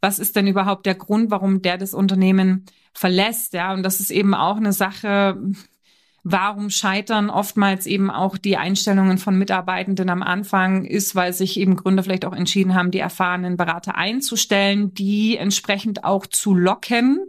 Was 0.01 0.19
ist 0.19 0.35
denn 0.35 0.47
überhaupt 0.47 0.85
der 0.85 0.95
Grund, 0.95 1.31
warum 1.31 1.61
der 1.61 1.77
das 1.77 1.93
Unternehmen 1.93 2.65
verlässt? 2.93 3.53
Ja, 3.53 3.73
und 3.73 3.83
das 3.83 3.99
ist 3.99 4.11
eben 4.11 4.33
auch 4.33 4.57
eine 4.57 4.73
Sache, 4.73 5.37
warum 6.31 6.69
scheitern 6.69 7.29
oftmals 7.29 7.85
eben 7.85 8.09
auch 8.09 8.37
die 8.37 8.57
Einstellungen 8.57 9.17
von 9.17 9.37
Mitarbeitenden 9.37 10.09
am 10.09 10.23
Anfang 10.23 10.85
ist, 10.85 11.15
weil 11.15 11.33
sich 11.33 11.59
eben 11.59 11.75
Gründer 11.75 12.03
vielleicht 12.03 12.25
auch 12.25 12.35
entschieden 12.35 12.75
haben, 12.75 12.91
die 12.91 12.99
erfahrenen 12.99 13.57
Berater 13.57 13.95
einzustellen, 13.95 14.93
die 14.93 15.37
entsprechend 15.37 16.03
auch 16.03 16.25
zu 16.25 16.53
locken 16.53 17.19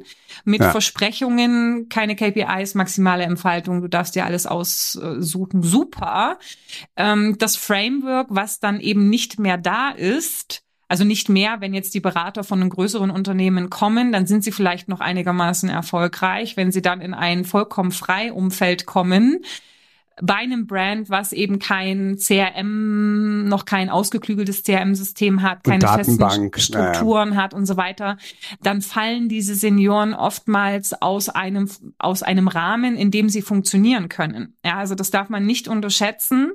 mit 0.44 0.60
ja. 0.60 0.70
Versprechungen, 0.70 1.88
keine 1.88 2.16
KPIs, 2.16 2.74
maximale 2.74 3.24
Entfaltung, 3.24 3.80
du 3.80 3.88
darfst 3.88 4.14
dir 4.14 4.24
alles 4.24 4.46
aussuchen, 4.46 5.62
super. 5.62 6.38
Ähm, 6.96 7.36
das 7.38 7.56
Framework, 7.56 8.28
was 8.30 8.60
dann 8.60 8.80
eben 8.80 9.08
nicht 9.08 9.38
mehr 9.38 9.58
da 9.58 9.90
ist, 9.90 10.64
also 10.90 11.04
nicht 11.04 11.28
mehr, 11.28 11.60
wenn 11.60 11.72
jetzt 11.72 11.94
die 11.94 12.00
Berater 12.00 12.42
von 12.42 12.60
einem 12.60 12.68
größeren 12.68 13.12
Unternehmen 13.12 13.70
kommen, 13.70 14.10
dann 14.10 14.26
sind 14.26 14.42
sie 14.42 14.50
vielleicht 14.50 14.88
noch 14.88 14.98
einigermaßen 14.98 15.68
erfolgreich. 15.68 16.56
Wenn 16.56 16.72
sie 16.72 16.82
dann 16.82 17.00
in 17.00 17.14
ein 17.14 17.44
vollkommen 17.44 17.92
frei 17.92 18.32
Umfeld 18.32 18.86
kommen, 18.86 19.44
bei 20.22 20.34
einem 20.34 20.66
Brand, 20.66 21.10
was 21.10 21.32
eben 21.32 21.58
kein 21.58 22.16
CRM, 22.16 23.48
noch 23.48 23.64
kein 23.64 23.90
ausgeklügeltes 23.90 24.62
CRM-System 24.62 25.42
hat, 25.42 25.64
keine 25.64 25.86
festen 25.86 26.50
Strukturen 26.56 27.30
naja. 27.30 27.42
hat 27.42 27.54
und 27.54 27.66
so 27.66 27.76
weiter, 27.76 28.16
dann 28.62 28.82
fallen 28.82 29.28
diese 29.28 29.54
Senioren 29.54 30.14
oftmals 30.14 31.00
aus 31.00 31.28
einem, 31.28 31.68
aus 31.98 32.22
einem 32.22 32.48
Rahmen, 32.48 32.96
in 32.96 33.10
dem 33.10 33.28
sie 33.28 33.42
funktionieren 33.42 34.08
können. 34.08 34.56
Ja, 34.64 34.78
also 34.78 34.94
das 34.94 35.10
darf 35.10 35.28
man 35.28 35.46
nicht 35.46 35.68
unterschätzen, 35.68 36.52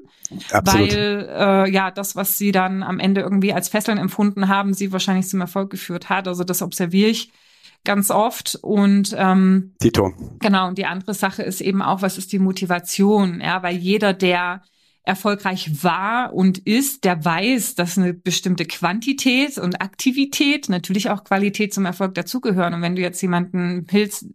Absolut. 0.52 0.92
weil 0.92 1.30
äh, 1.32 1.72
ja 1.72 1.92
das, 1.92 2.16
was 2.16 2.38
sie 2.38 2.52
dann 2.52 2.84
am 2.84 3.00
Ende 3.00 3.22
irgendwie 3.22 3.54
als 3.54 3.70
Fesseln 3.70 3.98
empfunden 3.98 4.48
haben, 4.48 4.74
sie 4.74 4.92
wahrscheinlich 4.92 5.28
zum 5.28 5.42
Erfolg 5.42 5.70
geführt 5.70 6.10
hat. 6.10 6.28
Also 6.28 6.44
das 6.44 6.62
observiere 6.62 7.10
ich 7.10 7.32
ganz 7.86 8.12
oft. 8.12 8.56
Und 8.62 9.16
ähm, 9.18 9.74
Tito. 9.80 10.12
Genau, 10.40 10.68
und 10.68 10.78
die 10.78 10.86
andere 10.86 11.14
Sache 11.14 11.44
ist 11.44 11.62
eben 11.62 11.82
auch, 11.82 12.02
was 12.02 12.18
ist 12.18 12.32
die 12.32 12.40
Motivation? 12.40 13.42
Ja, 13.42 13.64
weil 13.64 13.76
jeder, 13.76 14.14
der 14.14 14.62
erfolgreich 15.04 15.84
war 15.84 16.34
und 16.34 16.58
ist, 16.58 17.04
der 17.04 17.24
weiß, 17.24 17.76
dass 17.76 17.98
eine 17.98 18.14
bestimmte 18.14 18.66
Quantität 18.66 19.58
und 19.58 19.82
Aktivität, 19.82 20.68
natürlich 20.68 21.10
auch 21.12 21.24
Qualität 21.24 21.74
zum 21.74 21.86
Erfolg 21.86 22.16
dazugehören. 22.16 22.74
Und 22.74 22.82
wenn 22.82 22.96
du 22.96 23.02
jetzt 23.04 23.22
jemanden 23.22 23.86
Pilz 23.86 24.26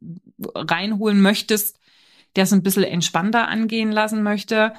reinholen 0.54 1.20
möchtest, 1.20 1.78
der 2.36 2.44
es 2.44 2.52
ein 2.52 2.62
bisschen 2.62 2.84
entspannter 2.84 3.48
angehen 3.48 3.90
lassen 3.90 4.22
möchte, 4.22 4.72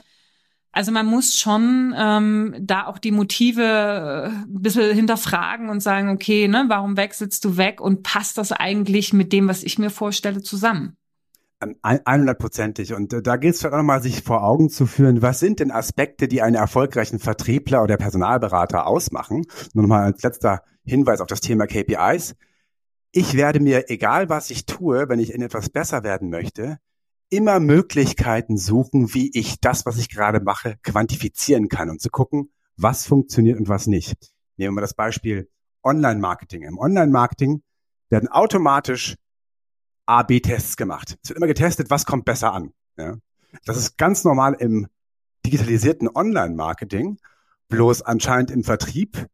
also 0.72 0.92
man 0.92 1.06
muss 1.06 1.38
schon 1.38 1.94
ähm, 1.98 2.56
da 2.60 2.86
auch 2.86 2.98
die 2.98 3.12
Motive 3.12 3.62
äh, 3.62 4.28
ein 4.28 4.62
bisschen 4.62 4.94
hinterfragen 4.96 5.70
und 5.70 5.82
sagen, 5.82 6.10
okay, 6.10 6.48
ne, 6.48 6.66
warum 6.68 6.96
wechselst 6.96 7.44
du 7.44 7.58
weg 7.58 7.82
und 7.82 8.04
passt 8.04 8.38
das 8.38 8.52
eigentlich 8.52 9.12
mit 9.12 9.34
dem, 9.34 9.48
was 9.48 9.64
ich 9.64 9.78
mir 9.80 9.90
vorstelle, 9.90 10.42
zusammen? 10.42 10.96
100%ig. 11.62 12.90
Ähm, 12.90 12.96
und 12.96 13.14
äh, 13.14 13.22
da 13.22 13.36
gilt 13.36 13.56
es 13.56 13.66
auch 13.66 13.72
nochmal, 13.72 14.02
sich 14.02 14.24
vor 14.24 14.44
Augen 14.44 14.70
zu 14.70 14.86
führen, 14.86 15.22
was 15.22 15.40
sind 15.40 15.60
denn 15.60 15.72
Aspekte, 15.72 16.28
die 16.28 16.42
einen 16.42 16.56
erfolgreichen 16.56 17.20
Vertriebler 17.20 17.84
oder 17.84 17.98
Personalberater 17.98 18.88
ausmachen? 18.88 19.46
Nur 19.74 19.84
nochmal 19.84 20.04
als 20.04 20.24
letzter 20.24 20.64
Hinweis 20.84 21.22
auf 21.22 21.28
das 21.28 21.42
Thema 21.42 21.68
KPIs. 21.68 22.36
Ich 23.12 23.36
werde 23.36 23.60
mir, 23.60 23.90
egal 23.90 24.30
was 24.30 24.50
ich 24.50 24.66
tue, 24.66 25.10
wenn 25.10 25.20
ich 25.20 25.34
in 25.34 25.42
etwas 25.42 25.70
besser 25.70 26.04
werden 26.04 26.30
möchte, 26.30 26.80
immer 27.32 27.60
Möglichkeiten 27.60 28.58
suchen, 28.58 29.14
wie 29.14 29.32
ich 29.34 29.60
das, 29.60 29.86
was 29.86 29.98
ich 29.98 30.10
gerade 30.10 30.42
mache, 30.42 30.78
quantifizieren 30.84 31.70
kann 31.70 31.90
und 31.90 32.02
zu 32.02 32.10
gucken, 32.10 32.52
was 32.78 33.08
funktioniert 33.08 33.58
und 33.58 33.70
was 33.70 33.88
nicht. 33.88 34.16
Nehmen 34.58 34.76
wir 34.76 34.82
das 34.82 34.94
Beispiel 34.94 35.50
Online-Marketing. 35.84 36.64
Im 36.64 36.78
Online-Marketing 36.78 37.64
werden 38.10 38.28
automatisch 38.28 39.16
A-B-Tests 40.06 40.76
gemacht. 40.76 41.18
Es 41.24 41.30
wird 41.30 41.38
immer 41.38 41.48
getestet, 41.48 41.90
was 41.90 42.06
kommt 42.06 42.26
besser 42.26 42.54
an. 42.54 42.74
Ja? 42.98 43.16
Das 43.66 43.78
ist 43.78 43.98
ganz 43.98 44.24
normal 44.26 44.56
im 44.60 44.88
digitalisierten 45.46 46.10
Online-Marketing. 46.14 47.18
Bloß 47.70 48.02
anscheinend 48.02 48.52
im 48.52 48.66
Vertrieb 48.66 49.28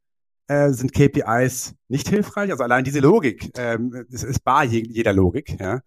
äh, 0.46 0.70
sind 0.70 0.94
KPIs 0.94 1.74
nicht 1.88 2.10
hilfreich. 2.10 2.52
Also 2.52 2.64
allein 2.64 2.84
diese 2.84 3.00
Logik, 3.00 3.52
ähm, 3.58 4.06
es 4.12 4.24
ist 4.24 4.44
bar 4.44 4.64
jeder 4.64 5.14
Logik. 5.14 5.60
Ja? 5.60 5.82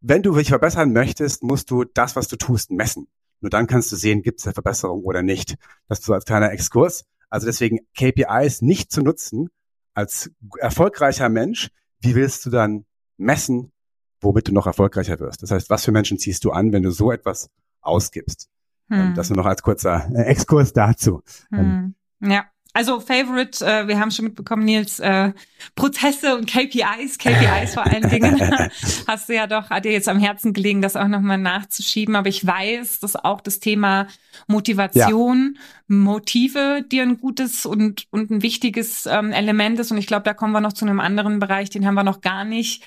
Wenn 0.00 0.22
du 0.22 0.34
dich 0.34 0.48
verbessern 0.48 0.92
möchtest, 0.92 1.42
musst 1.42 1.70
du 1.70 1.84
das, 1.84 2.16
was 2.16 2.28
du 2.28 2.36
tust, 2.36 2.70
messen. 2.70 3.08
Nur 3.40 3.50
dann 3.50 3.66
kannst 3.66 3.90
du 3.92 3.96
sehen, 3.96 4.22
gibt 4.22 4.40
es 4.40 4.46
eine 4.46 4.54
Verbesserung 4.54 5.02
oder 5.04 5.22
nicht. 5.22 5.56
Das 5.88 6.02
so 6.02 6.12
als 6.12 6.24
kleiner 6.24 6.52
Exkurs. 6.52 7.04
Also 7.30 7.46
deswegen 7.46 7.80
KPIs 7.96 8.62
nicht 8.62 8.90
zu 8.90 9.02
nutzen 9.02 9.50
als 9.94 10.30
erfolgreicher 10.58 11.28
Mensch. 11.28 11.70
Wie 12.00 12.14
willst 12.14 12.46
du 12.46 12.50
dann 12.50 12.84
messen, 13.16 13.72
womit 14.20 14.48
du 14.48 14.52
noch 14.52 14.66
erfolgreicher 14.66 15.18
wirst? 15.18 15.42
Das 15.42 15.50
heißt, 15.50 15.70
was 15.70 15.84
für 15.84 15.92
Menschen 15.92 16.18
ziehst 16.18 16.44
du 16.44 16.52
an, 16.52 16.72
wenn 16.72 16.82
du 16.82 16.90
so 16.90 17.10
etwas 17.12 17.50
ausgibst? 17.80 18.48
Hm. 18.88 19.14
Das 19.14 19.28
nur 19.28 19.36
noch 19.36 19.46
als 19.46 19.62
kurzer 19.62 20.08
Exkurs 20.14 20.72
dazu. 20.72 21.22
Hm. 21.50 21.94
Ja. 22.20 22.46
Also 22.74 23.00
Favorite, 23.00 23.64
äh, 23.64 23.88
wir 23.88 23.98
haben 23.98 24.10
schon 24.10 24.26
mitbekommen, 24.26 24.64
Nils, 24.64 25.00
äh, 25.00 25.32
Prozesse 25.74 26.36
und 26.36 26.46
KPIs, 26.46 27.18
KPIs 27.18 27.74
vor 27.74 27.84
allen 27.84 28.08
Dingen, 28.08 28.40
hast 29.08 29.28
du 29.28 29.34
ja 29.34 29.46
doch, 29.46 29.70
hat 29.70 29.84
dir 29.84 29.92
jetzt 29.92 30.08
am 30.08 30.20
Herzen 30.20 30.52
gelegen, 30.52 30.82
das 30.82 30.94
auch 30.94 31.08
nochmal 31.08 31.38
nachzuschieben. 31.38 32.14
Aber 32.14 32.28
ich 32.28 32.46
weiß, 32.46 33.00
dass 33.00 33.16
auch 33.16 33.40
das 33.40 33.58
Thema 33.58 34.06
Motivation, 34.46 35.56
ja. 35.56 35.62
Motive 35.88 36.84
dir 36.88 37.02
ein 37.02 37.18
gutes 37.18 37.66
und, 37.66 38.06
und 38.10 38.30
ein 38.30 38.42
wichtiges 38.42 39.06
ähm, 39.06 39.32
Element 39.32 39.80
ist. 39.80 39.90
Und 39.90 39.98
ich 39.98 40.06
glaube, 40.06 40.24
da 40.24 40.34
kommen 40.34 40.52
wir 40.52 40.60
noch 40.60 40.74
zu 40.74 40.84
einem 40.84 41.00
anderen 41.00 41.40
Bereich, 41.40 41.70
den 41.70 41.86
haben 41.86 41.94
wir 41.94 42.04
noch 42.04 42.20
gar 42.20 42.44
nicht 42.44 42.84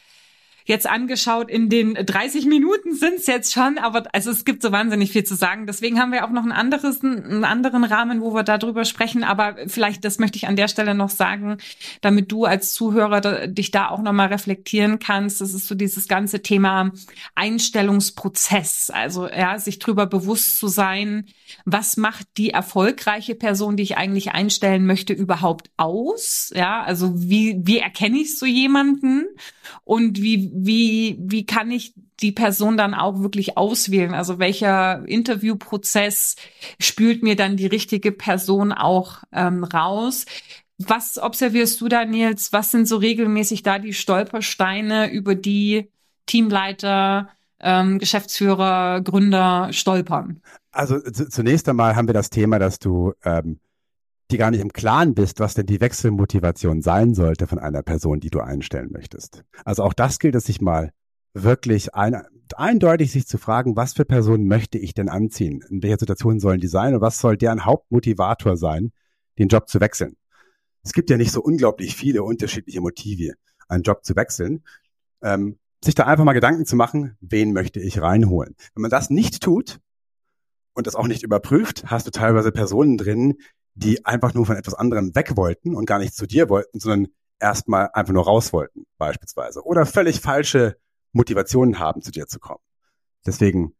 jetzt 0.65 0.87
angeschaut. 0.87 1.49
In 1.49 1.69
den 1.69 1.93
30 1.93 2.45
Minuten 2.45 2.93
sind 2.93 3.15
es 3.15 3.27
jetzt 3.27 3.53
schon, 3.53 3.77
aber 3.77 4.03
also 4.13 4.31
es 4.31 4.45
gibt 4.45 4.61
so 4.61 4.71
wahnsinnig 4.71 5.11
viel 5.11 5.23
zu 5.23 5.35
sagen. 5.35 5.65
Deswegen 5.67 5.99
haben 5.99 6.11
wir 6.11 6.25
auch 6.25 6.31
noch 6.31 6.43
ein 6.43 6.51
anderes, 6.51 7.03
einen 7.03 7.43
anderen 7.43 7.83
Rahmen, 7.83 8.21
wo 8.21 8.33
wir 8.33 8.43
darüber 8.43 8.85
sprechen. 8.85 9.23
Aber 9.23 9.55
vielleicht, 9.67 10.05
das 10.05 10.19
möchte 10.19 10.37
ich 10.37 10.47
an 10.47 10.55
der 10.55 10.67
Stelle 10.67 10.95
noch 10.95 11.09
sagen, 11.09 11.57
damit 12.01 12.31
du 12.31 12.45
als 12.45 12.73
Zuhörer 12.73 13.21
da, 13.21 13.47
dich 13.47 13.71
da 13.71 13.89
auch 13.89 14.01
nochmal 14.01 14.27
reflektieren 14.27 14.99
kannst. 14.99 15.41
Das 15.41 15.53
ist 15.53 15.67
so 15.67 15.75
dieses 15.75 16.07
ganze 16.07 16.41
Thema 16.41 16.91
Einstellungsprozess. 17.35 18.89
Also 18.91 19.27
ja, 19.27 19.57
sich 19.59 19.79
drüber 19.79 20.05
bewusst 20.05 20.57
zu 20.57 20.67
sein, 20.67 21.25
was 21.65 21.97
macht 21.97 22.27
die 22.37 22.51
erfolgreiche 22.51 23.35
Person, 23.35 23.77
die 23.77 23.83
ich 23.83 23.97
eigentlich 23.97 24.31
einstellen 24.31 24.85
möchte, 24.85 25.13
überhaupt 25.13 25.69
aus? 25.77 26.51
Ja, 26.55 26.81
also 26.83 27.11
wie, 27.15 27.59
wie 27.63 27.79
erkenne 27.79 28.19
ich 28.19 28.37
so 28.37 28.45
jemanden? 28.45 29.25
und 29.83 30.21
wie, 30.21 30.50
wie, 30.53 31.17
wie 31.19 31.45
kann 31.45 31.71
ich 31.71 31.93
die 32.19 32.31
Person 32.31 32.77
dann 32.77 32.93
auch 32.93 33.21
wirklich 33.21 33.57
auswählen? 33.57 34.13
Also 34.13 34.39
welcher 34.39 35.07
Interviewprozess 35.07 36.35
spült 36.79 37.23
mir 37.23 37.35
dann 37.35 37.57
die 37.57 37.67
richtige 37.67 38.11
Person 38.11 38.71
auch 38.71 39.23
ähm, 39.31 39.63
raus? 39.63 40.25
Was 40.77 41.17
observierst 41.17 41.79
du 41.81 41.87
da, 41.87 42.05
Nils? 42.05 42.53
Was 42.53 42.71
sind 42.71 42.87
so 42.87 42.97
regelmäßig 42.97 43.63
da 43.63 43.79
die 43.79 43.93
Stolpersteine, 43.93 45.11
über 45.11 45.35
die 45.35 45.89
Teamleiter, 46.25 47.29
ähm, 47.59 47.99
Geschäftsführer, 47.99 49.01
Gründer 49.01 49.69
stolpern? 49.71 50.41
Also 50.71 50.99
zunächst 50.99 51.67
einmal 51.69 51.95
haben 51.95 52.07
wir 52.07 52.13
das 52.13 52.29
Thema, 52.29 52.59
dass 52.59 52.79
du 52.79 53.13
ähm, 53.23 53.59
dir 54.31 54.37
gar 54.37 54.51
nicht 54.51 54.61
im 54.61 54.73
Klaren 54.73 55.13
bist, 55.13 55.39
was 55.39 55.53
denn 55.53 55.65
die 55.65 55.81
Wechselmotivation 55.81 56.81
sein 56.81 57.13
sollte 57.13 57.47
von 57.47 57.59
einer 57.59 57.83
Person, 57.83 58.19
die 58.19 58.29
du 58.29 58.39
einstellen 58.39 58.89
möchtest. 58.91 59.43
Also 59.65 59.83
auch 59.83 59.93
das 59.93 60.19
gilt 60.19 60.35
es 60.35 60.45
sich 60.45 60.61
mal 60.61 60.91
wirklich 61.33 61.93
ein, 61.95 62.21
eindeutig 62.55 63.11
sich 63.11 63.27
zu 63.27 63.37
fragen, 63.37 63.75
was 63.75 63.93
für 63.93 64.05
Personen 64.05 64.47
möchte 64.47 64.77
ich 64.77 64.93
denn 64.93 65.09
anziehen? 65.09 65.63
In 65.69 65.83
welcher 65.83 65.99
Situation 65.99 66.39
sollen 66.39 66.59
die 66.59 66.67
sein 66.67 66.93
und 66.95 67.01
was 67.01 67.19
soll 67.19 67.37
deren 67.37 67.65
Hauptmotivator 67.65 68.57
sein, 68.57 68.91
den 69.37 69.47
Job 69.47 69.69
zu 69.69 69.79
wechseln? 69.79 70.17
Es 70.83 70.93
gibt 70.93 71.09
ja 71.09 71.17
nicht 71.17 71.31
so 71.31 71.41
unglaublich 71.41 71.95
viele 71.95 72.23
unterschiedliche 72.23 72.81
Motive, 72.81 73.33
einen 73.67 73.83
Job 73.83 74.03
zu 74.03 74.15
wechseln. 74.15 74.63
Ähm, 75.21 75.59
sich 75.83 75.95
da 75.95 76.05
einfach 76.05 76.23
mal 76.23 76.33
Gedanken 76.33 76.65
zu 76.65 76.75
machen, 76.75 77.17
wen 77.21 77.53
möchte 77.53 77.79
ich 77.79 78.01
reinholen? 78.01 78.55
Wenn 78.73 78.81
man 78.81 78.91
das 78.91 79.09
nicht 79.09 79.41
tut 79.41 79.79
und 80.73 80.87
das 80.87 80.95
auch 80.95 81.07
nicht 81.07 81.23
überprüft, 81.23 81.85
hast 81.87 82.07
du 82.07 82.11
teilweise 82.11 82.51
Personen 82.51 82.97
drin, 82.97 83.37
die 83.83 84.05
einfach 84.05 84.33
nur 84.33 84.45
von 84.45 84.55
etwas 84.55 84.73
anderem 84.73 85.15
weg 85.15 85.35
wollten 85.35 85.75
und 85.75 85.85
gar 85.85 85.99
nicht 85.99 86.15
zu 86.15 86.27
dir 86.27 86.49
wollten, 86.49 86.79
sondern 86.79 87.11
erstmal 87.39 87.89
einfach 87.93 88.13
nur 88.13 88.25
raus 88.25 88.53
wollten, 88.53 88.85
beispielsweise. 88.97 89.65
Oder 89.65 89.85
völlig 89.85 90.21
falsche 90.21 90.77
Motivationen 91.11 91.79
haben, 91.79 92.01
zu 92.01 92.11
dir 92.11 92.27
zu 92.27 92.39
kommen. 92.39 92.63
Deswegen, 93.25 93.73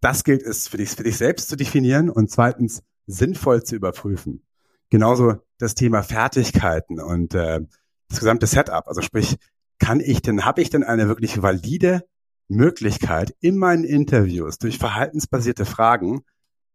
das 0.00 0.24
gilt 0.24 0.42
es 0.42 0.68
für 0.68 0.76
dich, 0.76 0.90
für 0.90 1.02
dich 1.02 1.16
selbst 1.16 1.48
zu 1.48 1.56
definieren 1.56 2.08
und 2.08 2.30
zweitens 2.30 2.82
sinnvoll 3.06 3.62
zu 3.64 3.74
überprüfen. 3.74 4.46
Genauso 4.90 5.36
das 5.58 5.74
Thema 5.74 6.02
Fertigkeiten 6.02 7.00
und 7.00 7.34
äh, 7.34 7.60
das 8.08 8.20
gesamte 8.20 8.46
Setup. 8.46 8.86
Also 8.86 9.02
sprich, 9.02 9.36
kann 9.78 10.00
ich 10.00 10.22
denn, 10.22 10.44
habe 10.44 10.62
ich 10.62 10.70
denn 10.70 10.84
eine 10.84 11.08
wirklich 11.08 11.42
valide 11.42 12.04
Möglichkeit 12.48 13.34
in 13.40 13.56
meinen 13.56 13.84
Interviews 13.84 14.58
durch 14.58 14.78
verhaltensbasierte 14.78 15.64
Fragen 15.64 16.22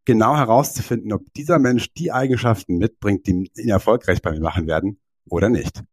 genau 0.06 0.36
herauszufinden, 0.36 1.14
ob 1.14 1.34
dieser 1.34 1.60
Mensch 1.60 1.94
die 1.94 2.12
Eigenschaften 2.12 2.78
mitbringt, 2.78 3.28
die 3.28 3.52
ihn 3.56 3.70
erfolgreich 3.70 4.22
bei 4.22 4.32
mir 4.32 4.42
machen 4.42 4.68
werden 4.68 5.00
oder 5.26 5.50
nicht. 5.50 5.84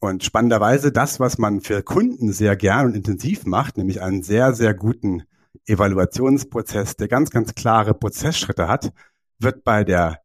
Und 0.00 0.22
spannenderweise 0.22 0.92
das, 0.92 1.18
was 1.18 1.38
man 1.38 1.60
für 1.60 1.82
Kunden 1.82 2.32
sehr 2.32 2.56
gern 2.56 2.86
und 2.86 2.94
intensiv 2.94 3.46
macht, 3.46 3.76
nämlich 3.76 4.00
einen 4.00 4.22
sehr, 4.22 4.54
sehr 4.54 4.72
guten 4.72 5.24
Evaluationsprozess, 5.66 6.96
der 6.96 7.08
ganz, 7.08 7.30
ganz 7.30 7.54
klare 7.54 7.94
Prozessschritte 7.94 8.68
hat, 8.68 8.92
wird 9.38 9.64
bei 9.64 9.82
der 9.84 10.20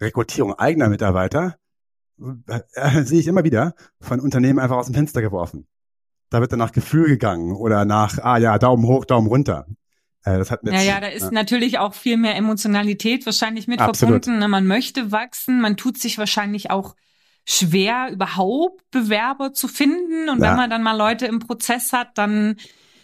Rekrutierung 0.00 0.54
eigener 0.54 0.88
Mitarbeiter, 0.88 1.56
äh, 2.46 3.02
sehe 3.02 3.20
ich 3.20 3.26
immer 3.26 3.44
wieder, 3.44 3.74
von 4.00 4.20
Unternehmen 4.20 4.58
einfach 4.58 4.76
aus 4.76 4.86
dem 4.86 4.94
Fenster 4.94 5.20
geworfen. 5.20 5.66
Da 6.30 6.40
wird 6.40 6.52
dann 6.52 6.58
nach 6.58 6.72
Gefühl 6.72 7.06
gegangen 7.06 7.52
oder 7.52 7.84
nach, 7.84 8.18
ah 8.18 8.38
ja, 8.38 8.58
Daumen 8.58 8.86
hoch, 8.86 9.04
Daumen 9.04 9.28
runter. 9.28 9.66
Äh, 10.24 10.38
das 10.38 10.50
hat 10.50 10.60
ja, 10.64 10.80
ja, 10.80 11.00
da 11.00 11.08
ist 11.08 11.24
ja. 11.24 11.30
natürlich 11.30 11.78
auch 11.78 11.94
viel 11.94 12.16
mehr 12.16 12.36
Emotionalität 12.36 13.26
wahrscheinlich 13.26 13.68
mit 13.68 13.80
Absolut. 13.80 14.24
verbunden. 14.24 14.40
Ne? 14.40 14.48
Man 14.48 14.66
möchte 14.66 15.12
wachsen, 15.12 15.60
man 15.60 15.76
tut 15.76 15.98
sich 15.98 16.18
wahrscheinlich 16.18 16.70
auch 16.70 16.96
schwer, 17.44 18.08
überhaupt 18.10 18.90
Bewerber 18.90 19.52
zu 19.52 19.68
finden. 19.68 20.28
Und 20.30 20.40
ja. 20.40 20.50
wenn 20.50 20.56
man 20.56 20.70
dann 20.70 20.82
mal 20.82 20.96
Leute 20.96 21.26
im 21.26 21.40
Prozess 21.40 21.92
hat, 21.92 22.16
dann 22.16 22.56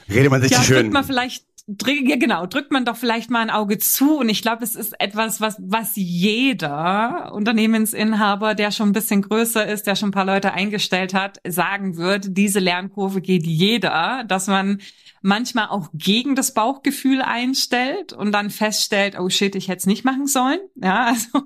redet 0.08 0.30
man 0.30 0.40
sich 0.40 0.50
ja, 0.50 0.62
schön. 0.62 0.90
man 0.90 1.04
vielleicht 1.04 1.44
ja, 1.86 2.16
genau, 2.16 2.46
drückt 2.46 2.72
man 2.72 2.84
doch 2.84 2.96
vielleicht 2.96 3.30
mal 3.30 3.40
ein 3.40 3.50
Auge 3.50 3.78
zu. 3.78 4.18
Und 4.18 4.28
ich 4.28 4.42
glaube, 4.42 4.64
es 4.64 4.74
ist 4.74 4.98
etwas, 5.00 5.40
was, 5.40 5.56
was 5.58 5.92
jeder 5.94 7.32
Unternehmensinhaber, 7.32 8.54
der 8.54 8.70
schon 8.70 8.90
ein 8.90 8.92
bisschen 8.92 9.22
größer 9.22 9.66
ist, 9.66 9.86
der 9.86 9.94
schon 9.94 10.08
ein 10.08 10.12
paar 10.12 10.24
Leute 10.24 10.52
eingestellt 10.52 11.14
hat, 11.14 11.38
sagen 11.46 11.96
wird, 11.96 12.36
diese 12.36 12.58
Lernkurve 12.58 13.20
geht 13.20 13.46
jeder, 13.46 14.24
dass 14.26 14.46
man 14.46 14.80
manchmal 15.22 15.68
auch 15.68 15.88
gegen 15.92 16.34
das 16.34 16.54
Bauchgefühl 16.54 17.20
einstellt 17.20 18.12
und 18.12 18.32
dann 18.32 18.48
feststellt, 18.50 19.18
oh 19.18 19.28
shit, 19.28 19.54
ich 19.54 19.68
hätte 19.68 19.78
es 19.78 19.86
nicht 19.86 20.04
machen 20.04 20.26
sollen. 20.26 20.60
Ja, 20.76 21.06
also 21.08 21.42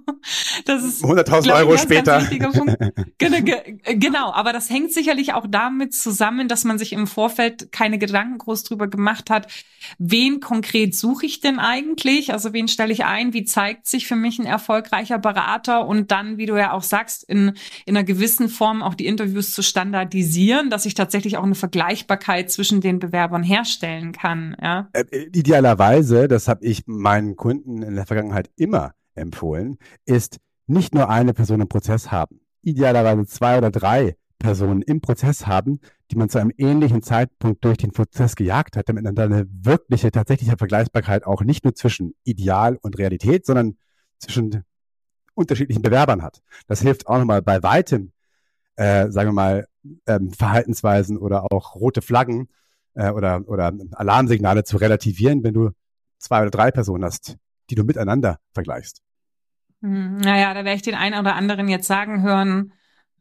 das 0.64 0.84
ist 0.84 1.04
100.000 1.04 1.54
Euro 1.54 1.76
später. 1.76 2.20
genau, 3.94 4.32
aber 4.32 4.52
das 4.52 4.70
hängt 4.70 4.92
sicherlich 4.92 5.34
auch 5.34 5.46
damit 5.48 5.92
zusammen, 5.92 6.46
dass 6.46 6.64
man 6.64 6.78
sich 6.78 6.92
im 6.92 7.06
Vorfeld 7.06 7.72
keine 7.72 7.98
Gedanken 7.98 8.38
groß 8.38 8.62
drüber 8.62 8.86
gemacht 8.86 9.30
hat, 9.30 9.48
wen 10.14 10.40
konkret 10.40 10.94
suche 10.94 11.26
ich 11.26 11.40
denn 11.40 11.58
eigentlich? 11.58 12.32
Also 12.32 12.52
wen 12.52 12.68
stelle 12.68 12.92
ich 12.92 13.04
ein? 13.04 13.32
Wie 13.32 13.44
zeigt 13.44 13.86
sich 13.86 14.06
für 14.06 14.16
mich 14.16 14.38
ein 14.38 14.46
erfolgreicher 14.46 15.18
Berater? 15.18 15.86
Und 15.86 16.10
dann, 16.10 16.38
wie 16.38 16.46
du 16.46 16.56
ja 16.56 16.72
auch 16.72 16.84
sagst, 16.84 17.24
in, 17.24 17.54
in 17.84 17.96
einer 17.96 18.04
gewissen 18.04 18.48
Form 18.48 18.82
auch 18.82 18.94
die 18.94 19.06
Interviews 19.06 19.52
zu 19.52 19.62
standardisieren, 19.62 20.70
dass 20.70 20.86
ich 20.86 20.94
tatsächlich 20.94 21.36
auch 21.36 21.42
eine 21.42 21.56
Vergleichbarkeit 21.56 22.50
zwischen 22.50 22.80
den 22.80 22.98
Bewerbern 22.98 23.42
herstelle 23.42 23.64
herstellen 23.64 24.12
kann. 24.12 24.56
Ja? 24.60 24.88
Äh, 24.92 25.26
idealerweise, 25.32 26.28
das 26.28 26.48
habe 26.48 26.64
ich 26.64 26.84
meinen 26.86 27.36
Kunden 27.36 27.82
in 27.82 27.94
der 27.96 28.06
Vergangenheit 28.06 28.50
immer 28.56 28.92
empfohlen, 29.14 29.78
ist 30.04 30.38
nicht 30.66 30.94
nur 30.94 31.08
eine 31.08 31.34
Person 31.34 31.60
im 31.60 31.68
Prozess 31.68 32.10
haben. 32.10 32.40
Idealerweise 32.62 33.26
zwei 33.26 33.58
oder 33.58 33.70
drei 33.70 34.16
Personen 34.38 34.82
im 34.82 35.00
Prozess 35.00 35.46
haben, 35.46 35.80
die 36.10 36.16
man 36.16 36.28
zu 36.28 36.38
einem 36.38 36.52
ähnlichen 36.56 37.02
Zeitpunkt 37.02 37.64
durch 37.64 37.78
den 37.78 37.92
Prozess 37.92 38.36
gejagt 38.36 38.76
hat, 38.76 38.88
damit 38.88 39.04
man 39.04 39.14
dann 39.14 39.32
eine 39.32 39.46
wirkliche, 39.50 40.10
tatsächliche 40.10 40.56
Vergleichbarkeit 40.56 41.24
auch 41.24 41.42
nicht 41.42 41.64
nur 41.64 41.74
zwischen 41.74 42.14
Ideal 42.24 42.78
und 42.82 42.98
Realität, 42.98 43.46
sondern 43.46 43.76
zwischen 44.18 44.64
unterschiedlichen 45.34 45.82
Bewerbern 45.82 46.22
hat. 46.22 46.42
Das 46.66 46.82
hilft 46.82 47.06
auch 47.06 47.18
nochmal 47.18 47.42
bei 47.42 47.62
weitem, 47.62 48.12
äh, 48.76 49.10
sagen 49.10 49.30
wir 49.30 49.34
mal, 49.34 49.66
ähm, 50.06 50.30
Verhaltensweisen 50.32 51.18
oder 51.18 51.52
auch 51.52 51.74
rote 51.74 52.02
Flaggen 52.02 52.48
äh, 52.94 53.10
oder, 53.10 53.42
oder 53.46 53.72
Alarmsignale 53.92 54.64
zu 54.64 54.76
relativieren, 54.76 55.42
wenn 55.42 55.54
du 55.54 55.70
zwei 56.18 56.42
oder 56.42 56.50
drei 56.50 56.70
Personen 56.70 57.04
hast, 57.04 57.36
die 57.70 57.74
du 57.74 57.84
miteinander 57.84 58.38
vergleichst. 58.52 59.02
Hm, 59.82 60.18
naja, 60.18 60.54
da 60.54 60.64
werde 60.64 60.76
ich 60.76 60.82
den 60.82 60.94
einen 60.94 61.18
oder 61.18 61.34
anderen 61.34 61.68
jetzt 61.68 61.86
sagen 61.86 62.22
hören, 62.22 62.72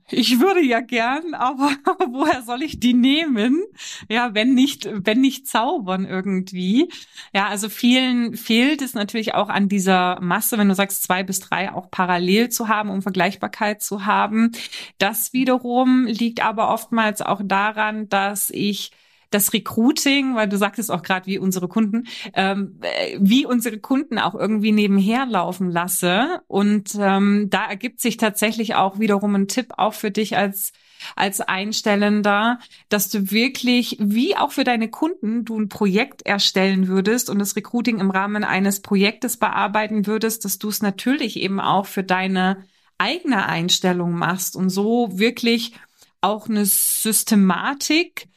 ich 0.10 0.40
würde 0.40 0.62
ja 0.62 0.82
gern, 0.82 1.34
aber 1.34 1.72
woher 2.12 2.42
soll 2.44 2.62
ich 2.62 2.80
die 2.80 2.94
nehmen? 2.94 3.64
Ja, 4.10 4.34
wenn 4.34 4.54
nicht, 4.54 4.88
wenn 4.92 5.22
nicht 5.22 5.48
zaubern 5.48 6.06
irgendwie. 6.06 6.90
Ja, 7.34 7.48
also 7.48 7.70
vielen 7.70 8.36
fehlt 8.36 8.82
es 8.82 8.94
natürlich 8.94 9.34
auch 9.34 9.50
an 9.50 9.70
dieser 9.70 10.20
Masse, 10.22 10.58
wenn 10.58 10.70
du 10.70 10.76
sagst 10.76 11.04
zwei 11.04 11.24
bis 11.24 11.40
drei 11.40 11.72
auch 11.72 11.90
parallel 11.90 12.50
zu 12.50 12.68
haben, 12.68 12.90
um 12.90 13.02
Vergleichbarkeit 13.02 13.82
zu 13.82 14.06
haben. 14.06 14.52
Das 14.98 15.34
wiederum 15.34 16.06
liegt 16.06 16.44
aber 16.44 16.70
oftmals 16.70 17.22
auch 17.22 17.42
daran, 17.44 18.10
dass 18.10 18.50
ich 18.50 18.92
das 19.34 19.54
Recruiting, 19.54 20.36
weil 20.36 20.48
du 20.48 20.58
sagtest 20.58 20.92
auch 20.92 21.02
gerade 21.02 21.26
wie 21.26 21.40
unsere 21.40 21.68
Kunden, 21.68 22.06
ähm, 22.34 22.80
wie 23.18 23.46
unsere 23.46 23.80
Kunden 23.80 24.20
auch 24.20 24.36
irgendwie 24.36 24.72
nebenher 24.72 25.26
laufen 25.26 25.70
lasse. 25.70 26.42
Und 26.48 26.96
ähm, 27.00 27.50
da 27.50 27.66
ergibt 27.66 28.02
sich 28.02 28.18
tatsächlich 28.18 28.76
auch 28.76 29.00
wiederum 29.00 29.36
ein 29.36 29.48
Tipp 29.48 29.74
auch 29.78 29.94
für 29.94 30.12
dich 30.12 30.38
als 30.38 30.74
als 31.16 31.42
Einstellender, 31.42 32.60
dass 32.90 33.10
du 33.10 33.32
wirklich, 33.32 33.98
wie 34.00 34.38
auch 34.38 34.52
für 34.52 34.64
deine 34.64 34.90
Kunden, 34.90 35.46
du 35.46 35.60
ein 35.60 35.70
Projekt 35.70 36.26
erstellen 36.26 36.88
würdest 36.88 37.30
und 37.30 37.40
das 37.40 37.56
Recruiting 37.56 38.00
im 38.00 38.12
Rahmen 38.12 38.44
eines 38.44 38.82
Projektes 38.82 39.38
bearbeiten 39.38 40.08
würdest, 40.08 40.46
dass 40.46 40.60
du 40.60 40.70
es 40.70 40.82
natürlich 40.82 41.38
eben 41.38 41.60
auch 41.60 41.86
für 41.86 42.04
deine 42.04 42.64
eigene 42.98 43.46
Einstellung 43.48 44.14
machst 44.14 44.56
und 44.56 44.70
so 44.70 45.10
wirklich 45.18 45.74
auch 46.22 46.48
eine 46.48 46.66
Systematik 46.66 48.30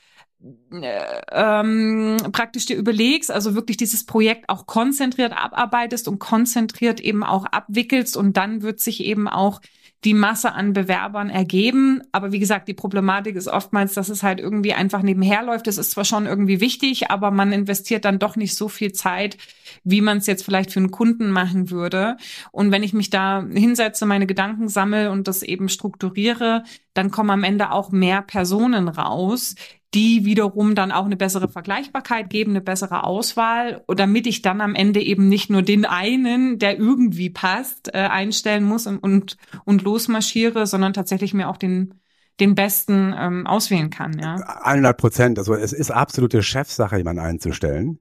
ähm, 0.71 2.17
praktisch 2.33 2.67
dir 2.67 2.77
überlegst, 2.77 3.31
also 3.31 3.55
wirklich 3.55 3.77
dieses 3.77 4.05
Projekt 4.05 4.49
auch 4.49 4.67
konzentriert 4.67 5.33
abarbeitest 5.33 6.09
und 6.09 6.19
konzentriert 6.19 7.01
eben 7.01 7.23
auch 7.25 7.45
abwickelst 7.47 8.17
und 8.17 8.37
dann 8.37 8.63
wird 8.63 8.81
sich 8.81 9.05
eben 9.05 9.29
auch 9.29 9.61
die 10.05 10.15
Masse 10.15 10.53
an 10.53 10.73
Bewerbern 10.73 11.31
ergeben. 11.31 12.01
Aber 12.13 12.31
wie 12.31 12.39
gesagt, 12.39 12.69
die 12.69 12.75
Problematik 12.75 13.35
ist 13.35 13.49
oftmals, 13.49 13.95
dass 13.95 14.09
es 14.09 14.23
halt 14.23 14.39
irgendwie 14.39 14.73
einfach 14.73 15.03
nebenher 15.03 15.43
läuft. 15.43 15.67
Es 15.67 15.79
ist 15.79 15.91
zwar 15.91 16.05
schon 16.05 16.27
irgendwie 16.27 16.61
wichtig, 16.61 17.11
aber 17.11 17.31
man 17.31 17.53
investiert 17.53 18.05
dann 18.05 18.21
doch 18.21 18.37
nicht 18.37 18.55
so 18.55 18.69
viel 18.69 18.93
Zeit, 18.93 19.37
wie 19.83 20.01
man 20.01 20.19
es 20.19 20.27
jetzt 20.27 20.45
vielleicht 20.45 20.71
für 20.71 20.79
einen 20.81 20.93
Kunden 20.93 21.31
machen 21.31 21.71
würde. 21.71 22.19
Und 22.53 22.71
wenn 22.71 22.85
ich 22.85 22.93
mich 22.93 23.11
da 23.11 23.45
hinsetze, 23.53 24.07
meine 24.07 24.27
Gedanken 24.27 24.69
sammle 24.69 25.11
und 25.11 25.27
das 25.27 25.43
eben 25.43 25.69
strukturiere, 25.69 26.63
dann 26.95 27.11
kommen 27.11 27.31
am 27.31 27.45
Ende 27.45 27.73
auch 27.73 27.91
mehr 27.91 28.23
Personen 28.23 28.89
raus, 28.89 29.57
die 29.95 30.24
wiederum 30.24 30.74
dann 30.74 30.93
auch 30.93 31.07
eine 31.07 31.16
bessere 31.16 31.49
Vergleichbarkeit 31.49 32.28
geben, 32.28 32.53
eine 32.53 32.61
bessere 32.61 33.05
Auswahl, 33.05 33.84
damit 33.89 34.26
ich 34.26 34.43
dann 34.43 34.61
am 34.61 34.74
Ende 34.74 35.01
eben 35.01 35.28
nicht 35.28 35.49
nur 35.49 35.62
den 35.62 35.84
einen, 35.84 36.59
der 36.59 36.78
irgendwie 36.78 37.30
passt, 37.30 37.89
äh, 37.95 37.99
einstellen 37.99 38.64
muss 38.64 38.87
und, 38.87 38.99
und, 38.99 39.37
und 39.64 39.82
losmarschiere, 39.82 40.66
sondern 40.66 40.93
tatsächlich 40.93 41.34
mir 41.34 41.49
auch 41.49 41.57
den, 41.57 41.95
den 42.41 42.55
besten 42.55 43.14
ähm, 43.16 43.47
auswählen 43.47 43.91
kann. 43.91 44.18
Ja. 44.18 44.34
100 44.34 44.97
Prozent. 44.97 45.39
Also 45.39 45.55
es 45.55 45.72
ist 45.72 45.91
absolute 45.91 46.43
Chefsache, 46.43 46.99
jemanden 46.99 47.22
einzustellen. 47.22 47.99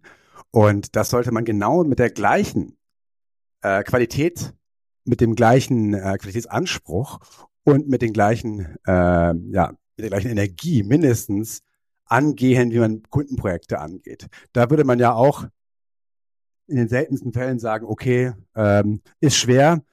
Und 0.51 0.95
das 0.95 1.09
sollte 1.09 1.31
man 1.31 1.45
genau 1.45 1.83
mit 1.83 1.99
der 1.99 2.09
gleichen 2.09 2.77
äh, 3.61 3.83
Qualität, 3.83 4.53
mit 5.05 5.21
dem 5.21 5.35
gleichen 5.35 5.93
äh, 5.93 6.17
Qualitätsanspruch 6.17 7.19
und 7.63 7.87
mit 7.87 8.01
den 8.01 8.13
gleichen, 8.13 8.77
äh, 8.85 8.91
ja, 8.91 9.71
mit 9.97 10.03
der 10.03 10.09
gleichen 10.09 10.31
Energie 10.31 10.83
mindestens 10.83 11.61
angehen, 12.05 12.71
wie 12.71 12.79
man 12.79 13.03
Kundenprojekte 13.09 13.79
angeht. 13.79 14.27
Da 14.53 14.69
würde 14.69 14.83
man 14.83 14.99
ja 14.99 15.13
auch 15.13 15.45
in 16.67 16.77
den 16.77 16.87
seltensten 16.87 17.33
Fällen 17.33 17.59
sagen, 17.59 17.85
okay, 17.85 18.33
ähm, 18.55 19.01
ist 19.19 19.37
schwer, 19.37 19.83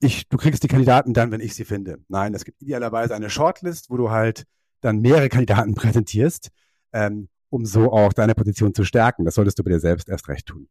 ich, 0.00 0.28
du 0.28 0.36
kriegst 0.36 0.62
die 0.62 0.68
Kandidaten 0.68 1.12
dann, 1.12 1.30
wenn 1.30 1.40
ich 1.40 1.54
sie 1.54 1.64
finde. 1.64 1.98
Nein, 2.08 2.34
es 2.34 2.44
gibt 2.44 2.62
idealerweise 2.62 3.14
eine 3.14 3.30
Shortlist, 3.30 3.90
wo 3.90 3.96
du 3.96 4.10
halt 4.10 4.44
dann 4.80 5.00
mehrere 5.00 5.28
Kandidaten 5.28 5.74
präsentierst, 5.74 6.50
ähm, 6.92 7.28
um 7.50 7.64
so 7.66 7.92
auch 7.92 8.12
deine 8.12 8.34
Position 8.34 8.74
zu 8.74 8.84
stärken. 8.84 9.24
Das 9.24 9.34
solltest 9.34 9.58
du 9.58 9.64
bei 9.64 9.70
dir 9.70 9.80
selbst 9.80 10.08
erst 10.08 10.28
recht 10.28 10.46
tun. 10.46 10.68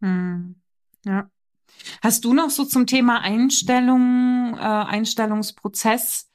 Hm. 0.00 0.56
Ja. 1.04 1.30
Hast 2.02 2.24
du 2.24 2.34
noch 2.34 2.50
so 2.50 2.64
zum 2.64 2.86
Thema 2.86 3.20
Einstellung, 3.20 4.54
äh, 4.54 4.60
Einstellungsprozess 4.60 6.30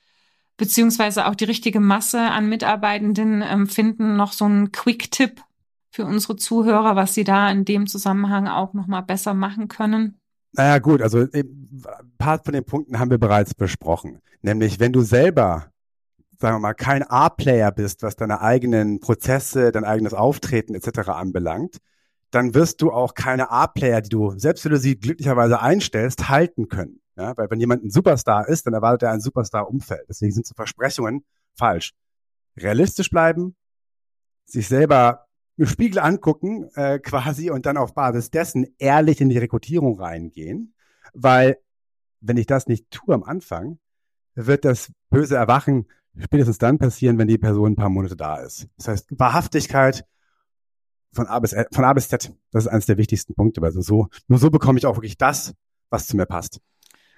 beziehungsweise 0.60 1.26
auch 1.26 1.36
die 1.36 1.46
richtige 1.46 1.80
Masse 1.80 2.20
an 2.20 2.50
Mitarbeitenden 2.50 3.42
ähm, 3.42 3.66
finden 3.66 4.18
noch 4.18 4.34
so 4.34 4.46
einen 4.46 4.72
Quick-Tipp 4.72 5.42
für 5.90 6.06
unsere 6.06 6.36
Zuhörer, 6.36 6.96
was 6.96 7.16
sie 7.16 7.24
da 7.24 7.50
in 7.50 7.66
dem 7.66 7.88
Zusammenhang 7.88 8.48
auch 8.48 8.74
noch 8.74 8.86
mal 8.86 9.02
besser 9.02 9.34
machen 9.34 9.70
können? 9.70 10.20
Naja, 10.52 10.80
gut, 10.80 11.02
also 11.02 11.26
ein 11.34 11.84
paar 12.18 12.44
von 12.44 12.54
den 12.54 12.66
Punkten 12.66 13.00
haben 13.00 13.10
wir 13.10 13.18
bereits 13.18 13.56
besprochen. 13.56 14.20
Nämlich, 14.42 14.80
wenn 14.80 14.92
du 14.92 15.02
selber, 15.02 15.68
sagen 16.40 16.58
wir 16.58 16.60
mal, 16.60 16.74
kein 16.74 17.04
A-Player 17.04 17.72
bist, 17.72 18.04
was 18.04 18.16
deine 18.16 18.42
eigenen 18.42 19.00
Prozesse, 19.00 19.72
dein 19.72 19.86
eigenes 19.86 20.14
Auftreten 20.14 20.76
etc. 20.76 21.10
anbelangt, 21.10 21.78
dann 22.32 22.54
wirst 22.54 22.82
du 22.82 22.92
auch 22.92 23.14
keine 23.14 23.50
A-Player, 23.50 24.02
die 24.02 24.10
du, 24.10 24.38
selbst 24.38 24.66
wenn 24.66 24.74
du 24.74 24.80
sie 24.80 25.00
glücklicherweise 25.00 25.62
einstellst, 25.62 26.30
halten 26.30 26.68
können. 26.68 27.00
Ja, 27.20 27.36
weil 27.36 27.52
wenn 27.52 27.60
jemand 27.60 27.84
ein 27.84 27.90
Superstar 27.90 28.48
ist, 28.48 28.66
dann 28.66 28.74
erwartet 28.74 29.04
er 29.04 29.12
ein 29.12 29.20
Superstar-Umfeld. 29.20 30.06
Deswegen 30.08 30.32
sind 30.32 30.48
so 30.48 30.54
Versprechungen 30.56 31.26
falsch. 31.54 31.94
Realistisch 32.56 33.10
bleiben, 33.10 33.58
sich 34.46 34.70
selber 34.70 35.26
im 35.58 35.66
Spiegel 35.66 36.00
angucken 36.00 36.70
äh, 36.76 36.98
quasi 37.00 37.50
und 37.50 37.66
dann 37.66 37.76
auf 37.76 37.94
Basis 37.94 38.32
dessen 38.32 38.68
ehrlich 38.78 39.20
in 39.20 39.28
die 39.28 39.38
Rekrutierung 39.38 40.00
reingehen, 40.00 40.74
weil 41.14 41.58
wenn 42.22 42.38
ich 42.38 42.46
das 42.46 42.68
nicht 42.68 42.90
tue 42.90 43.14
am 43.14 43.24
Anfang, 43.24 43.80
wird 44.36 44.64
das 44.64 44.90
böse 45.10 45.36
Erwachen 45.36 45.88
spätestens 46.18 46.58
dann 46.58 46.78
passieren, 46.78 47.18
wenn 47.18 47.28
die 47.28 47.38
Person 47.38 47.74
ein 47.74 47.76
paar 47.76 47.90
Monate 47.90 48.16
da 48.16 48.38
ist. 48.38 48.70
Das 48.78 48.88
heißt, 48.88 49.20
Wahrhaftigkeit 49.20 50.06
von 51.12 51.28
A 51.28 51.40
bis, 51.40 51.54
von 51.74 51.84
A 51.84 51.92
bis 51.92 52.08
Z, 52.08 52.34
das 52.52 52.64
ist 52.64 52.72
eines 52.72 52.86
der 52.86 52.98
wichtigsten 52.98 53.36
Punkte. 53.36 53.62
Also 53.62 53.82
so, 53.82 54.08
nur 54.30 54.40
so 54.40 54.50
bekomme 54.50 54.80
ich 54.80 54.86
auch 54.86 54.96
wirklich 54.96 55.18
das, 55.18 55.54
was 55.90 56.08
zu 56.08 56.16
mir 56.16 56.26
passt. 56.26 56.62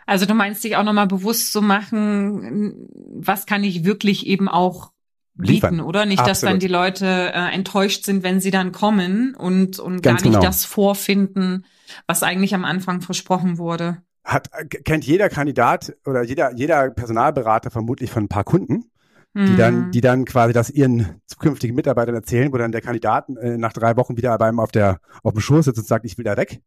Also 0.05 0.25
du 0.25 0.33
meinst 0.33 0.63
dich 0.63 0.75
auch 0.75 0.83
nochmal 0.83 1.07
bewusst 1.07 1.51
zu 1.51 1.61
machen, 1.61 2.87
was 3.13 3.45
kann 3.45 3.63
ich 3.63 3.83
wirklich 3.83 4.27
eben 4.27 4.47
auch 4.49 4.91
bieten, 5.35 5.53
Liefern. 5.53 5.81
oder? 5.81 6.05
Nicht, 6.05 6.19
Absolut. 6.19 6.31
dass 6.31 6.41
dann 6.41 6.59
die 6.59 6.67
Leute 6.67 7.05
äh, 7.05 7.53
enttäuscht 7.53 8.05
sind, 8.05 8.23
wenn 8.23 8.39
sie 8.39 8.51
dann 8.51 8.71
kommen 8.71 9.35
und, 9.35 9.79
und 9.79 10.01
gar 10.01 10.13
nicht 10.13 10.23
genau. 10.23 10.41
das 10.41 10.65
vorfinden, 10.65 11.65
was 12.07 12.23
eigentlich 12.23 12.53
am 12.53 12.65
Anfang 12.65 13.01
versprochen 13.01 13.57
wurde. 13.57 13.97
Hat, 14.23 14.49
kennt 14.85 15.05
jeder 15.05 15.29
Kandidat 15.29 15.95
oder 16.05 16.23
jeder, 16.23 16.53
jeder 16.53 16.91
Personalberater 16.91 17.71
vermutlich 17.71 18.11
von 18.11 18.25
ein 18.25 18.29
paar 18.29 18.43
Kunden, 18.43 18.91
die 19.33 19.55
dann, 19.55 19.85
mhm. 19.87 19.91
die 19.91 20.01
dann 20.01 20.25
quasi 20.25 20.51
das 20.51 20.69
ihren 20.69 21.21
zukünftigen 21.25 21.73
Mitarbeitern 21.73 22.15
erzählen, 22.15 22.51
wo 22.51 22.57
dann 22.57 22.73
der 22.73 22.81
Kandidat 22.81 23.29
äh, 23.29 23.57
nach 23.57 23.71
drei 23.71 23.95
Wochen 23.95 24.17
wieder 24.17 24.37
beim 24.37 24.59
auf 24.59 24.71
der 24.71 24.99
auf 25.23 25.33
dem 25.33 25.39
Schoß 25.39 25.65
sitzt 25.65 25.79
und 25.79 25.87
sagt, 25.87 26.05
ich 26.05 26.17
will 26.17 26.25
da 26.25 26.35
weg. 26.35 26.61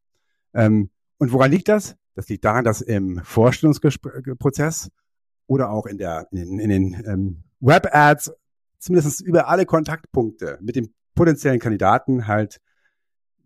Ähm, 0.54 0.88
und 1.18 1.32
woran 1.32 1.50
liegt 1.50 1.68
das? 1.68 1.96
Das 2.14 2.28
liegt 2.28 2.44
daran, 2.44 2.64
dass 2.64 2.80
im 2.80 3.20
Vorstellungsprozess 3.24 4.90
oder 5.46 5.70
auch 5.70 5.86
in 5.86 5.98
der 5.98 6.28
in 6.30 6.38
den, 6.38 6.58
in 6.58 6.68
den 6.70 7.04
ähm, 7.06 7.42
Web-Ads 7.60 8.32
zumindest 8.78 9.20
über 9.20 9.48
alle 9.48 9.66
Kontaktpunkte 9.66 10.58
mit 10.60 10.76
dem 10.76 10.92
potenziellen 11.14 11.60
Kandidaten 11.60 12.26
halt 12.26 12.60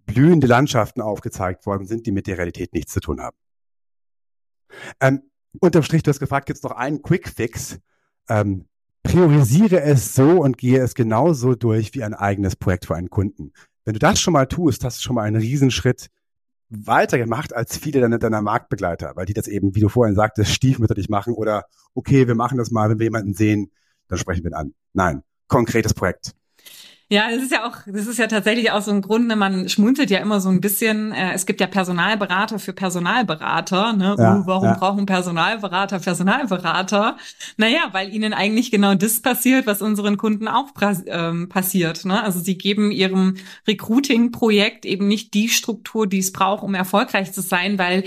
blühende 0.06 0.46
Landschaften 0.46 1.00
aufgezeigt 1.00 1.66
worden 1.66 1.86
sind, 1.86 2.06
die 2.06 2.12
mit 2.12 2.26
der 2.26 2.38
Realität 2.38 2.72
nichts 2.72 2.92
zu 2.92 3.00
tun 3.00 3.20
haben. 3.20 3.36
Ähm, 5.00 5.22
unterm 5.60 5.82
Strich, 5.82 6.02
du 6.02 6.10
hast 6.10 6.18
gefragt, 6.18 6.46
gibt 6.46 6.58
es 6.58 6.62
noch 6.62 6.72
einen 6.72 7.02
Quick-Fix? 7.02 7.78
Ähm, 8.28 8.66
priorisiere 9.02 9.80
es 9.82 10.14
so 10.14 10.42
und 10.42 10.58
gehe 10.58 10.80
es 10.82 10.94
genauso 10.94 11.54
durch 11.54 11.94
wie 11.94 12.04
ein 12.04 12.14
eigenes 12.14 12.56
Projekt 12.56 12.86
für 12.86 12.96
einen 12.96 13.10
Kunden. 13.10 13.52
Wenn 13.84 13.94
du 13.94 13.98
das 13.98 14.20
schon 14.20 14.32
mal 14.32 14.46
tust, 14.46 14.84
hast 14.84 14.98
du 14.98 15.02
schon 15.02 15.14
mal 15.14 15.22
einen 15.22 15.40
Riesenschritt 15.40 16.08
weitergemacht 16.70 17.54
als 17.54 17.76
viele 17.78 18.00
deiner, 18.00 18.18
deiner 18.18 18.42
Marktbegleiter, 18.42 19.12
weil 19.16 19.26
die 19.26 19.34
das 19.34 19.48
eben, 19.48 19.74
wie 19.74 19.80
du 19.80 19.88
vorhin 19.88 20.14
sagtest, 20.14 20.52
stiefmütterlich 20.52 21.08
machen 21.08 21.34
oder 21.34 21.64
okay, 21.94 22.26
wir 22.28 22.34
machen 22.34 22.58
das 22.58 22.70
mal, 22.70 22.90
wenn 22.90 22.98
wir 22.98 23.06
jemanden 23.06 23.34
sehen, 23.34 23.70
dann 24.08 24.18
sprechen 24.18 24.44
wir 24.44 24.50
ihn 24.50 24.54
an. 24.54 24.74
Nein, 24.92 25.22
konkretes 25.46 25.94
Projekt. 25.94 26.34
Ja, 27.10 27.30
das 27.30 27.42
ist 27.42 27.52
ja 27.52 27.66
auch, 27.66 27.76
das 27.86 28.06
ist 28.06 28.18
ja 28.18 28.26
tatsächlich 28.26 28.70
auch 28.70 28.82
so 28.82 28.90
ein 28.90 29.00
Grund, 29.00 29.28
ne, 29.28 29.36
man 29.36 29.70
schmunzelt 29.70 30.10
ja 30.10 30.18
immer 30.18 30.40
so 30.40 30.50
ein 30.50 30.60
bisschen, 30.60 31.12
äh, 31.12 31.32
es 31.32 31.46
gibt 31.46 31.58
ja 31.58 31.66
Personalberater 31.66 32.58
für 32.58 32.74
Personalberater, 32.74 33.94
ne? 33.94 34.14
Ja, 34.18 34.36
uh, 34.36 34.46
warum 34.46 34.64
ja. 34.64 34.74
brauchen 34.74 35.06
Personalberater 35.06 36.00
Personalberater? 36.00 37.16
Naja, 37.56 37.88
weil 37.92 38.12
ihnen 38.12 38.34
eigentlich 38.34 38.70
genau 38.70 38.94
das 38.94 39.20
passiert, 39.20 39.66
was 39.66 39.80
unseren 39.80 40.18
Kunden 40.18 40.48
auch 40.48 40.68
ähm, 41.06 41.48
passiert. 41.48 42.04
Ne? 42.04 42.22
Also 42.22 42.40
sie 42.40 42.58
geben 42.58 42.90
ihrem 42.90 43.36
Recruiting-Projekt 43.66 44.84
eben 44.84 45.08
nicht 45.08 45.32
die 45.32 45.48
Struktur, 45.48 46.06
die 46.06 46.18
es 46.18 46.32
braucht, 46.32 46.62
um 46.62 46.74
erfolgreich 46.74 47.32
zu 47.32 47.40
sein, 47.40 47.78
weil 47.78 48.04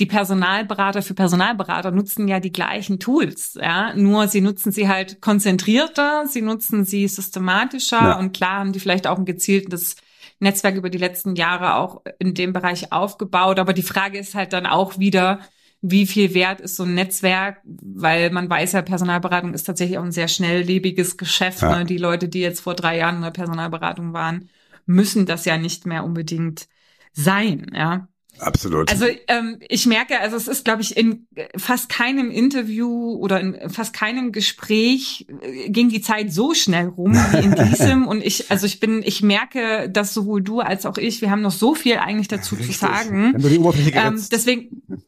die 0.00 0.06
Personalberater 0.06 1.02
für 1.02 1.14
Personalberater 1.14 1.90
nutzen 1.90 2.26
ja 2.26 2.40
die 2.40 2.52
gleichen 2.52 2.98
Tools, 2.98 3.58
ja, 3.60 3.94
nur 3.94 4.26
sie 4.28 4.40
nutzen 4.40 4.72
sie 4.72 4.88
halt 4.88 5.20
konzentrierter, 5.20 6.26
sie 6.26 6.42
nutzen 6.42 6.84
sie 6.84 7.06
systematischer 7.06 8.00
ja. 8.00 8.18
und 8.18 8.32
klar 8.32 8.60
haben 8.60 8.72
die 8.72 8.80
vielleicht 8.80 9.06
auch 9.06 9.18
ein 9.18 9.26
gezieltes 9.26 9.96
Netzwerk 10.40 10.76
über 10.76 10.88
die 10.88 10.98
letzten 10.98 11.36
Jahre 11.36 11.76
auch 11.76 12.02
in 12.18 12.34
dem 12.34 12.52
Bereich 12.52 12.92
aufgebaut, 12.92 13.58
aber 13.58 13.74
die 13.74 13.82
Frage 13.82 14.18
ist 14.18 14.34
halt 14.34 14.54
dann 14.54 14.66
auch 14.66 14.98
wieder, 14.98 15.40
wie 15.82 16.06
viel 16.06 16.34
wert 16.34 16.60
ist 16.60 16.76
so 16.76 16.84
ein 16.84 16.94
Netzwerk, 16.94 17.60
weil 17.64 18.30
man 18.30 18.50
weiß 18.50 18.72
ja, 18.72 18.82
Personalberatung 18.82 19.54
ist 19.54 19.64
tatsächlich 19.64 19.98
auch 19.98 20.04
ein 20.04 20.12
sehr 20.12 20.28
schnelllebiges 20.28 21.16
Geschäft. 21.16 21.62
Ja. 21.62 21.78
Ne? 21.78 21.84
Die 21.84 21.96
Leute, 21.96 22.28
die 22.28 22.40
jetzt 22.40 22.60
vor 22.60 22.74
drei 22.74 22.98
Jahren 22.98 23.16
in 23.16 23.22
der 23.22 23.30
Personalberatung 23.30 24.12
waren, 24.12 24.50
müssen 24.84 25.24
das 25.24 25.44
ja 25.44 25.56
nicht 25.56 25.86
mehr 25.86 26.04
unbedingt 26.04 26.68
sein, 27.12 27.70
ja. 27.74 28.08
Absolut. 28.38 28.90
Also 28.90 29.06
ähm, 29.28 29.58
ich 29.68 29.86
merke, 29.86 30.18
also 30.20 30.36
es 30.36 30.48
ist, 30.48 30.64
glaube 30.64 30.82
ich, 30.82 30.96
in 30.96 31.26
fast 31.56 31.88
keinem 31.88 32.30
Interview 32.30 33.14
oder 33.14 33.40
in 33.40 33.70
fast 33.70 33.92
keinem 33.92 34.32
Gespräch 34.32 35.26
äh, 35.42 35.68
ging 35.68 35.88
die 35.90 36.00
Zeit 36.00 36.32
so 36.32 36.54
schnell 36.54 36.86
rum 36.86 37.12
wie 37.12 37.44
in 37.44 37.54
diesem. 37.70 38.06
und 38.06 38.24
ich, 38.24 38.50
also 38.50 38.66
ich 38.66 38.80
bin, 38.80 39.02
ich 39.04 39.22
merke, 39.22 39.90
dass 39.90 40.14
sowohl 40.14 40.42
du 40.42 40.60
als 40.60 40.86
auch 40.86 40.96
ich, 40.96 41.20
wir 41.20 41.30
haben 41.30 41.42
noch 41.42 41.52
so 41.52 41.74
viel 41.74 41.98
eigentlich 41.98 42.28
dazu 42.28 42.54
Richtig. 42.54 42.78
zu 42.78 42.86
sagen. 42.86 43.34
Wenn 43.34 43.42
du 43.42 43.48
die 43.48 43.58
Oberfläche 43.58 43.98
ähm, 43.98 44.24
deswegen. 44.30 44.82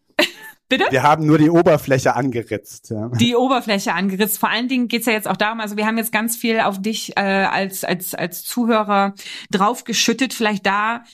Bitte? 0.69 0.85
Wir 0.89 1.03
haben 1.03 1.27
nur 1.27 1.37
die 1.37 1.51
Oberfläche 1.51 2.17
angeritzt. 2.17 2.91
Ja. 2.91 3.09
Die 3.09 3.37
Oberfläche 3.37 3.93
angeritzt. 3.93 4.39
Vor 4.39 4.49
allen 4.49 4.69
Dingen 4.69 4.89
geht's 4.89 5.05
ja 5.05 5.13
jetzt 5.13 5.29
auch 5.29 5.37
darum, 5.37 5.61
also 5.61 5.77
wir 5.77 5.87
haben 5.87 5.99
jetzt 5.99 6.13
ganz 6.13 6.35
viel 6.35 6.61
auf 6.61 6.81
dich 6.81 7.15
äh, 7.19 7.21
als, 7.21 7.85
als, 7.85 8.15
als 8.15 8.43
Zuhörer 8.43 9.15
draufgeschüttet. 9.51 10.33
Vielleicht 10.33 10.65
da 10.65 11.05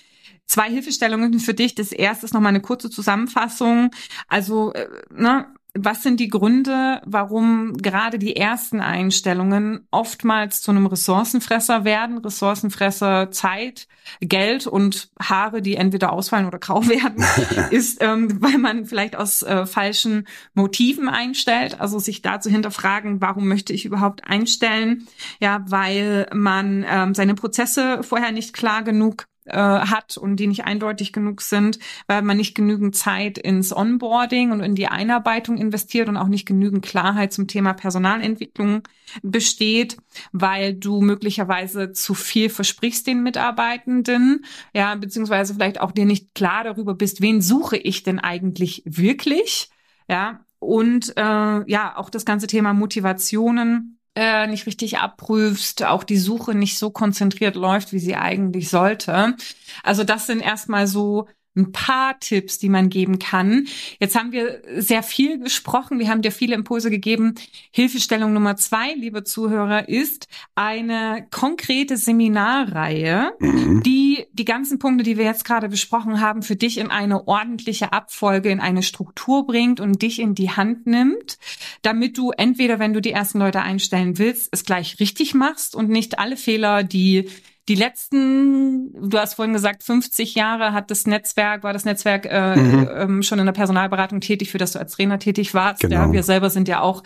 Zwei 0.49 0.70
Hilfestellungen 0.70 1.38
für 1.40 1.55
dich. 1.55 1.74
Das 1.74 1.92
erste 1.92 2.24
ist 2.26 2.32
nochmal 2.32 2.51
eine 2.51 2.62
kurze 2.62 2.88
Zusammenfassung. 2.88 3.90
Also, 4.28 4.72
äh, 4.72 4.88
ne, 5.11 5.46
was 5.74 6.03
sind 6.03 6.18
die 6.18 6.28
Gründe, 6.28 7.03
warum 7.05 7.74
gerade 7.74 8.18
die 8.18 8.34
ersten 8.34 8.80
Einstellungen 8.80 9.86
oftmals 9.90 10.62
zu 10.62 10.70
einem 10.70 10.86
Ressourcenfresser 10.86 11.84
werden? 11.84 12.18
Ressourcenfresser 12.18 13.30
Zeit, 13.30 13.86
Geld 14.20 14.66
und 14.66 15.11
Haare, 15.20 15.61
die 15.61 15.76
entweder 15.76 16.12
ausfallen 16.12 16.46
oder 16.46 16.59
grau 16.59 16.86
werden, 16.88 17.24
ist, 17.70 18.03
ähm, 18.03 18.42
weil 18.42 18.59
man 18.59 18.86
vielleicht 18.86 19.16
aus 19.16 19.42
äh, 19.42 19.66
falschen 19.66 20.26
Motiven 20.55 21.09
einstellt. 21.09 21.78
Also 21.80 21.99
sich 21.99 22.22
da 22.22 22.40
zu 22.40 22.51
hinterfragen, 22.51 23.20
warum 23.20 23.46
möchte 23.49 23.72
ich 23.72 23.84
überhaupt 23.84 24.24
einstellen? 24.26 25.07
Ja, 25.40 25.64
weil 25.68 26.26
man 26.32 26.84
ähm, 26.88 27.14
seine 27.14 27.34
Prozesse 27.34 28.03
vorher 28.03 28.32
nicht 28.32 28.55
klar 28.55 28.82
genug 28.82 29.26
hat 29.57 30.16
und 30.16 30.36
die 30.36 30.46
nicht 30.46 30.64
eindeutig 30.64 31.12
genug 31.12 31.40
sind, 31.40 31.78
weil 32.07 32.22
man 32.22 32.36
nicht 32.36 32.55
genügend 32.55 32.96
Zeit 32.96 33.38
ins 33.38 33.74
Onboarding 33.74 34.53
und 34.53 34.61
in 34.61 34.74
die 34.74 34.88
Einarbeitung 34.88 35.59
investiert 35.59 36.09
und 36.09 36.16
auch 36.16 36.28
nicht 36.28 36.46
genügend 36.46 36.84
Klarheit 36.84 37.32
zum 37.32 37.46
Thema 37.46 37.72
Personalentwicklung 37.72 38.82
besteht, 39.22 39.96
weil 40.32 40.74
du 40.74 41.01
möglicherweise 41.01 41.92
zu 41.92 42.14
viel 42.14 42.51
versprichst 42.51 43.07
den 43.07 43.22
Mitarbeitenden, 43.22 44.44
ja, 44.74 44.94
beziehungsweise 44.94 45.55
vielleicht 45.55 45.80
auch 45.80 45.92
dir 45.92 46.07
nicht 46.07 46.34
klar 46.34 46.64
darüber 46.64 46.94
bist, 46.94 47.20
wen 47.20 47.40
suche 47.40 47.76
ich 47.76 48.03
denn 48.03 48.18
eigentlich 48.18 48.82
wirklich? 48.84 49.70
Ja, 50.09 50.44
und 50.59 51.16
äh, 51.16 51.70
ja, 51.70 51.96
auch 51.96 52.11
das 52.11 52.24
ganze 52.24 52.46
Thema 52.46 52.72
Motivationen 52.72 53.97
äh, 54.18 54.48
nicht 54.48 54.66
richtig 54.66 54.98
abprüfst, 54.98 55.84
auch 55.84 56.02
die 56.02 56.18
Suche 56.18 56.52
nicht 56.54 56.76
so 56.76 56.90
konzentriert 56.90 57.54
läuft, 57.54 57.92
wie 57.92 58.00
sie 58.00 58.16
eigentlich 58.16 58.68
sollte. 58.68 59.36
Also 59.84 60.02
das 60.02 60.26
sind 60.26 60.40
erstmal 60.40 60.88
so 60.88 61.28
ein 61.59 61.72
paar 61.72 62.18
Tipps, 62.20 62.59
die 62.59 62.68
man 62.68 62.88
geben 62.88 63.18
kann. 63.18 63.66
Jetzt 63.98 64.14
haben 64.14 64.32
wir 64.32 64.62
sehr 64.76 65.02
viel 65.02 65.38
gesprochen. 65.38 65.98
Wir 65.98 66.09
haben 66.09 66.22
dir 66.22 66.32
viele 66.32 66.54
Impulse 66.54 66.90
gegeben. 66.90 67.34
Hilfestellung 67.70 68.32
Nummer 68.32 68.56
zwei, 68.56 68.94
liebe 68.94 69.24
Zuhörer, 69.24 69.88
ist 69.88 70.28
eine 70.54 71.26
konkrete 71.30 71.96
Seminarreihe, 71.96 73.32
mhm. 73.40 73.82
die 73.82 74.26
die 74.32 74.44
ganzen 74.44 74.78
Punkte, 74.78 75.04
die 75.04 75.18
wir 75.18 75.24
jetzt 75.24 75.44
gerade 75.44 75.68
besprochen 75.68 76.20
haben, 76.20 76.42
für 76.42 76.56
dich 76.56 76.78
in 76.78 76.90
eine 76.90 77.26
ordentliche 77.26 77.92
Abfolge, 77.92 78.50
in 78.50 78.61
eine 78.61 78.82
Struktur 78.82 79.46
bringt 79.46 79.80
und 79.80 80.00
dich 80.00 80.20
in 80.20 80.34
die 80.34 80.50
Hand 80.50 80.86
nimmt, 80.86 81.38
damit 81.82 82.16
du 82.16 82.30
entweder, 82.30 82.78
wenn 82.78 82.92
du 82.92 83.00
die 83.00 83.12
ersten 83.12 83.38
Leute 83.38 83.62
einstellen 83.62 84.18
willst, 84.18 84.48
es 84.52 84.64
gleich 84.64 85.00
richtig 85.00 85.34
machst 85.34 85.74
und 85.74 85.88
nicht 85.88 86.18
alle 86.18 86.36
Fehler, 86.36 86.84
die 86.84 87.28
die 87.68 87.74
letzten, 87.74 89.10
du 89.10 89.18
hast 89.18 89.34
vorhin 89.34 89.52
gesagt, 89.52 89.82
50 89.82 90.34
Jahre 90.34 90.72
hat 90.72 90.90
das 90.90 91.06
Netzwerk, 91.06 91.62
war 91.62 91.74
das 91.74 91.84
Netzwerk 91.84 92.24
äh, 92.24 92.56
mhm. 92.56 92.88
ähm, 92.94 93.22
schon 93.22 93.38
in 93.38 93.44
der 93.44 93.52
Personalberatung 93.52 94.20
tätig, 94.20 94.50
für 94.50 94.56
das 94.56 94.72
du 94.72 94.78
als 94.78 94.92
Trainer 94.92 95.18
tätig 95.18 95.52
warst. 95.52 95.82
Genau. 95.82 95.94
Ja, 95.94 96.12
wir 96.12 96.22
selber 96.22 96.48
sind 96.48 96.66
ja 96.66 96.80
auch 96.80 97.02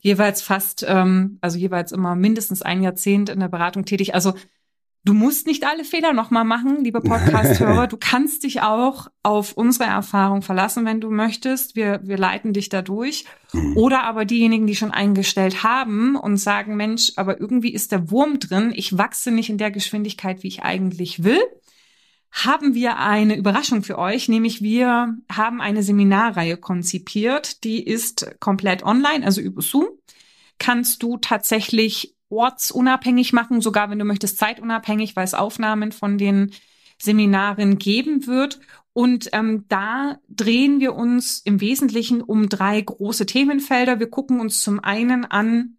jeweils 0.00 0.42
fast, 0.42 0.86
ähm, 0.88 1.38
also 1.40 1.58
jeweils 1.58 1.90
immer 1.90 2.14
mindestens 2.14 2.62
ein 2.62 2.82
Jahrzehnt 2.82 3.28
in 3.28 3.40
der 3.40 3.48
Beratung 3.48 3.84
tätig. 3.84 4.14
Also 4.14 4.34
Du 5.06 5.14
musst 5.14 5.46
nicht 5.46 5.64
alle 5.64 5.84
Fehler 5.84 6.12
nochmal 6.12 6.44
machen, 6.44 6.82
liebe 6.82 7.00
Podcast-Hörer. 7.02 7.86
Du 7.86 7.96
kannst 7.96 8.42
dich 8.42 8.62
auch 8.62 9.06
auf 9.22 9.52
unsere 9.52 9.88
Erfahrung 9.88 10.42
verlassen, 10.42 10.84
wenn 10.84 11.00
du 11.00 11.12
möchtest. 11.12 11.76
Wir, 11.76 12.00
wir 12.02 12.18
leiten 12.18 12.52
dich 12.52 12.70
da 12.70 12.82
durch. 12.82 13.24
Mhm. 13.52 13.76
Oder 13.76 14.02
aber 14.02 14.24
diejenigen, 14.24 14.66
die 14.66 14.74
schon 14.74 14.90
eingestellt 14.90 15.62
haben 15.62 16.16
und 16.16 16.38
sagen, 16.38 16.74
Mensch, 16.74 17.12
aber 17.14 17.40
irgendwie 17.40 17.72
ist 17.72 17.92
der 17.92 18.10
Wurm 18.10 18.40
drin. 18.40 18.72
Ich 18.74 18.98
wachse 18.98 19.30
nicht 19.30 19.48
in 19.48 19.58
der 19.58 19.70
Geschwindigkeit, 19.70 20.42
wie 20.42 20.48
ich 20.48 20.64
eigentlich 20.64 21.22
will. 21.22 21.38
Haben 22.32 22.74
wir 22.74 22.98
eine 22.98 23.36
Überraschung 23.36 23.84
für 23.84 23.98
euch, 23.98 24.28
nämlich 24.28 24.60
wir 24.60 25.16
haben 25.30 25.60
eine 25.60 25.84
Seminarreihe 25.84 26.56
konzipiert. 26.56 27.62
Die 27.62 27.80
ist 27.80 28.40
komplett 28.40 28.82
online, 28.82 29.24
also 29.24 29.40
über 29.40 29.62
Zoom. 29.62 29.86
Kannst 30.58 31.04
du 31.04 31.16
tatsächlich 31.16 32.15
ortsunabhängig 32.28 33.32
machen, 33.32 33.60
sogar 33.60 33.90
wenn 33.90 33.98
du 33.98 34.04
möchtest 34.04 34.38
zeitunabhängig, 34.38 35.16
weil 35.16 35.24
es 35.24 35.34
Aufnahmen 35.34 35.92
von 35.92 36.18
den 36.18 36.52
Seminaren 36.98 37.78
geben 37.78 38.26
wird. 38.26 38.60
Und 38.92 39.28
ähm, 39.32 39.66
da 39.68 40.18
drehen 40.28 40.80
wir 40.80 40.94
uns 40.94 41.40
im 41.44 41.60
Wesentlichen 41.60 42.22
um 42.22 42.48
drei 42.48 42.80
große 42.80 43.26
Themenfelder. 43.26 44.00
Wir 44.00 44.08
gucken 44.08 44.40
uns 44.40 44.62
zum 44.62 44.80
einen 44.80 45.26
an, 45.26 45.76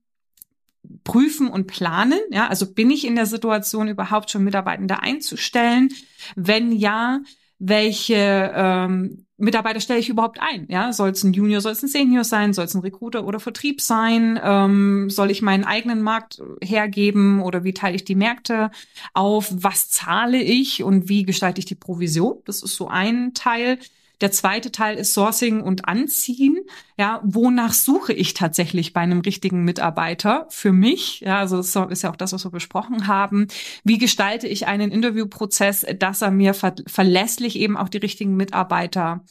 prüfen 1.03 1.47
und 1.47 1.67
planen. 1.67 2.19
Ja, 2.31 2.47
also 2.47 2.71
bin 2.73 2.91
ich 2.91 3.05
in 3.05 3.15
der 3.15 3.25
Situation 3.25 3.87
überhaupt 3.87 4.29
schon 4.29 4.43
Mitarbeitende 4.43 5.01
einzustellen? 5.01 5.89
Wenn 6.35 6.71
ja, 6.71 7.21
welche 7.59 8.51
ähm, 8.55 9.25
Mitarbeiter 9.37 9.79
stelle 9.79 9.99
ich 9.99 10.09
überhaupt 10.09 10.39
ein? 10.41 10.65
Ja, 10.69 10.91
soll 10.93 11.09
es 11.09 11.23
ein 11.23 11.33
Junior, 11.33 11.61
soll 11.61 11.71
es 11.71 11.83
ein 11.83 11.87
Senior 11.87 12.23
sein, 12.23 12.53
soll 12.53 12.65
es 12.65 12.73
ein 12.73 12.81
Recruiter 12.81 13.25
oder 13.25 13.39
Vertrieb 13.39 13.81
sein? 13.81 14.39
Ähm, 14.43 15.09
soll 15.09 15.29
ich 15.31 15.41
meinen 15.41 15.63
eigenen 15.63 16.01
Markt 16.01 16.41
hergeben 16.61 17.41
oder 17.41 17.63
wie 17.63 17.73
teile 17.73 17.95
ich 17.95 18.05
die 18.05 18.15
Märkte 18.15 18.71
auf? 19.13 19.53
Was 19.55 19.89
zahle 19.89 20.41
ich 20.41 20.83
und 20.83 21.09
wie 21.09 21.23
gestalte 21.23 21.59
ich 21.59 21.65
die 21.65 21.75
Provision? 21.75 22.41
Das 22.45 22.63
ist 22.63 22.75
so 22.75 22.87
ein 22.87 23.33
Teil. 23.33 23.79
Der 24.21 24.31
zweite 24.31 24.71
Teil 24.71 24.97
ist 24.97 25.13
Sourcing 25.13 25.61
und 25.61 25.87
Anziehen. 25.87 26.57
Ja, 26.97 27.21
wonach 27.23 27.73
suche 27.73 28.13
ich 28.13 28.33
tatsächlich 28.33 28.93
bei 28.93 29.01
einem 29.01 29.21
richtigen 29.21 29.63
Mitarbeiter 29.63 30.47
für 30.49 30.71
mich? 30.71 31.19
Ja, 31.19 31.39
also 31.39 31.57
das 31.57 31.75
ist 31.75 32.01
ja 32.01 32.09
auch 32.09 32.15
das, 32.15 32.33
was 32.33 32.43
wir 32.43 32.51
besprochen 32.51 33.07
haben. 33.07 33.47
Wie 33.83 33.99
gestalte 33.99 34.47
ich 34.47 34.67
einen 34.67 34.91
Interviewprozess, 34.91 35.85
dass 35.99 36.21
er 36.21 36.31
mir 36.31 36.53
ver 36.53 36.75
verlässlich 36.87 37.57
eben 37.57 37.77
auch 37.77 37.89
die 37.89 37.99
richtigen 37.99 38.35
Mitarbeiter 38.35 39.23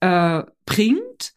äh, 0.00 0.42
bringt? 0.66 1.34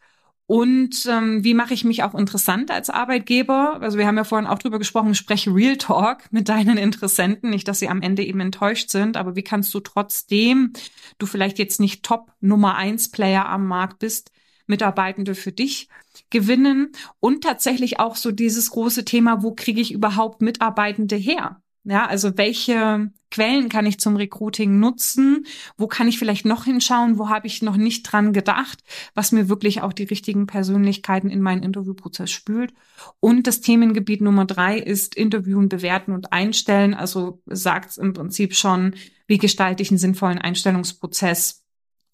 Und 0.52 1.06
ähm, 1.08 1.42
wie 1.44 1.54
mache 1.54 1.72
ich 1.72 1.82
mich 1.82 2.02
auch 2.02 2.14
interessant 2.14 2.70
als 2.70 2.90
Arbeitgeber? 2.90 3.78
Also 3.80 3.96
wir 3.96 4.06
haben 4.06 4.18
ja 4.18 4.24
vorhin 4.24 4.46
auch 4.46 4.58
drüber 4.58 4.78
gesprochen, 4.78 5.14
spreche 5.14 5.54
Real 5.54 5.78
Talk 5.78 6.24
mit 6.30 6.50
deinen 6.50 6.76
Interessenten, 6.76 7.48
nicht, 7.48 7.66
dass 7.68 7.78
sie 7.78 7.88
am 7.88 8.02
Ende 8.02 8.22
eben 8.22 8.38
enttäuscht 8.40 8.90
sind, 8.90 9.16
aber 9.16 9.34
wie 9.34 9.44
kannst 9.44 9.72
du 9.72 9.80
trotzdem, 9.80 10.74
du 11.16 11.24
vielleicht 11.24 11.58
jetzt 11.58 11.80
nicht 11.80 12.02
Top 12.02 12.32
Nummer 12.42 12.74
eins 12.74 13.10
Player 13.10 13.48
am 13.48 13.66
Markt 13.66 14.00
bist, 14.00 14.30
Mitarbeitende 14.66 15.34
für 15.34 15.52
dich 15.52 15.88
gewinnen 16.28 16.92
und 17.18 17.42
tatsächlich 17.42 17.98
auch 17.98 18.16
so 18.16 18.30
dieses 18.30 18.72
große 18.72 19.06
Thema, 19.06 19.42
wo 19.42 19.54
kriege 19.54 19.80
ich 19.80 19.90
überhaupt 19.90 20.42
Mitarbeitende 20.42 21.16
her? 21.16 21.62
Ja, 21.84 22.04
also 22.04 22.36
welche 22.36 23.10
Quellen 23.32 23.68
kann 23.68 23.86
ich 23.86 23.98
zum 23.98 24.14
Recruiting 24.14 24.78
nutzen? 24.78 25.46
Wo 25.76 25.88
kann 25.88 26.06
ich 26.06 26.16
vielleicht 26.18 26.44
noch 26.44 26.66
hinschauen? 26.66 27.18
Wo 27.18 27.28
habe 27.28 27.48
ich 27.48 27.62
noch 27.62 27.76
nicht 27.76 28.04
dran 28.04 28.32
gedacht? 28.32 28.84
Was 29.14 29.32
mir 29.32 29.48
wirklich 29.48 29.82
auch 29.82 29.92
die 29.92 30.04
richtigen 30.04 30.46
Persönlichkeiten 30.46 31.28
in 31.30 31.42
meinen 31.42 31.64
Interviewprozess 31.64 32.30
spült. 32.30 32.72
Und 33.18 33.46
das 33.46 33.60
Themengebiet 33.60 34.20
Nummer 34.20 34.44
drei 34.44 34.78
ist 34.78 35.16
Interviewen, 35.16 35.68
bewerten 35.68 36.12
und 36.12 36.32
einstellen. 36.32 36.94
Also 36.94 37.42
sagt 37.46 37.90
es 37.90 37.98
im 37.98 38.12
Prinzip 38.12 38.54
schon, 38.54 38.94
wie 39.26 39.38
gestalte 39.38 39.82
ich 39.82 39.90
einen 39.90 39.98
sinnvollen 39.98 40.38
Einstellungsprozess? 40.38 41.64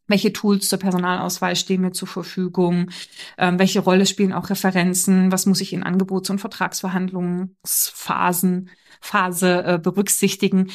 Welche 0.06 0.32
Tools 0.32 0.68
zur 0.68 0.78
Personalauswahl 0.78 1.56
stehen 1.56 1.82
mir 1.82 1.92
zur 1.92 2.08
Verfügung? 2.08 2.90
Ähm, 3.36 3.58
welche 3.58 3.80
Rolle 3.80 4.06
spielen 4.06 4.32
auch 4.32 4.48
Referenzen? 4.48 5.30
Was 5.32 5.44
muss 5.44 5.60
ich 5.60 5.74
in 5.74 5.82
Angebots- 5.82 6.30
und 6.30 6.38
Vertragsverhandlungsphasen 6.38 8.70
Phase 9.00 9.64
äh, 9.64 9.78
berücksichtigen. 9.78 10.70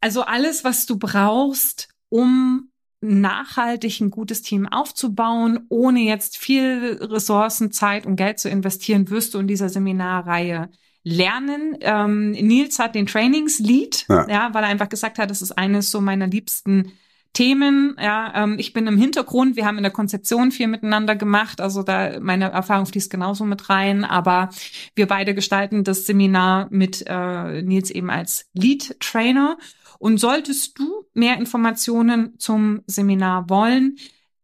Also 0.00 0.22
alles, 0.22 0.64
was 0.64 0.86
du 0.86 0.98
brauchst, 0.98 1.88
um 2.08 2.70
nachhaltig 3.00 4.00
ein 4.00 4.10
gutes 4.10 4.42
Team 4.42 4.66
aufzubauen, 4.66 5.66
ohne 5.68 6.00
jetzt 6.00 6.36
viel 6.36 6.98
Ressourcen, 7.00 7.70
Zeit 7.70 8.06
und 8.06 8.16
Geld 8.16 8.38
zu 8.38 8.48
investieren, 8.48 9.08
wirst 9.10 9.34
du 9.34 9.38
in 9.38 9.46
dieser 9.46 9.68
Seminarreihe 9.68 10.70
lernen. 11.04 11.76
Ähm, 11.80 12.32
Nils 12.32 12.78
hat 12.78 12.94
den 12.94 13.06
Trainingslead, 13.06 14.06
ja. 14.08 14.28
ja, 14.28 14.54
weil 14.54 14.64
er 14.64 14.70
einfach 14.70 14.88
gesagt 14.88 15.18
hat, 15.18 15.30
das 15.30 15.42
ist 15.42 15.52
eines 15.52 15.90
so 15.90 16.00
meiner 16.00 16.26
liebsten 16.26 16.92
Themen. 17.38 17.94
Ja, 18.02 18.32
ähm, 18.34 18.56
ich 18.58 18.72
bin 18.72 18.88
im 18.88 18.98
Hintergrund. 18.98 19.54
Wir 19.54 19.64
haben 19.64 19.76
in 19.76 19.84
der 19.84 19.92
Konzeption 19.92 20.50
viel 20.50 20.66
miteinander 20.66 21.14
gemacht. 21.14 21.60
Also 21.60 21.84
da 21.84 22.18
meine 22.18 22.50
Erfahrung 22.50 22.86
fließt 22.86 23.12
genauso 23.12 23.44
mit 23.44 23.70
rein. 23.70 24.04
Aber 24.04 24.48
wir 24.96 25.06
beide 25.06 25.36
gestalten 25.36 25.84
das 25.84 26.04
Seminar 26.04 26.66
mit 26.70 27.04
äh, 27.06 27.62
Nils 27.62 27.92
eben 27.92 28.10
als 28.10 28.46
Lead 28.54 28.98
Trainer. 28.98 29.56
Und 30.00 30.18
solltest 30.18 30.80
du 30.80 31.04
mehr 31.14 31.38
Informationen 31.38 32.36
zum 32.40 32.82
Seminar 32.88 33.48
wollen, 33.48 33.98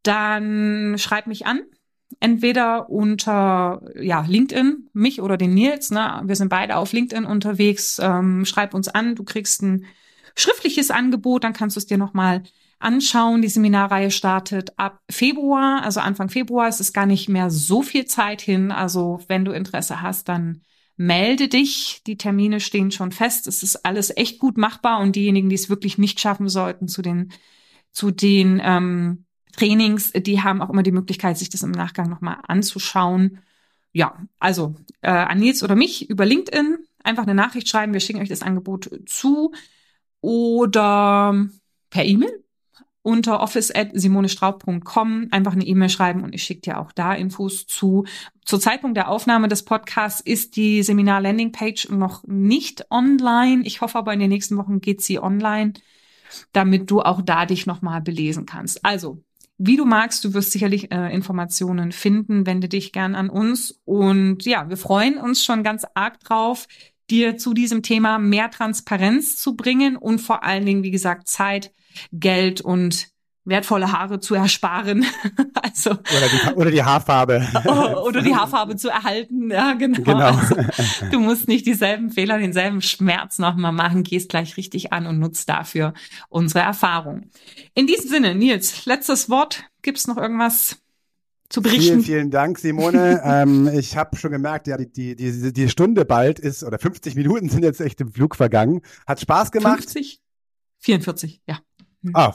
dann 0.05 0.95
schreib 0.97 1.27
mich 1.27 1.47
an. 1.47 1.63
Entweder 2.21 2.91
unter 2.91 3.83
ja, 4.01 4.25
LinkedIn, 4.29 4.91
mich 4.93 5.21
oder 5.21 5.37
den 5.37 5.55
Nils. 5.55 5.91
Ne? 5.91 6.23
Wir 6.27 6.37
sind 6.37 6.49
beide 6.49 6.77
auf 6.77 6.93
LinkedIn 6.93 7.25
unterwegs. 7.25 7.99
Ähm, 8.01 8.45
schreib 8.45 8.73
uns 8.73 8.87
an. 8.87 9.17
Du 9.17 9.25
kriegst 9.25 9.63
ein 9.63 9.85
schriftliches 10.37 10.93
Angebot, 10.93 11.43
dann 11.43 11.55
kannst 11.55 11.75
du 11.75 11.81
es 11.81 11.87
dir 11.87 11.99
nochmal 11.99 12.45
anschauen. 12.85 13.43
Die 13.43 13.49
Seminarreihe 13.49 14.11
startet 14.11 14.79
ab 14.79 15.01
Februar, 15.11 15.83
also 15.83 16.01
Anfang 16.01 16.29
Februar. 16.29 16.69
Es 16.69 16.81
ist 16.81 16.93
gar 16.93 17.07
nicht 17.07 17.29
mehr 17.29 17.51
so 17.51 17.83
viel 17.83 18.05
Zeit 18.05 18.41
hin. 18.41 18.71
Also 18.71 19.21
wenn 19.29 19.45
du 19.45 19.53
Interesse 19.53 20.03
hast, 20.03 20.29
dann 20.29 20.63
melde 20.97 21.49
dich. 21.49 22.03
Die 22.07 22.17
Termine 22.17 22.61
stehen 22.61 22.91
schon 22.91 23.13
fest. 23.13 23.47
Es 23.47 23.63
ist 23.63 23.85
alles 23.85 24.17
echt 24.17 24.39
gut 24.39 24.57
machbar 24.57 25.01
und 25.01 25.17
diejenigen, 25.17 25.49
die 25.49 25.57
es 25.57 25.69
wirklich 25.69 25.99
nicht 25.99 26.21
schaffen 26.21 26.49
sollten, 26.49 26.89
zu 26.89 27.03
den 27.03 27.33
zu 27.91 28.11
den 28.11 28.61
ähm, 28.63 29.25
Trainings, 29.57 30.13
die 30.13 30.43
haben 30.43 30.61
auch 30.61 30.71
immer 30.71 30.83
die 30.83 30.93
Möglichkeit, 30.93 31.39
sich 31.39 31.49
das 31.49 31.63
im 31.63 31.71
Nachgang 31.71 32.11
nochmal 32.11 32.39
anzuschauen. 32.47 33.39
Ja, 33.93 34.19
also 34.41 34.75
äh, 35.01 35.11
an 35.11 35.39
Nils 35.39 35.63
oder 35.63 35.77
mich 35.77 36.11
über 36.11 36.27
LinkedIn 36.27 36.79
einfach 37.05 37.23
eine 37.23 37.35
Nachricht 37.35 37.69
schreiben. 37.69 37.93
Wir 37.93 38.01
schicken 38.01 38.21
euch 38.21 38.29
das 38.29 38.43
Angebot 38.43 38.91
zu 39.07 39.53
oder 40.21 41.49
per 41.91 42.05
E-Mail 42.05 42.44
unter 43.05 43.41
office@simonestraub.com 43.41 45.29
einfach 45.31 45.53
eine 45.53 45.67
E-Mail 45.67 45.91
schreiben 45.91 46.25
und 46.25 46.35
ich 46.35 46.43
schicke 46.43 46.63
dir 46.63 46.81
auch 46.81 46.91
da 46.91 47.13
Infos 47.13 47.67
zu. 47.67 48.07
Zur 48.47 48.61
Zeitpunkt 48.61 48.97
der 48.97 49.11
Aufnahme 49.11 49.49
des 49.49 49.63
Podcasts 49.63 50.23
ist 50.23 50.57
die 50.57 50.83
Seminar 50.83 51.21
Landingpage 51.21 51.91
noch 51.91 52.25
nicht 52.27 52.91
online. 52.91 53.63
Ich 53.67 53.83
hoffe 53.83 53.99
aber 53.99 54.15
in 54.15 54.21
den 54.21 54.31
nächsten 54.31 54.57
Wochen 54.57 54.81
geht 54.81 55.03
sie 55.03 55.19
online, 55.19 55.75
damit 56.53 56.91
du 56.91 57.03
auch 57.03 57.21
da 57.21 57.45
dich 57.45 57.67
nochmal 57.67 58.01
belesen 58.01 58.47
kannst. 58.47 58.83
Also, 58.87 59.23
wie 59.59 59.77
du 59.77 59.85
magst, 59.85 60.25
du 60.25 60.33
wirst 60.33 60.53
sicherlich 60.53 60.91
äh, 60.91 61.15
Informationen 61.15 61.93
finden. 61.93 62.47
Wende 62.47 62.71
dich 62.71 62.91
gern 62.91 63.15
an 63.15 63.29
uns 63.29 63.83
und 63.85 64.47
ja, 64.47 64.71
wir 64.71 64.79
freuen 64.79 65.19
uns 65.19 65.45
schon 65.45 65.63
ganz 65.63 65.85
arg 65.93 66.21
drauf, 66.21 66.67
dir 67.11 67.37
zu 67.37 67.53
diesem 67.53 67.83
Thema 67.83 68.19
mehr 68.19 68.51
Transparenz 68.51 69.37
zu 69.37 69.57
bringen 69.57 69.97
und 69.97 70.21
vor 70.21 70.43
allen 70.43 70.65
Dingen, 70.65 70.83
wie 70.83 70.91
gesagt, 70.91 71.29
Zeit 71.29 71.71
Geld 72.13 72.61
und 72.61 73.09
wertvolle 73.45 73.93
Haare 73.93 74.21
zu 74.21 74.35
ersparen. 74.35 75.05
also 75.63 75.91
oder 75.91 76.01
die, 76.01 76.55
oder 76.55 76.71
die 76.71 76.83
Haarfarbe. 76.83 77.47
oder 78.05 78.23
die 78.23 78.35
Haarfarbe 78.35 78.77
zu 78.77 78.89
erhalten. 78.89 79.51
Ja, 79.51 79.75
genau. 79.75 80.03
genau. 80.03 80.25
Also, 80.35 80.57
du 81.11 81.21
musst 81.21 81.49
nicht 81.49 81.67
dieselben 81.67 82.11
Fehler, 82.11 82.39
denselben 82.39 82.81
Schmerz 82.81 83.39
nochmal 83.39 83.73
machen. 83.73 84.03
Gehst 84.03 84.31
gleich 84.31 84.57
richtig 84.57 84.93
an 84.93 85.07
und 85.07 85.19
nutzt 85.19 85.49
dafür 85.49 85.93
unsere 86.29 86.65
Erfahrung. 86.65 87.31
In 87.75 87.87
diesem 87.87 88.09
Sinne, 88.09 88.35
Nils, 88.35 88.87
letztes 88.87 89.29
Wort. 89.29 89.65
Gibt's 89.83 90.07
noch 90.07 90.17
irgendwas? 90.17 90.79
zu 91.51 91.63
berichten. 91.63 91.83
Vielen, 91.83 92.03
vielen 92.03 92.31
Dank, 92.31 92.59
Simone. 92.59 93.23
ähm, 93.25 93.69
ich 93.69 93.97
habe 93.97 94.17
schon 94.17 94.33
gemerkt, 94.33 94.67
ja, 94.67 94.77
die, 94.77 94.91
die, 94.91 95.15
die, 95.15 95.53
die 95.53 95.69
Stunde 95.69 96.05
bald 96.05 96.41
ist, 96.41 96.65
oder 96.65 96.79
50 96.79 97.15
Minuten 97.15 97.49
sind 97.49 97.63
jetzt 97.63 97.81
echt 97.81 98.01
im 98.01 98.11
Flug 98.11 98.35
vergangen. 98.35 98.81
Hat 99.07 99.21
Spaß 99.21 99.53
gemacht. 99.53 99.83
50? 99.83 100.21
44, 100.81 101.43
ja. 101.47 101.59
Ah, 102.13 102.35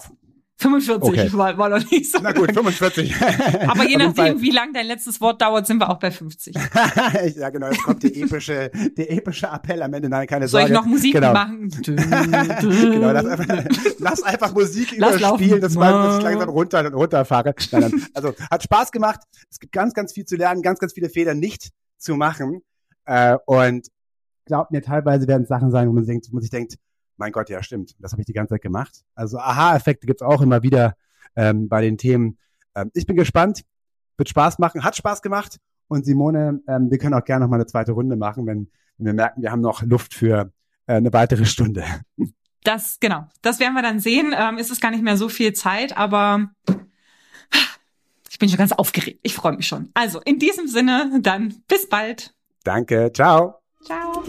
45 0.61 1.09
okay. 1.09 1.33
war, 1.37 1.57
war 1.57 1.69
noch 1.69 1.89
nicht 1.89 2.11
so. 2.11 2.19
Na 2.21 2.33
gut, 2.33 2.51
45. 2.51 3.15
Aber 3.67 3.87
je 3.87 3.95
nachdem, 3.95 4.41
wie 4.41 4.51
lang 4.51 4.73
dein 4.73 4.87
letztes 4.87 5.21
Wort 5.21 5.41
dauert, 5.41 5.65
sind 5.65 5.77
wir 5.77 5.89
auch 5.89 5.99
bei 5.99 6.11
50. 6.11 6.55
ja, 7.35 7.49
genau, 7.49 7.67
jetzt 7.67 7.83
kommt 7.83 8.03
der 8.03 8.15
epische, 8.15 8.69
der 8.97 9.11
epische 9.11 9.47
Appell 9.47 9.81
am 9.81 9.93
Ende. 9.93 10.09
Nein, 10.09 10.27
keine 10.27 10.47
Soll 10.47 10.67
Sorge. 10.67 10.73
Soll 10.73 10.81
ich 10.81 10.85
noch 10.85 10.91
Musik 10.91 11.13
genau. 11.13 11.33
machen? 11.33 11.69
genau, 11.69 13.11
lass 13.11 13.25
einfach, 13.25 13.65
lass 13.99 14.23
einfach 14.23 14.53
Musik 14.53 14.95
lass 14.97 15.15
überspielen, 15.15 15.61
dass 15.61 15.75
man 15.75 15.93
dass 15.93 16.17
ich 16.17 16.23
langsam 16.23 16.49
runter 16.49 16.85
und 16.85 16.93
runterfahre. 16.93 17.55
Also 18.13 18.33
hat 18.51 18.63
Spaß 18.63 18.91
gemacht. 18.91 19.21
Es 19.49 19.59
gibt 19.59 19.71
ganz, 19.71 19.93
ganz 19.93 20.13
viel 20.13 20.25
zu 20.25 20.35
lernen, 20.35 20.61
ganz, 20.61 20.79
ganz 20.79 20.93
viele 20.93 21.09
Fehler 21.09 21.35
nicht 21.35 21.69
zu 21.97 22.15
machen. 22.15 22.61
Äh, 23.05 23.37
und 23.45 23.87
glaubt 24.45 24.71
mir, 24.71 24.81
teilweise 24.81 25.27
werden 25.27 25.43
es 25.43 25.49
Sachen 25.49 25.71
sein, 25.71 25.87
wo 25.87 25.93
man 25.93 26.05
denkt, 26.05 26.27
wo 26.29 26.35
man 26.35 26.41
sich 26.41 26.51
denkt, 26.51 26.75
mein 27.19 27.31
Gott, 27.31 27.49
ja, 27.49 27.61
stimmt. 27.61 27.95
Das 27.99 28.11
habe 28.11 28.21
ich 28.21 28.25
die 28.25 28.33
ganze 28.33 28.55
Zeit 28.55 28.61
gemacht. 28.61 29.03
Also 29.13 29.37
Aha-Effekte 29.37 30.07
gibt's 30.07 30.21
auch 30.21 30.41
immer 30.41 30.63
wieder 30.63 30.95
ähm, 31.35 31.69
bei 31.69 31.81
den 31.81 31.97
Themen. 31.97 32.37
Ähm, 32.75 32.89
ich 32.93 33.05
bin 33.05 33.15
gespannt. 33.15 33.63
Wird 34.17 34.29
Spaß 34.29 34.59
machen. 34.59 34.83
Hat 34.83 34.95
Spaß 34.95 35.21
gemacht. 35.21 35.57
Und 35.87 36.05
Simone, 36.05 36.61
ähm, 36.67 36.89
wir 36.89 36.97
können 36.97 37.13
auch 37.13 37.23
gerne 37.23 37.45
noch 37.45 37.49
mal 37.49 37.57
eine 37.57 37.65
zweite 37.65 37.91
Runde 37.91 38.15
machen, 38.15 38.45
wenn, 38.45 38.69
wenn 38.97 39.05
wir 39.05 39.13
merken, 39.13 39.41
wir 39.41 39.51
haben 39.51 39.61
noch 39.61 39.81
Luft 39.81 40.13
für 40.13 40.51
äh, 40.87 40.93
eine 40.93 41.13
weitere 41.13 41.45
Stunde. 41.45 41.83
Das, 42.65 42.99
genau. 42.99 43.25
Das 43.41 43.61
werden 43.61 43.73
wir 43.73 43.81
dann 43.81 44.01
sehen. 44.01 44.35
Ähm, 44.37 44.57
ist 44.57 44.69
es 44.69 44.81
gar 44.81 44.91
nicht 44.91 45.01
mehr 45.01 45.15
so 45.15 45.29
viel 45.29 45.53
Zeit, 45.53 45.95
aber 45.95 46.49
ich 48.29 48.37
bin 48.37 48.49
schon 48.49 48.57
ganz 48.57 48.73
aufgeregt. 48.73 49.21
Ich 49.23 49.33
freue 49.33 49.53
mich 49.53 49.65
schon. 49.65 49.89
Also, 49.93 50.19
in 50.19 50.39
diesem 50.39 50.67
Sinne, 50.67 51.19
dann 51.21 51.63
bis 51.69 51.87
bald. 51.87 52.35
Danke. 52.65 53.11
Ciao. 53.13 53.61
Ciao. 53.81 54.23